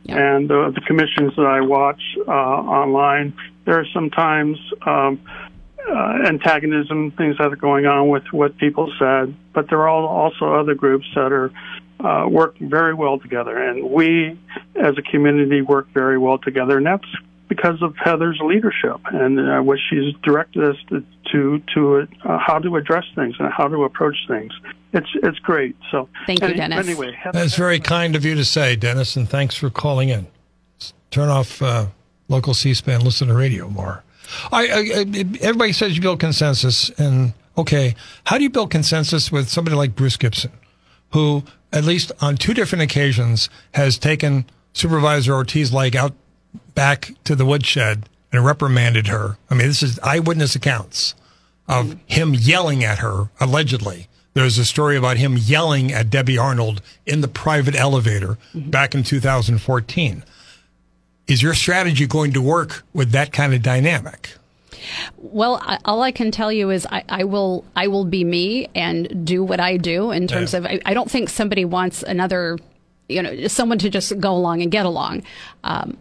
and 0.08 0.52
uh, 0.52 0.70
the 0.72 0.82
commissions 0.82 1.36
that 1.36 1.46
I 1.46 1.62
watch 1.62 2.02
uh, 2.28 2.32
online, 2.32 3.34
there 3.66 3.80
are 3.80 3.86
sometimes 3.94 4.58
um, 4.86 5.22
uh, 5.90 6.18
antagonism, 6.26 7.12
things 7.12 7.38
that 7.38 7.52
are 7.52 7.56
going 7.56 7.86
on 7.86 8.10
with 8.10 8.24
what 8.32 8.58
people 8.58 8.92
said, 9.00 9.36
but 9.54 9.70
there 9.70 9.82
are 9.82 9.90
also 9.90 10.54
other 10.54 10.76
groups 10.76 11.06
that 11.16 11.32
are 11.32 11.52
uh, 12.00 12.28
work 12.28 12.58
very 12.60 12.94
well 12.94 13.20
together, 13.20 13.58
and 13.58 13.90
we, 13.90 14.38
as 14.76 14.98
a 14.98 15.02
community, 15.02 15.62
work 15.62 15.88
very 15.94 16.18
well 16.18 16.38
together, 16.38 16.78
and 16.78 16.86
that's 16.86 17.08
because 17.48 17.82
of 17.82 17.96
Heather's 17.98 18.40
leadership 18.44 19.00
and 19.06 19.40
uh, 19.40 19.62
what 19.62 19.80
she's 19.90 20.14
directed 20.24 20.64
us 20.64 20.76
to 20.90 21.04
to, 21.32 21.62
to 21.74 22.08
uh, 22.24 22.38
how 22.38 22.60
to 22.60 22.76
address 22.76 23.04
things 23.16 23.36
and 23.40 23.52
how 23.52 23.68
to 23.68 23.84
approach 23.84 24.16
things. 24.28 24.54
It's 24.94 25.10
it's 25.16 25.40
great. 25.40 25.76
So 25.92 26.08
thank 26.26 26.42
you, 26.42 26.54
Dennis. 26.54 26.88
Anyway, 26.88 27.14
Heather, 27.14 27.40
that's 27.40 27.56
very 27.56 27.80
kind 27.80 28.16
of 28.16 28.24
you 28.24 28.36
to 28.36 28.46
say, 28.46 28.76
Dennis, 28.76 29.16
and 29.16 29.28
thanks 29.28 29.56
for 29.56 29.70
calling 29.70 30.10
in. 30.10 30.28
Turn 31.12 31.30
off 31.30 31.62
uh, 31.62 31.88
local 32.28 32.54
C-SPAN, 32.54 33.02
listen 33.02 33.28
to 33.28 33.34
radio 33.34 33.70
more. 33.70 34.04
I, 34.52 34.68
I, 34.68 35.06
everybody 35.42 35.72
says 35.72 35.96
you 35.96 36.02
build 36.02 36.20
consensus, 36.20 36.90
and 36.92 37.34
okay, 37.58 37.96
how 38.26 38.38
do 38.38 38.44
you 38.44 38.50
build 38.50 38.72
consensus 38.72 39.32
with 39.32 39.50
somebody 39.50 39.76
like 39.76 39.96
Bruce 39.96 40.18
Gibson, 40.18 40.52
who 41.12 41.44
at 41.72 41.84
least 41.84 42.12
on 42.22 42.38
two 42.38 42.54
different 42.54 42.82
occasions 42.82 43.50
has 43.74 43.98
taken 43.98 44.46
Supervisor 44.74 45.34
Ortiz-Legg 45.34 45.96
out 45.96 46.14
back 46.74 47.12
to 47.24 47.36
the 47.36 47.46
woodshed 47.46 48.10
and 48.32 48.46
reprimanded 48.46 49.08
her. 49.08 49.38
I 49.50 49.56
mean, 49.56 49.68
this 49.68 49.84
is 49.84 50.00
eyewitness 50.00 50.56
accounts 50.56 51.16
of 51.68 51.98
him 52.06 52.34
yelling 52.34 52.84
at 52.84 53.00
her, 53.00 53.30
allegedly. 53.40 54.08
There's 54.34 54.58
a 54.58 54.66
story 54.66 54.98
about 54.98 55.18
him 55.18 55.38
yelling 55.38 55.94
at 55.94 56.10
Debbie 56.10 56.38
Arnold 56.38 56.82
in 57.06 57.22
the 57.22 57.28
private 57.28 57.76
elevator 57.76 58.38
mm-hmm. 58.54 58.70
back 58.70 58.94
in 58.94 59.04
2014. 59.04 60.24
Is 61.28 61.42
your 61.42 61.54
strategy 61.54 62.06
going 62.06 62.34
to 62.34 62.42
work 62.42 62.84
with 62.94 63.12
that 63.12 63.32
kind 63.32 63.54
of 63.54 63.62
dynamic? 63.62 64.32
Well, 65.18 65.60
I, 65.64 65.80
all 65.86 66.04
I 66.04 66.12
can 66.12 66.32
tell 66.32 66.52
you 66.52 66.70
is 66.70 66.86
I, 66.86 67.04
I, 67.10 67.24
will 67.24 67.66
I 67.76 67.88
will 67.88 68.06
be 68.06 68.24
me 68.24 68.68
and 68.76 69.26
do 69.26 69.44
what 69.44 69.60
I 69.60 69.78
do 69.78 70.12
in 70.12 70.28
terms 70.28 70.54
yeah. 70.54 70.60
of 70.60 70.66
I, 70.66 70.82
I, 70.86 70.94
don't 70.94 71.10
think 71.10 71.30
somebody 71.30 71.66
wants 71.66 72.04
another 72.04 72.60
you 73.08 73.22
know 73.22 73.48
someone 73.48 73.80
to 73.80 73.90
just 73.90 74.20
go 74.20 74.34
along 74.34 74.62
and 74.62 74.70
get 74.70 74.86
along. 74.86 75.24
Um, 75.64 75.98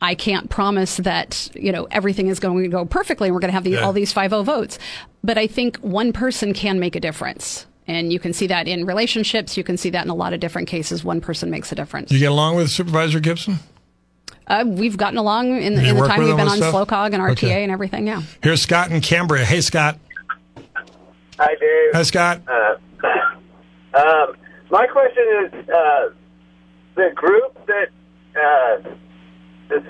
I 0.00 0.14
can't 0.14 0.48
promise 0.48 0.98
that, 0.98 1.50
you 1.54 1.72
know, 1.72 1.88
everything 1.90 2.28
is 2.28 2.38
going 2.38 2.62
to 2.62 2.68
go 2.68 2.84
perfectly 2.84 3.28
and 3.28 3.34
we're 3.34 3.40
going 3.40 3.50
to 3.50 3.54
have 3.54 3.64
the, 3.64 3.70
yeah. 3.70 3.80
all 3.80 3.92
these 3.92 4.12
5-0 4.12 4.44
votes. 4.44 4.78
But 5.24 5.38
I 5.38 5.46
think 5.46 5.76
one 5.78 6.12
person 6.12 6.54
can 6.54 6.78
make 6.78 6.94
a 6.94 7.00
difference. 7.00 7.66
And 7.88 8.12
you 8.12 8.20
can 8.20 8.32
see 8.32 8.46
that 8.48 8.68
in 8.68 8.84
relationships. 8.84 9.56
You 9.56 9.64
can 9.64 9.76
see 9.76 9.90
that 9.90 10.04
in 10.04 10.10
a 10.10 10.14
lot 10.14 10.32
of 10.34 10.40
different 10.40 10.68
cases. 10.68 11.02
One 11.02 11.20
person 11.20 11.50
makes 11.50 11.72
a 11.72 11.74
difference. 11.74 12.12
You 12.12 12.18
get 12.18 12.30
along 12.30 12.56
with 12.56 12.70
Supervisor 12.70 13.18
Gibson? 13.18 13.58
Uh, 14.46 14.64
we've 14.66 14.96
gotten 14.96 15.18
along 15.18 15.56
in, 15.56 15.78
in 15.78 15.96
the 15.96 16.06
time 16.06 16.22
we've 16.22 16.36
been 16.36 16.48
on 16.48 16.58
SLOCOG 16.58 17.12
and 17.12 17.22
RTA 17.22 17.32
okay. 17.32 17.62
and 17.62 17.72
everything, 17.72 18.06
yeah. 18.06 18.22
Here's 18.42 18.62
Scott 18.62 18.90
in 18.90 19.00
Cambria. 19.00 19.44
Hey, 19.44 19.60
Scott. 19.60 19.98
Hi, 21.38 21.54
Dave. 21.60 21.92
Hi, 21.92 22.02
Scott. 22.02 22.40
Uh, 22.48 22.76
um, 23.94 24.36
my 24.70 24.86
question 24.86 25.24
is 25.44 25.68
uh, 25.68 26.10
the 26.94 27.10
group 27.14 27.58
that 27.66 27.88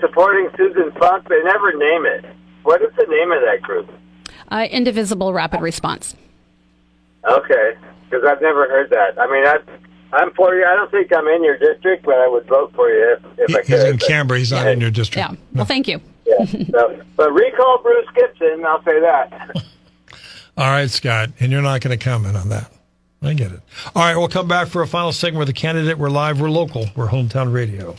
supporting 0.01 0.49
Susan 0.57 0.91
Funk, 0.99 1.27
they 1.27 1.41
never 1.43 1.73
name 1.73 2.05
it. 2.05 2.25
What 2.63 2.81
is 2.81 2.89
the 2.97 3.05
name 3.05 3.31
of 3.31 3.41
that 3.41 3.61
group? 3.61 3.89
Uh, 4.49 4.67
Indivisible 4.69 5.33
Rapid 5.33 5.61
Response. 5.61 6.15
Okay, 7.29 7.73
because 8.03 8.25
I've 8.25 8.41
never 8.41 8.67
heard 8.67 8.89
that. 8.89 9.19
I 9.19 9.27
mean, 9.31 9.45
I, 9.45 9.57
I'm 10.17 10.31
for 10.33 10.55
you. 10.55 10.65
I 10.65 10.75
don't 10.75 10.89
think 10.89 11.13
I'm 11.13 11.27
in 11.27 11.43
your 11.43 11.57
district, 11.57 12.05
but 12.05 12.15
I 12.15 12.27
would 12.27 12.45
vote 12.47 12.73
for 12.73 12.89
you 12.89 13.13
if, 13.13 13.23
if 13.37 13.47
he, 13.49 13.55
I 13.55 13.61
could. 13.61 13.67
He's 13.69 13.83
in 13.83 13.97
Cambria. 13.97 14.39
He's 14.39 14.51
not 14.51 14.65
yeah. 14.65 14.71
in 14.71 14.81
your 14.81 14.91
district. 14.91 15.29
Yeah. 15.29 15.37
Well, 15.53 15.65
thank 15.65 15.87
you. 15.87 16.01
Yeah. 16.25 16.45
So, 16.71 17.01
but 17.15 17.31
recall 17.31 17.79
Bruce 17.83 18.07
Gibson. 18.15 18.65
I'll 18.65 18.83
say 18.83 18.99
that. 19.01 19.51
All 20.57 20.67
right, 20.69 20.89
Scott, 20.89 21.29
and 21.39 21.51
you're 21.51 21.61
not 21.61 21.81
going 21.81 21.97
to 21.97 22.03
comment 22.03 22.35
on 22.35 22.49
that. 22.49 22.71
I 23.21 23.33
get 23.33 23.51
it. 23.51 23.61
All 23.95 24.03
right, 24.03 24.15
we'll 24.15 24.29
come 24.29 24.47
back 24.47 24.67
for 24.67 24.81
a 24.81 24.87
final 24.87 25.11
segment 25.11 25.39
with 25.39 25.47
the 25.47 25.53
candidate. 25.53 25.97
We're 25.97 26.09
live. 26.09 26.39
We're 26.39 26.49
local. 26.49 26.87
We're 26.95 27.07
hometown 27.07 27.53
radio. 27.53 27.95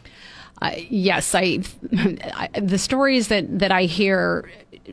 Uh, 0.61 0.73
yes, 0.89 1.35
I, 1.35 1.61
I, 1.93 2.49
the 2.61 2.79
stories 2.79 3.29
that, 3.29 3.59
that 3.59 3.73
I 3.73 3.85
hear 3.85 4.49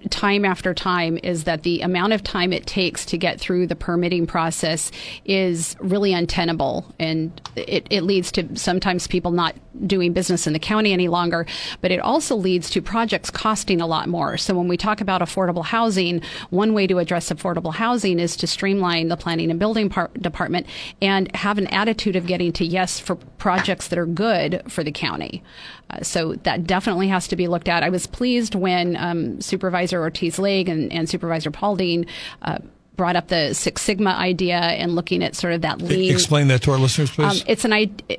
time 0.10 0.46
after 0.46 0.74
time 0.74 1.18
is 1.24 1.46
that 1.46 1.64
the 1.64 1.82
amount 1.82 2.14
of 2.14 2.24
time 2.24 2.52
it 2.52 2.66
takes 2.66 3.06
to 3.06 3.18
get 3.18 3.40
through 3.40 3.68
the 3.68 3.76
permitting 3.76 4.28
process 4.28 4.92
is 5.26 5.76
really 5.80 6.14
untenable. 6.14 6.86
And 7.00 7.40
it, 7.56 7.88
it 7.90 8.02
leads 8.02 8.32
to 8.34 8.56
sometimes 8.58 9.08
people 9.08 9.32
not 9.32 9.56
doing 9.88 10.14
business 10.14 10.48
in 10.48 10.54
the 10.54 10.60
county 10.60 10.94
any 10.94 11.08
longer, 11.08 11.46
but 11.82 11.92
it 11.92 12.00
also 12.00 12.36
leads 12.36 12.70
to 12.72 12.82
projects 12.82 13.30
costing 13.30 13.82
a 13.82 13.88
lot 13.88 14.08
more. 14.08 14.38
So 14.38 14.54
when 14.54 14.68
we 14.68 14.78
talk 14.78 15.02
about 15.02 15.22
affordable 15.22 15.66
housing, 15.66 16.22
one 16.50 16.74
way 16.74 16.88
to 16.88 17.00
address 17.00 17.30
affordable 17.30 17.74
housing 17.74 18.20
is 18.20 18.36
to 18.38 18.48
streamline 18.48 19.08
the 19.08 19.18
planning 19.18 19.50
and 19.50 19.60
building 19.60 19.90
par- 19.90 20.12
department 20.20 20.68
and 21.02 21.34
have 21.36 21.58
an 21.58 21.68
attitude 21.68 22.16
of 22.16 22.26
getting 22.26 22.52
to 22.54 22.66
yes 22.66 23.00
for 23.00 23.16
projects 23.16 23.88
that 23.90 24.00
are 24.00 24.06
good 24.06 24.62
for 24.68 24.84
the 24.84 24.92
county. 24.92 25.44
Uh, 25.90 26.02
so 26.02 26.34
that 26.44 26.66
definitely 26.66 27.08
has 27.08 27.28
to 27.28 27.36
be 27.36 27.48
looked 27.48 27.68
at. 27.68 27.84
I 27.84 27.90
was 27.90 28.08
pleased 28.08 28.56
when 28.56 28.96
um, 28.98 29.40
Supervisor 29.42 30.02
Ortiz-Legg 30.02 30.70
and, 30.70 30.92
and 30.92 31.10
Supervisor 31.10 31.52
Paulding 31.52 32.06
uh, 32.42 32.60
brought 32.96 33.16
up 33.16 33.28
the 33.28 33.54
Six 33.54 33.82
Sigma 33.82 34.12
idea 34.12 34.58
and 34.58 34.96
looking 34.96 35.24
at 35.24 35.36
sort 35.36 35.54
of 35.54 35.62
that 35.62 35.82
lean. 35.82 36.12
Explain 36.12 36.48
that 36.50 36.62
to 36.64 36.72
our 36.72 36.78
listeners, 36.78 37.12
please. 37.12 37.42
Um, 37.42 37.46
it's 37.48 37.66
an 37.66 37.74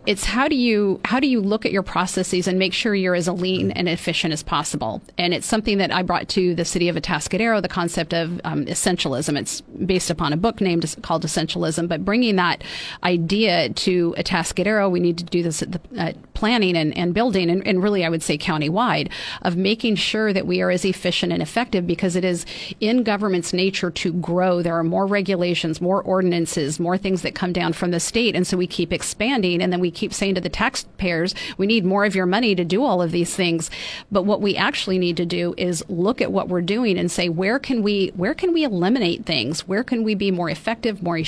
it's 0.07 0.25
how 0.25 0.49
do 0.49 0.57
you 0.57 1.01
how 1.05 1.21
do 1.21 1.27
you 1.27 1.41
look 1.41 1.65
at 1.67 1.73
your 1.73 1.83
processes 1.83 2.47
and 2.47 2.59
make 2.59 2.73
sure 2.73 2.95
you're 2.95 3.15
as 3.15 3.29
lean 3.29 3.71
and 3.73 3.89
efficient 3.89 4.33
as 4.33 4.43
possible. 4.43 5.03
And 5.19 5.35
it's 5.35 5.47
something 5.47 5.79
that 5.79 5.93
I 5.93 6.03
brought 6.03 6.29
to 6.31 6.55
the 6.55 6.65
city 6.65 6.89
of 6.89 6.97
Atascadero, 6.97 7.61
the 7.61 7.69
concept 7.69 8.13
of 8.13 8.41
um, 8.45 8.67
essentialism. 8.67 9.39
It's 9.39 9.61
based 9.61 10.11
upon 10.11 10.33
a 10.33 10.37
book 10.37 10.61
named 10.61 10.95
called 11.03 11.25
Essentialism, 11.25 11.89
but 11.89 12.05
bringing 12.05 12.37
that 12.37 12.63
idea 13.03 13.71
to 13.71 14.15
Atascadero, 14.19 14.91
we 14.91 15.01
need 15.01 15.19
to 15.19 15.25
do 15.25 15.43
this 15.43 15.63
at 15.63 15.73
the 15.73 15.81
uh, 15.99 16.13
planning 16.35 16.77
and, 16.77 16.97
and 16.97 17.15
building, 17.15 17.51
and, 17.51 17.67
and 17.67 17.83
really 17.83 18.05
I 18.05 18.09
would 18.09 18.23
say 18.23 18.39
countywide, 18.39 19.11
of 19.43 19.57
making 19.57 19.97
sure 19.97 20.33
that 20.33 20.47
we 20.47 20.61
are 20.61 20.71
as 20.71 20.85
efficient 20.85 21.33
and 21.33 21.43
effective 21.43 21.87
because 21.87 22.15
it 22.15 22.25
is 22.25 22.45
in 22.81 23.03
government's 23.03 23.53
nature 23.53 23.91
to 23.91 24.13
grow 24.13 24.63
there 24.67 24.77
are 24.77 24.83
more 24.83 25.07
regulations, 25.07 25.81
more 25.81 26.03
ordinances, 26.03 26.81
more 26.81 26.99
things 26.99 27.23
that 27.23 27.37
come 27.37 27.53
down 27.53 27.73
from 27.73 27.93
the 27.93 28.01
state. 28.01 28.35
And 28.35 28.45
so 28.45 28.57
we 28.57 28.67
keep 28.67 28.93
expanding 28.93 29.63
and 29.63 29.73
then 29.73 29.79
we 29.79 29.93
keep 29.93 30.13
saying 30.13 30.35
to 30.35 30.41
the 30.41 30.49
taxpayers, 30.49 31.37
we 31.57 31.69
need 31.69 31.85
more 31.85 32.05
of 32.05 32.17
your 32.17 32.27
money 32.27 32.57
to 32.57 32.65
do 32.65 32.83
all 32.83 33.01
of 33.01 33.13
these 33.13 33.33
things. 33.33 33.71
But 34.11 34.25
what 34.25 34.41
we 34.41 34.57
actually 34.57 34.99
need 34.99 35.17
to 35.19 35.25
do 35.25 35.55
is 35.57 35.85
look 35.89 36.21
at 36.21 36.33
what 36.33 36.49
we're 36.49 36.63
doing 36.63 36.99
and 36.99 37.09
say, 37.09 37.29
where 37.29 37.61
can 37.61 37.81
we, 37.85 38.09
where 38.17 38.35
can 38.35 38.53
we 38.53 38.65
eliminate 38.65 39.25
things? 39.25 39.69
Where 39.69 39.85
can 39.85 40.03
we 40.03 40.17
be 40.17 40.33
more 40.33 40.51
effective, 40.51 41.01
more, 41.01 41.21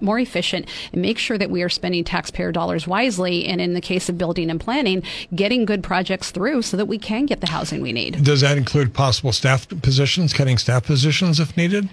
more 0.00 0.20
efficient 0.20 0.68
and 0.92 1.02
make 1.02 1.18
sure 1.18 1.38
that 1.38 1.50
we 1.50 1.64
are 1.64 1.68
spending 1.68 2.04
taxpayer 2.04 2.52
dollars 2.52 2.86
wisely? 2.86 3.46
And 3.46 3.60
in 3.60 3.74
the 3.74 3.80
case 3.80 4.08
of 4.08 4.16
building 4.16 4.48
and 4.48 4.60
planning, 4.60 5.02
getting 5.34 5.64
good 5.64 5.82
projects 5.82 6.30
through 6.30 6.62
so 6.62 6.76
that 6.76 6.86
we 6.86 6.98
can 6.98 7.26
get 7.26 7.40
the 7.40 7.50
housing 7.50 7.82
we 7.82 7.92
need. 7.92 8.22
Does 8.22 8.42
that 8.42 8.56
include 8.56 8.94
possible 8.94 9.32
staff 9.32 9.66
positions, 9.82 10.32
cutting 10.32 10.56
staff 10.56 10.84
positions 10.86 11.40
if 11.40 11.56
needed? 11.56 11.88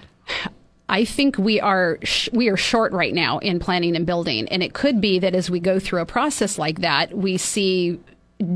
I 0.89 1.05
think 1.05 1.37
we 1.37 1.59
are 1.59 1.97
sh- 2.03 2.29
we 2.33 2.49
are 2.49 2.57
short 2.57 2.91
right 2.91 3.13
now 3.13 3.39
in 3.39 3.59
planning 3.59 3.95
and 3.95 4.05
building, 4.05 4.47
and 4.49 4.61
it 4.61 4.73
could 4.73 4.99
be 4.99 5.19
that 5.19 5.33
as 5.33 5.49
we 5.49 5.59
go 5.59 5.79
through 5.79 6.01
a 6.01 6.05
process 6.05 6.57
like 6.57 6.81
that, 6.81 7.17
we 7.17 7.37
see 7.37 7.99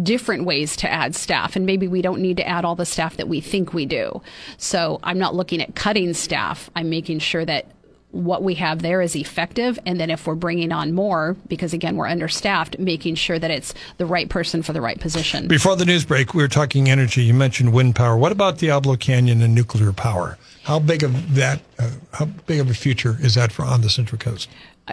different 0.03 0.43
ways 0.43 0.75
to 0.75 0.91
add 0.91 1.15
staff 1.15 1.55
and 1.55 1.65
maybe 1.65 1.87
we 1.87 2.01
don't 2.01 2.19
need 2.19 2.35
to 2.37 2.47
add 2.47 2.65
all 2.65 2.75
the 2.75 2.85
staff 2.85 3.15
that 3.17 3.27
we 3.27 3.39
think 3.39 3.73
we 3.73 3.85
do. 3.85 4.21
So 4.57 4.99
I'm 5.03 5.17
not 5.17 5.33
looking 5.35 5.61
at 5.61 5.75
cutting 5.75 6.13
staff. 6.13 6.69
I'm 6.75 6.89
making 6.89 7.19
sure 7.19 7.45
that 7.45 7.67
what 8.11 8.41
we 8.41 8.55
have 8.55 8.81
there 8.81 9.01
is 9.01 9.15
effective 9.15 9.77
and 9.85 9.99
then 9.99 10.09
if 10.09 10.25
we're 10.25 10.35
bringing 10.35 10.71
on 10.71 10.93
more 10.93 11.35
because 11.47 11.73
again 11.73 11.97
we're 11.97 12.07
understaffed 12.07 12.79
making 12.79 13.15
sure 13.15 13.37
that 13.37 13.51
it's 13.51 13.73
the 13.97 14.05
right 14.05 14.29
person 14.29 14.63
for 14.63 14.73
the 14.73 14.81
right 14.81 14.99
position 14.99 15.47
before 15.47 15.75
the 15.75 15.85
news 15.85 16.05
break 16.05 16.33
we 16.33 16.41
were 16.41 16.47
talking 16.47 16.89
energy 16.89 17.21
you 17.23 17.33
mentioned 17.33 17.73
wind 17.73 17.95
power 17.95 18.17
what 18.17 18.31
about 18.31 18.57
diablo 18.57 18.95
canyon 18.95 19.41
and 19.41 19.53
nuclear 19.53 19.91
power 19.91 20.37
how 20.67 20.79
big 20.79 21.01
of 21.01 21.35
that? 21.35 21.61
Uh, 21.79 21.91
how 22.11 22.25
big 22.25 22.59
of 22.59 22.69
a 22.69 22.73
future 22.73 23.15
is 23.21 23.35
that 23.35 23.53
for 23.53 23.63
on 23.63 23.79
the 23.79 23.89
Central 23.89 24.19
Coast? 24.19 24.49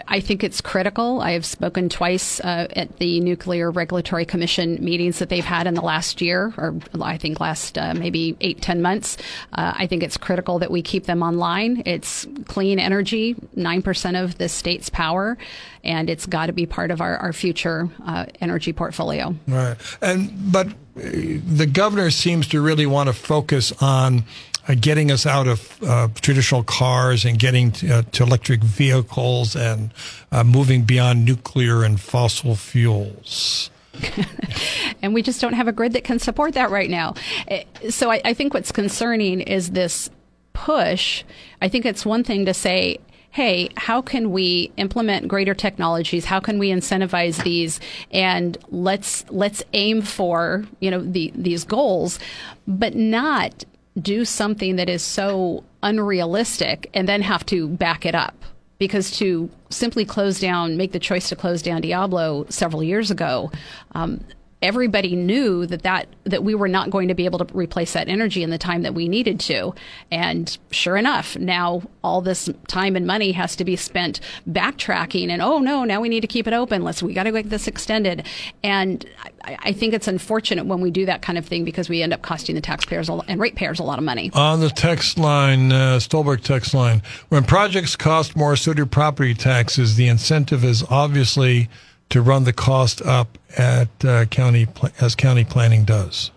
I 0.09 0.20
think 0.20 0.42
it's 0.42 0.61
critical. 0.61 1.20
I 1.20 1.32
have 1.32 1.45
spoken 1.45 1.88
twice 1.88 2.40
uh, 2.40 2.66
at 2.74 2.99
the 2.99 3.20
Nuclear 3.20 3.70
Regulatory 3.70 4.24
Commission 4.24 4.82
meetings 4.84 5.20
that 5.20 5.28
they've 5.28 5.45
had 5.45 5.66
in 5.66 5.74
the 5.74 5.82
last 5.82 6.20
year, 6.20 6.53
or 6.57 6.74
I 7.01 7.16
think 7.16 7.38
last 7.38 7.78
uh, 7.78 7.95
maybe 7.95 8.36
eight, 8.40 8.61
ten 8.61 8.82
months. 8.82 9.16
Uh, 9.53 9.72
I 9.76 9.86
think 9.86 10.03
it's 10.03 10.16
critical 10.16 10.59
that 10.59 10.70
we 10.70 10.82
keep 10.82 11.05
them 11.05 11.22
online. 11.22 11.82
It's 11.86 12.26
clean 12.47 12.78
energy, 12.78 13.34
9% 13.57 14.24
of 14.24 14.36
the 14.38 14.49
state's 14.49 14.90
power, 14.90 15.38
and 15.84 16.11
it's 16.11 16.26
got 16.26 16.47
to 16.47 16.53
be 16.53 16.66
part 16.66 16.90
of 16.90 17.01
our, 17.01 17.16
our 17.18 17.32
future 17.32 17.88
uh, 18.05 18.26
energy 18.40 18.72
portfolio. 18.72 19.34
Right. 19.47 19.76
And, 20.03 20.53
but 20.53 20.68
uh, 20.68 20.72
the 20.97 21.68
governor 21.72 22.11
seems 22.11 22.49
to 22.49 22.61
really 22.61 22.86
want 22.86 23.09
to 23.09 23.12
focus 23.12 23.72
on 23.80 24.24
uh, 24.68 24.74
getting 24.80 25.10
us 25.10 25.26
out 25.26 25.46
of 25.46 25.82
uh, 25.82 26.08
traditional 26.20 26.62
cars 26.62 27.24
and 27.24 27.38
getting 27.38 27.72
to, 27.72 27.98
uh, 27.98 28.02
to 28.12 28.22
electric 28.22 28.62
vehicles 28.62 29.54
and 29.56 29.92
uh, 30.32 30.44
moving 30.44 30.82
beyond 30.82 31.24
nuclear 31.24 31.82
and 31.82 32.00
fossil 32.00 32.56
fuels. 32.56 33.70
and 35.02 35.14
we 35.14 35.22
just 35.22 35.40
don't 35.40 35.52
have 35.52 35.68
a 35.68 35.72
grid 35.72 35.92
that 35.92 36.04
can 36.04 36.18
support 36.18 36.54
that 36.54 36.70
right 36.70 36.90
now. 36.90 37.14
Eh, 37.48 37.64
so 37.90 38.10
I, 38.10 38.20
I 38.24 38.34
think 38.34 38.54
what's 38.54 38.72
concerning 38.72 39.40
is 39.40 39.70
this 39.70 40.10
push. 40.52 41.24
I 41.60 41.68
think 41.68 41.84
it's 41.84 42.04
one 42.06 42.24
thing 42.24 42.46
to 42.46 42.54
say, 42.54 42.98
hey, 43.30 43.68
how 43.76 44.00
can 44.00 44.30
we 44.30 44.72
implement 44.76 45.26
greater 45.26 45.54
technologies? 45.54 46.24
How 46.24 46.40
can 46.40 46.58
we 46.58 46.70
incentivize 46.70 47.42
these? 47.42 47.80
And 48.12 48.56
let's 48.70 49.24
let's 49.28 49.62
aim 49.72 50.02
for 50.02 50.64
you 50.80 50.90
know 50.90 51.02
the, 51.02 51.32
these 51.34 51.64
goals, 51.64 52.18
but 52.66 52.94
not 52.94 53.64
do 54.01 54.24
something 54.24 54.76
that 54.76 54.88
is 54.88 55.03
so 55.03 55.64
unrealistic 55.82 56.90
and 56.95 57.09
then 57.09 57.22
have 57.22 57.47
to 57.47 57.68
back 57.68 58.05
it 58.05 58.14
up. 58.14 58.34
Because 58.78 59.16
to 59.18 59.49
simply 59.70 60.05
close 60.05 60.40
down, 60.40 60.76
make 60.76 60.92
the 60.92 60.99
choice 60.99 61.28
to 61.28 61.36
close 61.36 61.62
down 61.62 61.80
Diablo 61.80 62.45
several 62.49 62.82
years 62.82 63.11
ago, 63.11 63.53
um, 63.92 64.24
everybody 64.64 65.14
knew 65.14 65.66
that, 65.66 65.82
that 65.82 66.08
that 66.24 66.42
we 66.42 66.54
were 66.54 66.68
not 66.68 66.88
going 66.88 67.08
to 67.08 67.14
be 67.14 67.26
able 67.26 67.38
to 67.38 67.54
replace 67.54 67.92
that 67.92 68.08
energy 68.08 68.42
in 68.42 68.48
the 68.48 68.56
time 68.56 68.82
that 68.82 68.94
we 68.94 69.08
needed 69.08 69.38
to. 69.38 69.74
And 70.10 70.56
sure 70.70 70.96
enough, 70.96 71.36
now 71.36 71.82
all 72.02 72.22
this 72.22 72.48
time 72.66 72.96
and 72.96 73.06
money 73.06 73.32
has 73.32 73.54
to 73.56 73.64
be 73.64 73.76
spent 73.76 74.20
backtracking 74.48 75.28
and 75.28 75.42
oh 75.42 75.58
no, 75.58 75.84
now 75.84 76.00
we 76.00 76.08
need 76.08 76.22
to 76.22 76.26
keep 76.26 76.46
it 76.46 76.54
open. 76.54 76.82
Let's 76.82 77.02
we 77.02 77.12
got 77.12 77.24
to 77.24 77.32
get 77.32 77.50
this 77.50 77.68
extended. 77.68 78.26
And 78.62 79.04
I, 79.44 79.58
I, 79.64 79.72
think 79.72 79.92
it's 79.92 80.08
unfortunate 80.08 80.64
when 80.64 80.80
we 80.80 80.90
do 80.90 81.04
that 81.06 81.20
kind 81.20 81.36
of 81.36 81.44
thing 81.44 81.64
because 81.64 81.90
we 81.90 82.02
end 82.02 82.14
up 82.14 82.22
costing 82.22 82.54
the 82.54 82.62
taxpayers 82.62 83.10
and 83.10 83.38
ratepayers 83.38 83.78
a 83.78 83.82
lot 83.82 83.98
of 83.98 84.04
money. 84.04 84.30
On 84.32 84.60
the 84.60 84.70
text 84.70 85.18
line, 85.18 85.72
uh, 85.72 86.00
Stolberg 86.00 86.42
text 86.42 86.72
line, 86.72 87.02
when 87.28 87.44
projects 87.44 87.96
cost 87.96 88.34
more, 88.34 88.56
so 88.56 88.72
do 88.72 88.86
property 88.86 89.34
taxes. 89.34 89.96
The 89.96 90.08
incentive 90.08 90.64
is 90.64 90.82
obviously 90.88 91.68
to 92.11 92.22
run 92.22 92.44
the 92.44 92.52
cost 92.52 93.02
up 93.02 93.38
at 93.57 94.05
uh, 94.05 94.24
county 94.26 94.68
as 95.00 95.14
county 95.14 95.44
planning 95.44 95.84
does? 95.84 96.30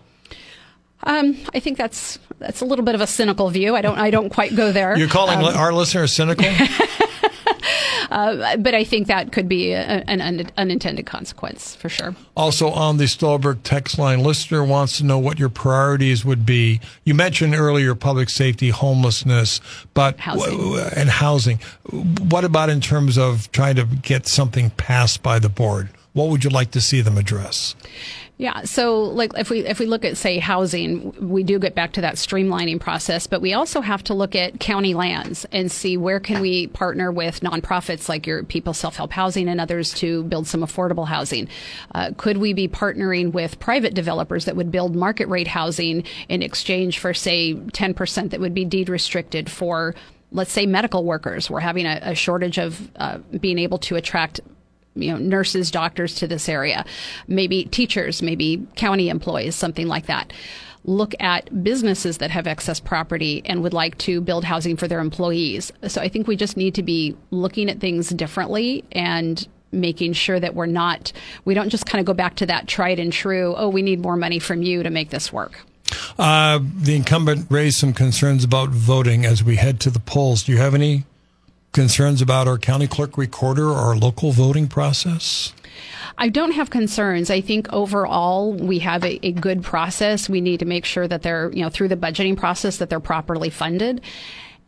Um, 1.04 1.36
I 1.54 1.60
think 1.60 1.78
that's 1.78 2.18
that's 2.38 2.60
a 2.60 2.64
little 2.64 2.84
bit 2.84 2.94
of 2.94 3.00
a 3.00 3.06
cynical 3.06 3.50
view. 3.50 3.76
I 3.76 3.82
don't 3.82 3.98
I 3.98 4.10
don't 4.10 4.30
quite 4.30 4.54
go 4.56 4.72
there. 4.72 4.96
You're 4.96 5.08
calling 5.08 5.38
um, 5.38 5.56
our 5.56 5.72
listeners 5.72 6.12
cynical. 6.12 6.44
Uh, 8.10 8.56
but 8.56 8.74
I 8.74 8.84
think 8.84 9.06
that 9.08 9.32
could 9.32 9.48
be 9.48 9.72
a, 9.72 9.82
an 9.82 10.20
un- 10.20 10.50
unintended 10.56 11.06
consequence 11.06 11.74
for 11.74 11.88
sure. 11.88 12.16
Also, 12.36 12.70
on 12.70 12.96
the 12.96 13.06
Stolberg 13.06 13.62
text 13.62 13.98
line, 13.98 14.22
listener 14.22 14.64
wants 14.64 14.98
to 14.98 15.04
know 15.04 15.18
what 15.18 15.38
your 15.38 15.48
priorities 15.50 16.24
would 16.24 16.46
be. 16.46 16.80
You 17.04 17.14
mentioned 17.14 17.54
earlier 17.54 17.94
public 17.94 18.30
safety, 18.30 18.70
homelessness, 18.70 19.60
but 19.92 20.18
housing. 20.20 20.78
And 20.96 21.10
housing. 21.10 21.60
What 21.90 22.44
about 22.44 22.70
in 22.70 22.80
terms 22.80 23.18
of 23.18 23.50
trying 23.52 23.76
to 23.76 23.84
get 23.84 24.26
something 24.26 24.70
passed 24.70 25.22
by 25.22 25.38
the 25.38 25.50
board? 25.50 25.90
What 26.14 26.28
would 26.28 26.44
you 26.44 26.50
like 26.50 26.70
to 26.72 26.80
see 26.80 27.02
them 27.02 27.18
address? 27.18 27.74
Yeah. 28.38 28.62
So, 28.62 29.00
like, 29.02 29.32
if 29.36 29.50
we 29.50 29.66
if 29.66 29.80
we 29.80 29.86
look 29.86 30.04
at 30.04 30.16
say 30.16 30.38
housing, 30.38 31.12
we 31.28 31.42
do 31.42 31.58
get 31.58 31.74
back 31.74 31.92
to 31.94 32.00
that 32.02 32.14
streamlining 32.14 32.78
process, 32.78 33.26
but 33.26 33.40
we 33.40 33.52
also 33.52 33.80
have 33.80 34.04
to 34.04 34.14
look 34.14 34.36
at 34.36 34.60
county 34.60 34.94
lands 34.94 35.44
and 35.50 35.70
see 35.72 35.96
where 35.96 36.20
can 36.20 36.40
we 36.40 36.68
partner 36.68 37.10
with 37.10 37.40
nonprofits 37.40 38.08
like 38.08 38.28
your 38.28 38.44
People 38.44 38.74
Self 38.74 38.94
Help 38.94 39.10
Housing 39.10 39.48
and 39.48 39.60
others 39.60 39.92
to 39.94 40.22
build 40.22 40.46
some 40.46 40.60
affordable 40.60 41.08
housing. 41.08 41.48
Uh, 41.92 42.12
could 42.16 42.36
we 42.36 42.52
be 42.52 42.68
partnering 42.68 43.32
with 43.32 43.58
private 43.58 43.94
developers 43.94 44.44
that 44.44 44.54
would 44.54 44.70
build 44.70 44.94
market 44.94 45.26
rate 45.26 45.48
housing 45.48 46.04
in 46.28 46.40
exchange 46.40 47.00
for 47.00 47.12
say 47.12 47.54
ten 47.72 47.92
percent 47.92 48.30
that 48.30 48.38
would 48.38 48.54
be 48.54 48.64
deed 48.64 48.88
restricted 48.88 49.50
for 49.50 49.96
let's 50.30 50.52
say 50.52 50.64
medical 50.64 51.04
workers. 51.04 51.50
We're 51.50 51.58
having 51.58 51.86
a, 51.86 51.98
a 52.02 52.14
shortage 52.14 52.58
of 52.58 52.88
uh, 52.96 53.18
being 53.40 53.58
able 53.58 53.78
to 53.78 53.96
attract 53.96 54.40
you 55.00 55.12
know 55.12 55.18
nurses, 55.18 55.70
doctors 55.70 56.14
to 56.16 56.26
this 56.26 56.48
area, 56.48 56.84
maybe 57.26 57.64
teachers, 57.64 58.22
maybe 58.22 58.66
county 58.76 59.08
employees, 59.08 59.54
something 59.54 59.88
like 59.88 60.06
that. 60.06 60.32
Look 60.84 61.14
at 61.20 61.62
businesses 61.62 62.18
that 62.18 62.30
have 62.30 62.46
excess 62.46 62.80
property 62.80 63.42
and 63.44 63.62
would 63.62 63.74
like 63.74 63.98
to 63.98 64.20
build 64.20 64.44
housing 64.44 64.76
for 64.76 64.88
their 64.88 65.00
employees. 65.00 65.70
So 65.86 66.00
I 66.00 66.08
think 66.08 66.26
we 66.26 66.36
just 66.36 66.56
need 66.56 66.74
to 66.76 66.82
be 66.82 67.16
looking 67.30 67.68
at 67.68 67.80
things 67.80 68.08
differently 68.08 68.84
and 68.92 69.46
making 69.72 70.14
sure 70.14 70.40
that 70.40 70.54
we're 70.54 70.66
not 70.66 71.12
we 71.44 71.54
don't 71.54 71.68
just 71.68 71.86
kind 71.86 72.00
of 72.00 72.06
go 72.06 72.14
back 72.14 72.36
to 72.36 72.46
that 72.46 72.66
tried 72.66 72.98
and 72.98 73.12
true 73.12 73.54
oh 73.56 73.68
we 73.68 73.82
need 73.82 74.00
more 74.00 74.16
money 74.16 74.38
from 74.38 74.62
you 74.62 74.82
to 74.82 74.90
make 74.90 75.10
this 75.10 75.32
work 75.32 75.60
uh, 76.18 76.58
the 76.74 76.96
incumbent 76.96 77.46
raised 77.50 77.78
some 77.78 77.92
concerns 77.92 78.44
about 78.44 78.70
voting 78.70 79.24
as 79.24 79.44
we 79.44 79.56
head 79.56 79.80
to 79.80 79.90
the 79.90 80.00
polls 80.00 80.42
do 80.42 80.52
you 80.52 80.58
have 80.58 80.74
any 80.74 81.04
concerns 81.78 82.20
about 82.20 82.48
our 82.48 82.58
county 82.58 82.88
clerk 82.88 83.16
recorder 83.16 83.68
or 83.68 83.76
our 83.76 83.94
local 83.94 84.32
voting 84.32 84.66
process? 84.66 85.52
I 86.18 86.28
don't 86.28 86.50
have 86.50 86.70
concerns. 86.70 87.30
I 87.30 87.40
think 87.40 87.72
overall 87.72 88.52
we 88.52 88.80
have 88.80 89.04
a, 89.04 89.24
a, 89.24 89.30
good 89.30 89.62
process. 89.62 90.28
We 90.28 90.40
need 90.40 90.58
to 90.58 90.66
make 90.66 90.84
sure 90.84 91.06
that 91.06 91.22
they're, 91.22 91.52
you 91.52 91.62
know, 91.62 91.70
through 91.70 91.86
the 91.86 91.96
budgeting 91.96 92.36
process 92.36 92.78
that 92.78 92.90
they're 92.90 92.98
properly 92.98 93.48
funded. 93.48 94.00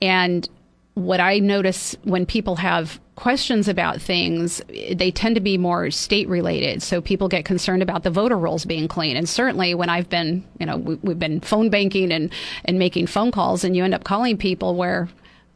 And 0.00 0.48
what 0.94 1.18
I 1.18 1.40
notice 1.40 1.96
when 2.04 2.26
people 2.26 2.54
have 2.54 3.00
questions 3.16 3.66
about 3.66 4.00
things, 4.00 4.62
they 4.68 5.10
tend 5.10 5.34
to 5.34 5.40
be 5.40 5.58
more 5.58 5.90
state 5.90 6.28
related. 6.28 6.80
So 6.80 7.00
people 7.00 7.26
get 7.26 7.44
concerned 7.44 7.82
about 7.82 8.04
the 8.04 8.10
voter 8.10 8.38
rolls 8.38 8.64
being 8.64 8.86
clean. 8.86 9.16
And 9.16 9.28
certainly 9.28 9.74
when 9.74 9.88
I've 9.88 10.08
been, 10.08 10.44
you 10.60 10.66
know, 10.66 10.76
we, 10.76 11.10
have 11.10 11.18
been 11.18 11.40
phone 11.40 11.70
banking 11.70 12.12
and, 12.12 12.32
and 12.64 12.78
making 12.78 13.08
phone 13.08 13.32
calls 13.32 13.64
and 13.64 13.76
you 13.76 13.82
end 13.82 13.94
up 13.94 14.04
calling 14.04 14.38
people 14.38 14.76
where 14.76 15.08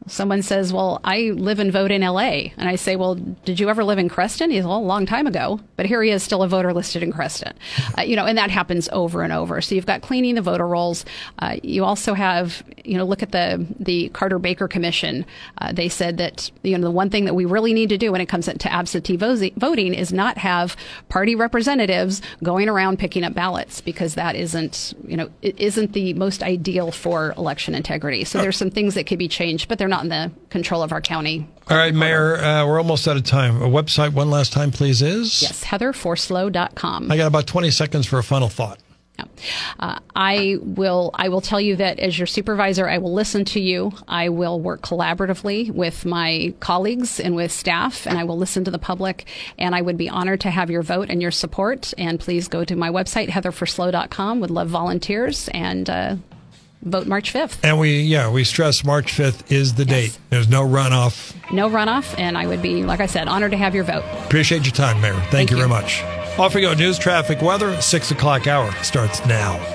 someone 0.07 0.41
says, 0.41 0.71
Well, 0.71 0.99
I 1.03 1.31
live 1.35 1.59
and 1.59 1.71
vote 1.71 1.91
in 1.91 2.01
LA. 2.01 2.49
And 2.57 2.69
I 2.69 2.75
say, 2.75 2.95
Well, 2.95 3.15
did 3.15 3.59
you 3.59 3.69
ever 3.69 3.83
live 3.83 3.97
in 3.97 4.09
Creston? 4.09 4.51
He's, 4.51 4.63
Well, 4.63 4.77
a 4.77 4.79
long 4.79 5.05
time 5.05 5.27
ago. 5.27 5.59
But 5.75 5.85
here 5.85 6.01
he 6.03 6.11
is, 6.11 6.23
still 6.23 6.43
a 6.43 6.47
voter 6.47 6.73
listed 6.73 7.03
in 7.03 7.11
Creston. 7.11 7.53
Uh, 7.97 8.01
you 8.01 8.15
know, 8.15 8.25
and 8.25 8.37
that 8.37 8.49
happens 8.49 8.89
over 8.91 9.23
and 9.23 9.33
over. 9.33 9.61
So 9.61 9.75
you've 9.75 9.85
got 9.85 10.01
cleaning 10.01 10.35
the 10.35 10.41
voter 10.41 10.67
rolls. 10.67 11.05
Uh, 11.39 11.57
you 11.63 11.83
also 11.83 12.13
have, 12.13 12.63
you 12.83 12.97
know, 12.97 13.05
look 13.05 13.23
at 13.23 13.31
the, 13.31 13.65
the 13.79 14.09
Carter 14.09 14.39
Baker 14.39 14.67
Commission. 14.67 15.25
Uh, 15.57 15.71
they 15.71 15.89
said 15.89 16.17
that, 16.17 16.51
you 16.63 16.77
know, 16.77 16.83
the 16.83 16.91
one 16.91 17.09
thing 17.09 17.25
that 17.25 17.33
we 17.33 17.45
really 17.45 17.73
need 17.73 17.89
to 17.89 17.97
do 17.97 18.11
when 18.11 18.21
it 18.21 18.27
comes 18.27 18.45
to 18.45 18.71
absentee 18.71 19.15
voting 19.17 19.93
is 19.93 20.13
not 20.13 20.37
have 20.37 20.75
party 21.09 21.35
representatives 21.35 22.21
going 22.43 22.69
around 22.69 22.99
picking 22.99 23.23
up 23.23 23.33
ballots 23.33 23.81
because 23.81 24.15
that 24.15 24.35
isn't, 24.35 24.93
you 25.07 25.17
know, 25.17 25.29
it 25.41 25.59
isn't 25.59 25.93
the 25.93 26.13
most 26.13 26.43
ideal 26.43 26.91
for 26.91 27.33
election 27.37 27.73
integrity. 27.73 28.23
So 28.23 28.39
there's 28.39 28.57
some 28.57 28.69
things 28.69 28.93
that 28.95 29.05
could 29.07 29.19
be 29.19 29.27
changed, 29.27 29.67
but 29.67 29.77
they're 29.77 29.87
not 29.87 29.94
not 29.95 30.03
in 30.03 30.09
the 30.09 30.31
control 30.49 30.83
of 30.83 30.91
our 30.91 31.01
county. 31.01 31.47
All 31.69 31.77
right, 31.77 31.93
Mayor, 31.93 32.35
uh, 32.35 32.67
we're 32.67 32.79
almost 32.79 33.07
out 33.07 33.15
of 33.15 33.23
time. 33.23 33.61
A 33.61 33.67
website, 33.67 34.13
one 34.13 34.29
last 34.29 34.51
time, 34.51 34.71
please, 34.71 35.01
is? 35.01 35.41
Yes, 35.41 35.63
heatherforslo.com. 35.63 37.11
I 37.11 37.17
got 37.17 37.27
about 37.27 37.47
20 37.47 37.71
seconds 37.71 38.05
for 38.05 38.19
a 38.19 38.23
final 38.23 38.49
thought. 38.49 38.79
Yeah. 39.17 39.25
Uh, 39.79 39.99
I 40.13 40.57
will. 40.59 41.11
I 41.13 41.29
will 41.29 41.39
tell 41.39 41.61
you 41.61 41.77
that 41.77 41.99
as 41.99 42.19
your 42.19 42.27
supervisor, 42.27 42.89
I 42.89 42.97
will 42.97 43.13
listen 43.13 43.45
to 43.45 43.61
you. 43.61 43.93
I 44.09 44.27
will 44.27 44.59
work 44.59 44.81
collaboratively 44.81 45.71
with 45.71 46.03
my 46.03 46.53
colleagues 46.59 47.21
and 47.21 47.33
with 47.33 47.53
staff, 47.53 48.05
and 48.05 48.17
I 48.17 48.25
will 48.25 48.37
listen 48.37 48.65
to 48.65 48.71
the 48.71 48.79
public. 48.79 49.25
And 49.57 49.73
I 49.73 49.81
would 49.81 49.95
be 49.95 50.09
honored 50.09 50.41
to 50.41 50.49
have 50.49 50.69
your 50.69 50.81
vote 50.81 51.09
and 51.09 51.21
your 51.21 51.31
support. 51.31 51.93
And 51.97 52.19
please 52.19 52.49
go 52.49 52.65
to 52.65 52.75
my 52.75 52.89
website, 52.89 53.29
heatherforslo.com. 53.29 54.41
Would 54.41 54.51
love 54.51 54.67
volunteers 54.67 55.47
and 55.53 55.89
uh, 55.89 56.15
vote 56.85 57.07
March 57.07 57.33
5th. 57.33 57.59
And 57.63 57.79
we, 57.79 58.01
yeah, 58.01 58.31
we 58.31 58.43
stress 58.43 58.83
March 58.83 59.11
5th 59.13 59.51
is 59.51 59.73
the 59.73 59.83
yes. 59.83 60.13
date. 60.13 60.19
There's 60.29 60.47
no 60.47 60.63
runoff. 60.63 61.35
No 61.51 61.69
runoff. 61.69 62.17
And 62.17 62.37
I 62.37 62.47
would 62.47 62.61
be, 62.61 62.83
like 62.83 63.01
I 63.01 63.07
said, 63.07 63.27
honored 63.27 63.51
to 63.51 63.57
have 63.57 63.75
your 63.75 63.83
vote. 63.83 64.03
Appreciate 64.25 64.65
your 64.65 64.73
time, 64.73 65.01
Mayor. 65.01 65.13
Thank, 65.13 65.31
Thank 65.31 65.51
you, 65.51 65.57
you 65.57 65.67
very 65.67 65.69
much. 65.69 66.03
Off 66.39 66.55
we 66.55 66.61
go. 66.61 66.73
News, 66.73 66.97
traffic, 66.97 67.41
weather. 67.41 67.79
Six 67.81 68.11
o'clock 68.11 68.47
hour 68.47 68.71
starts 68.83 69.25
now. 69.25 69.74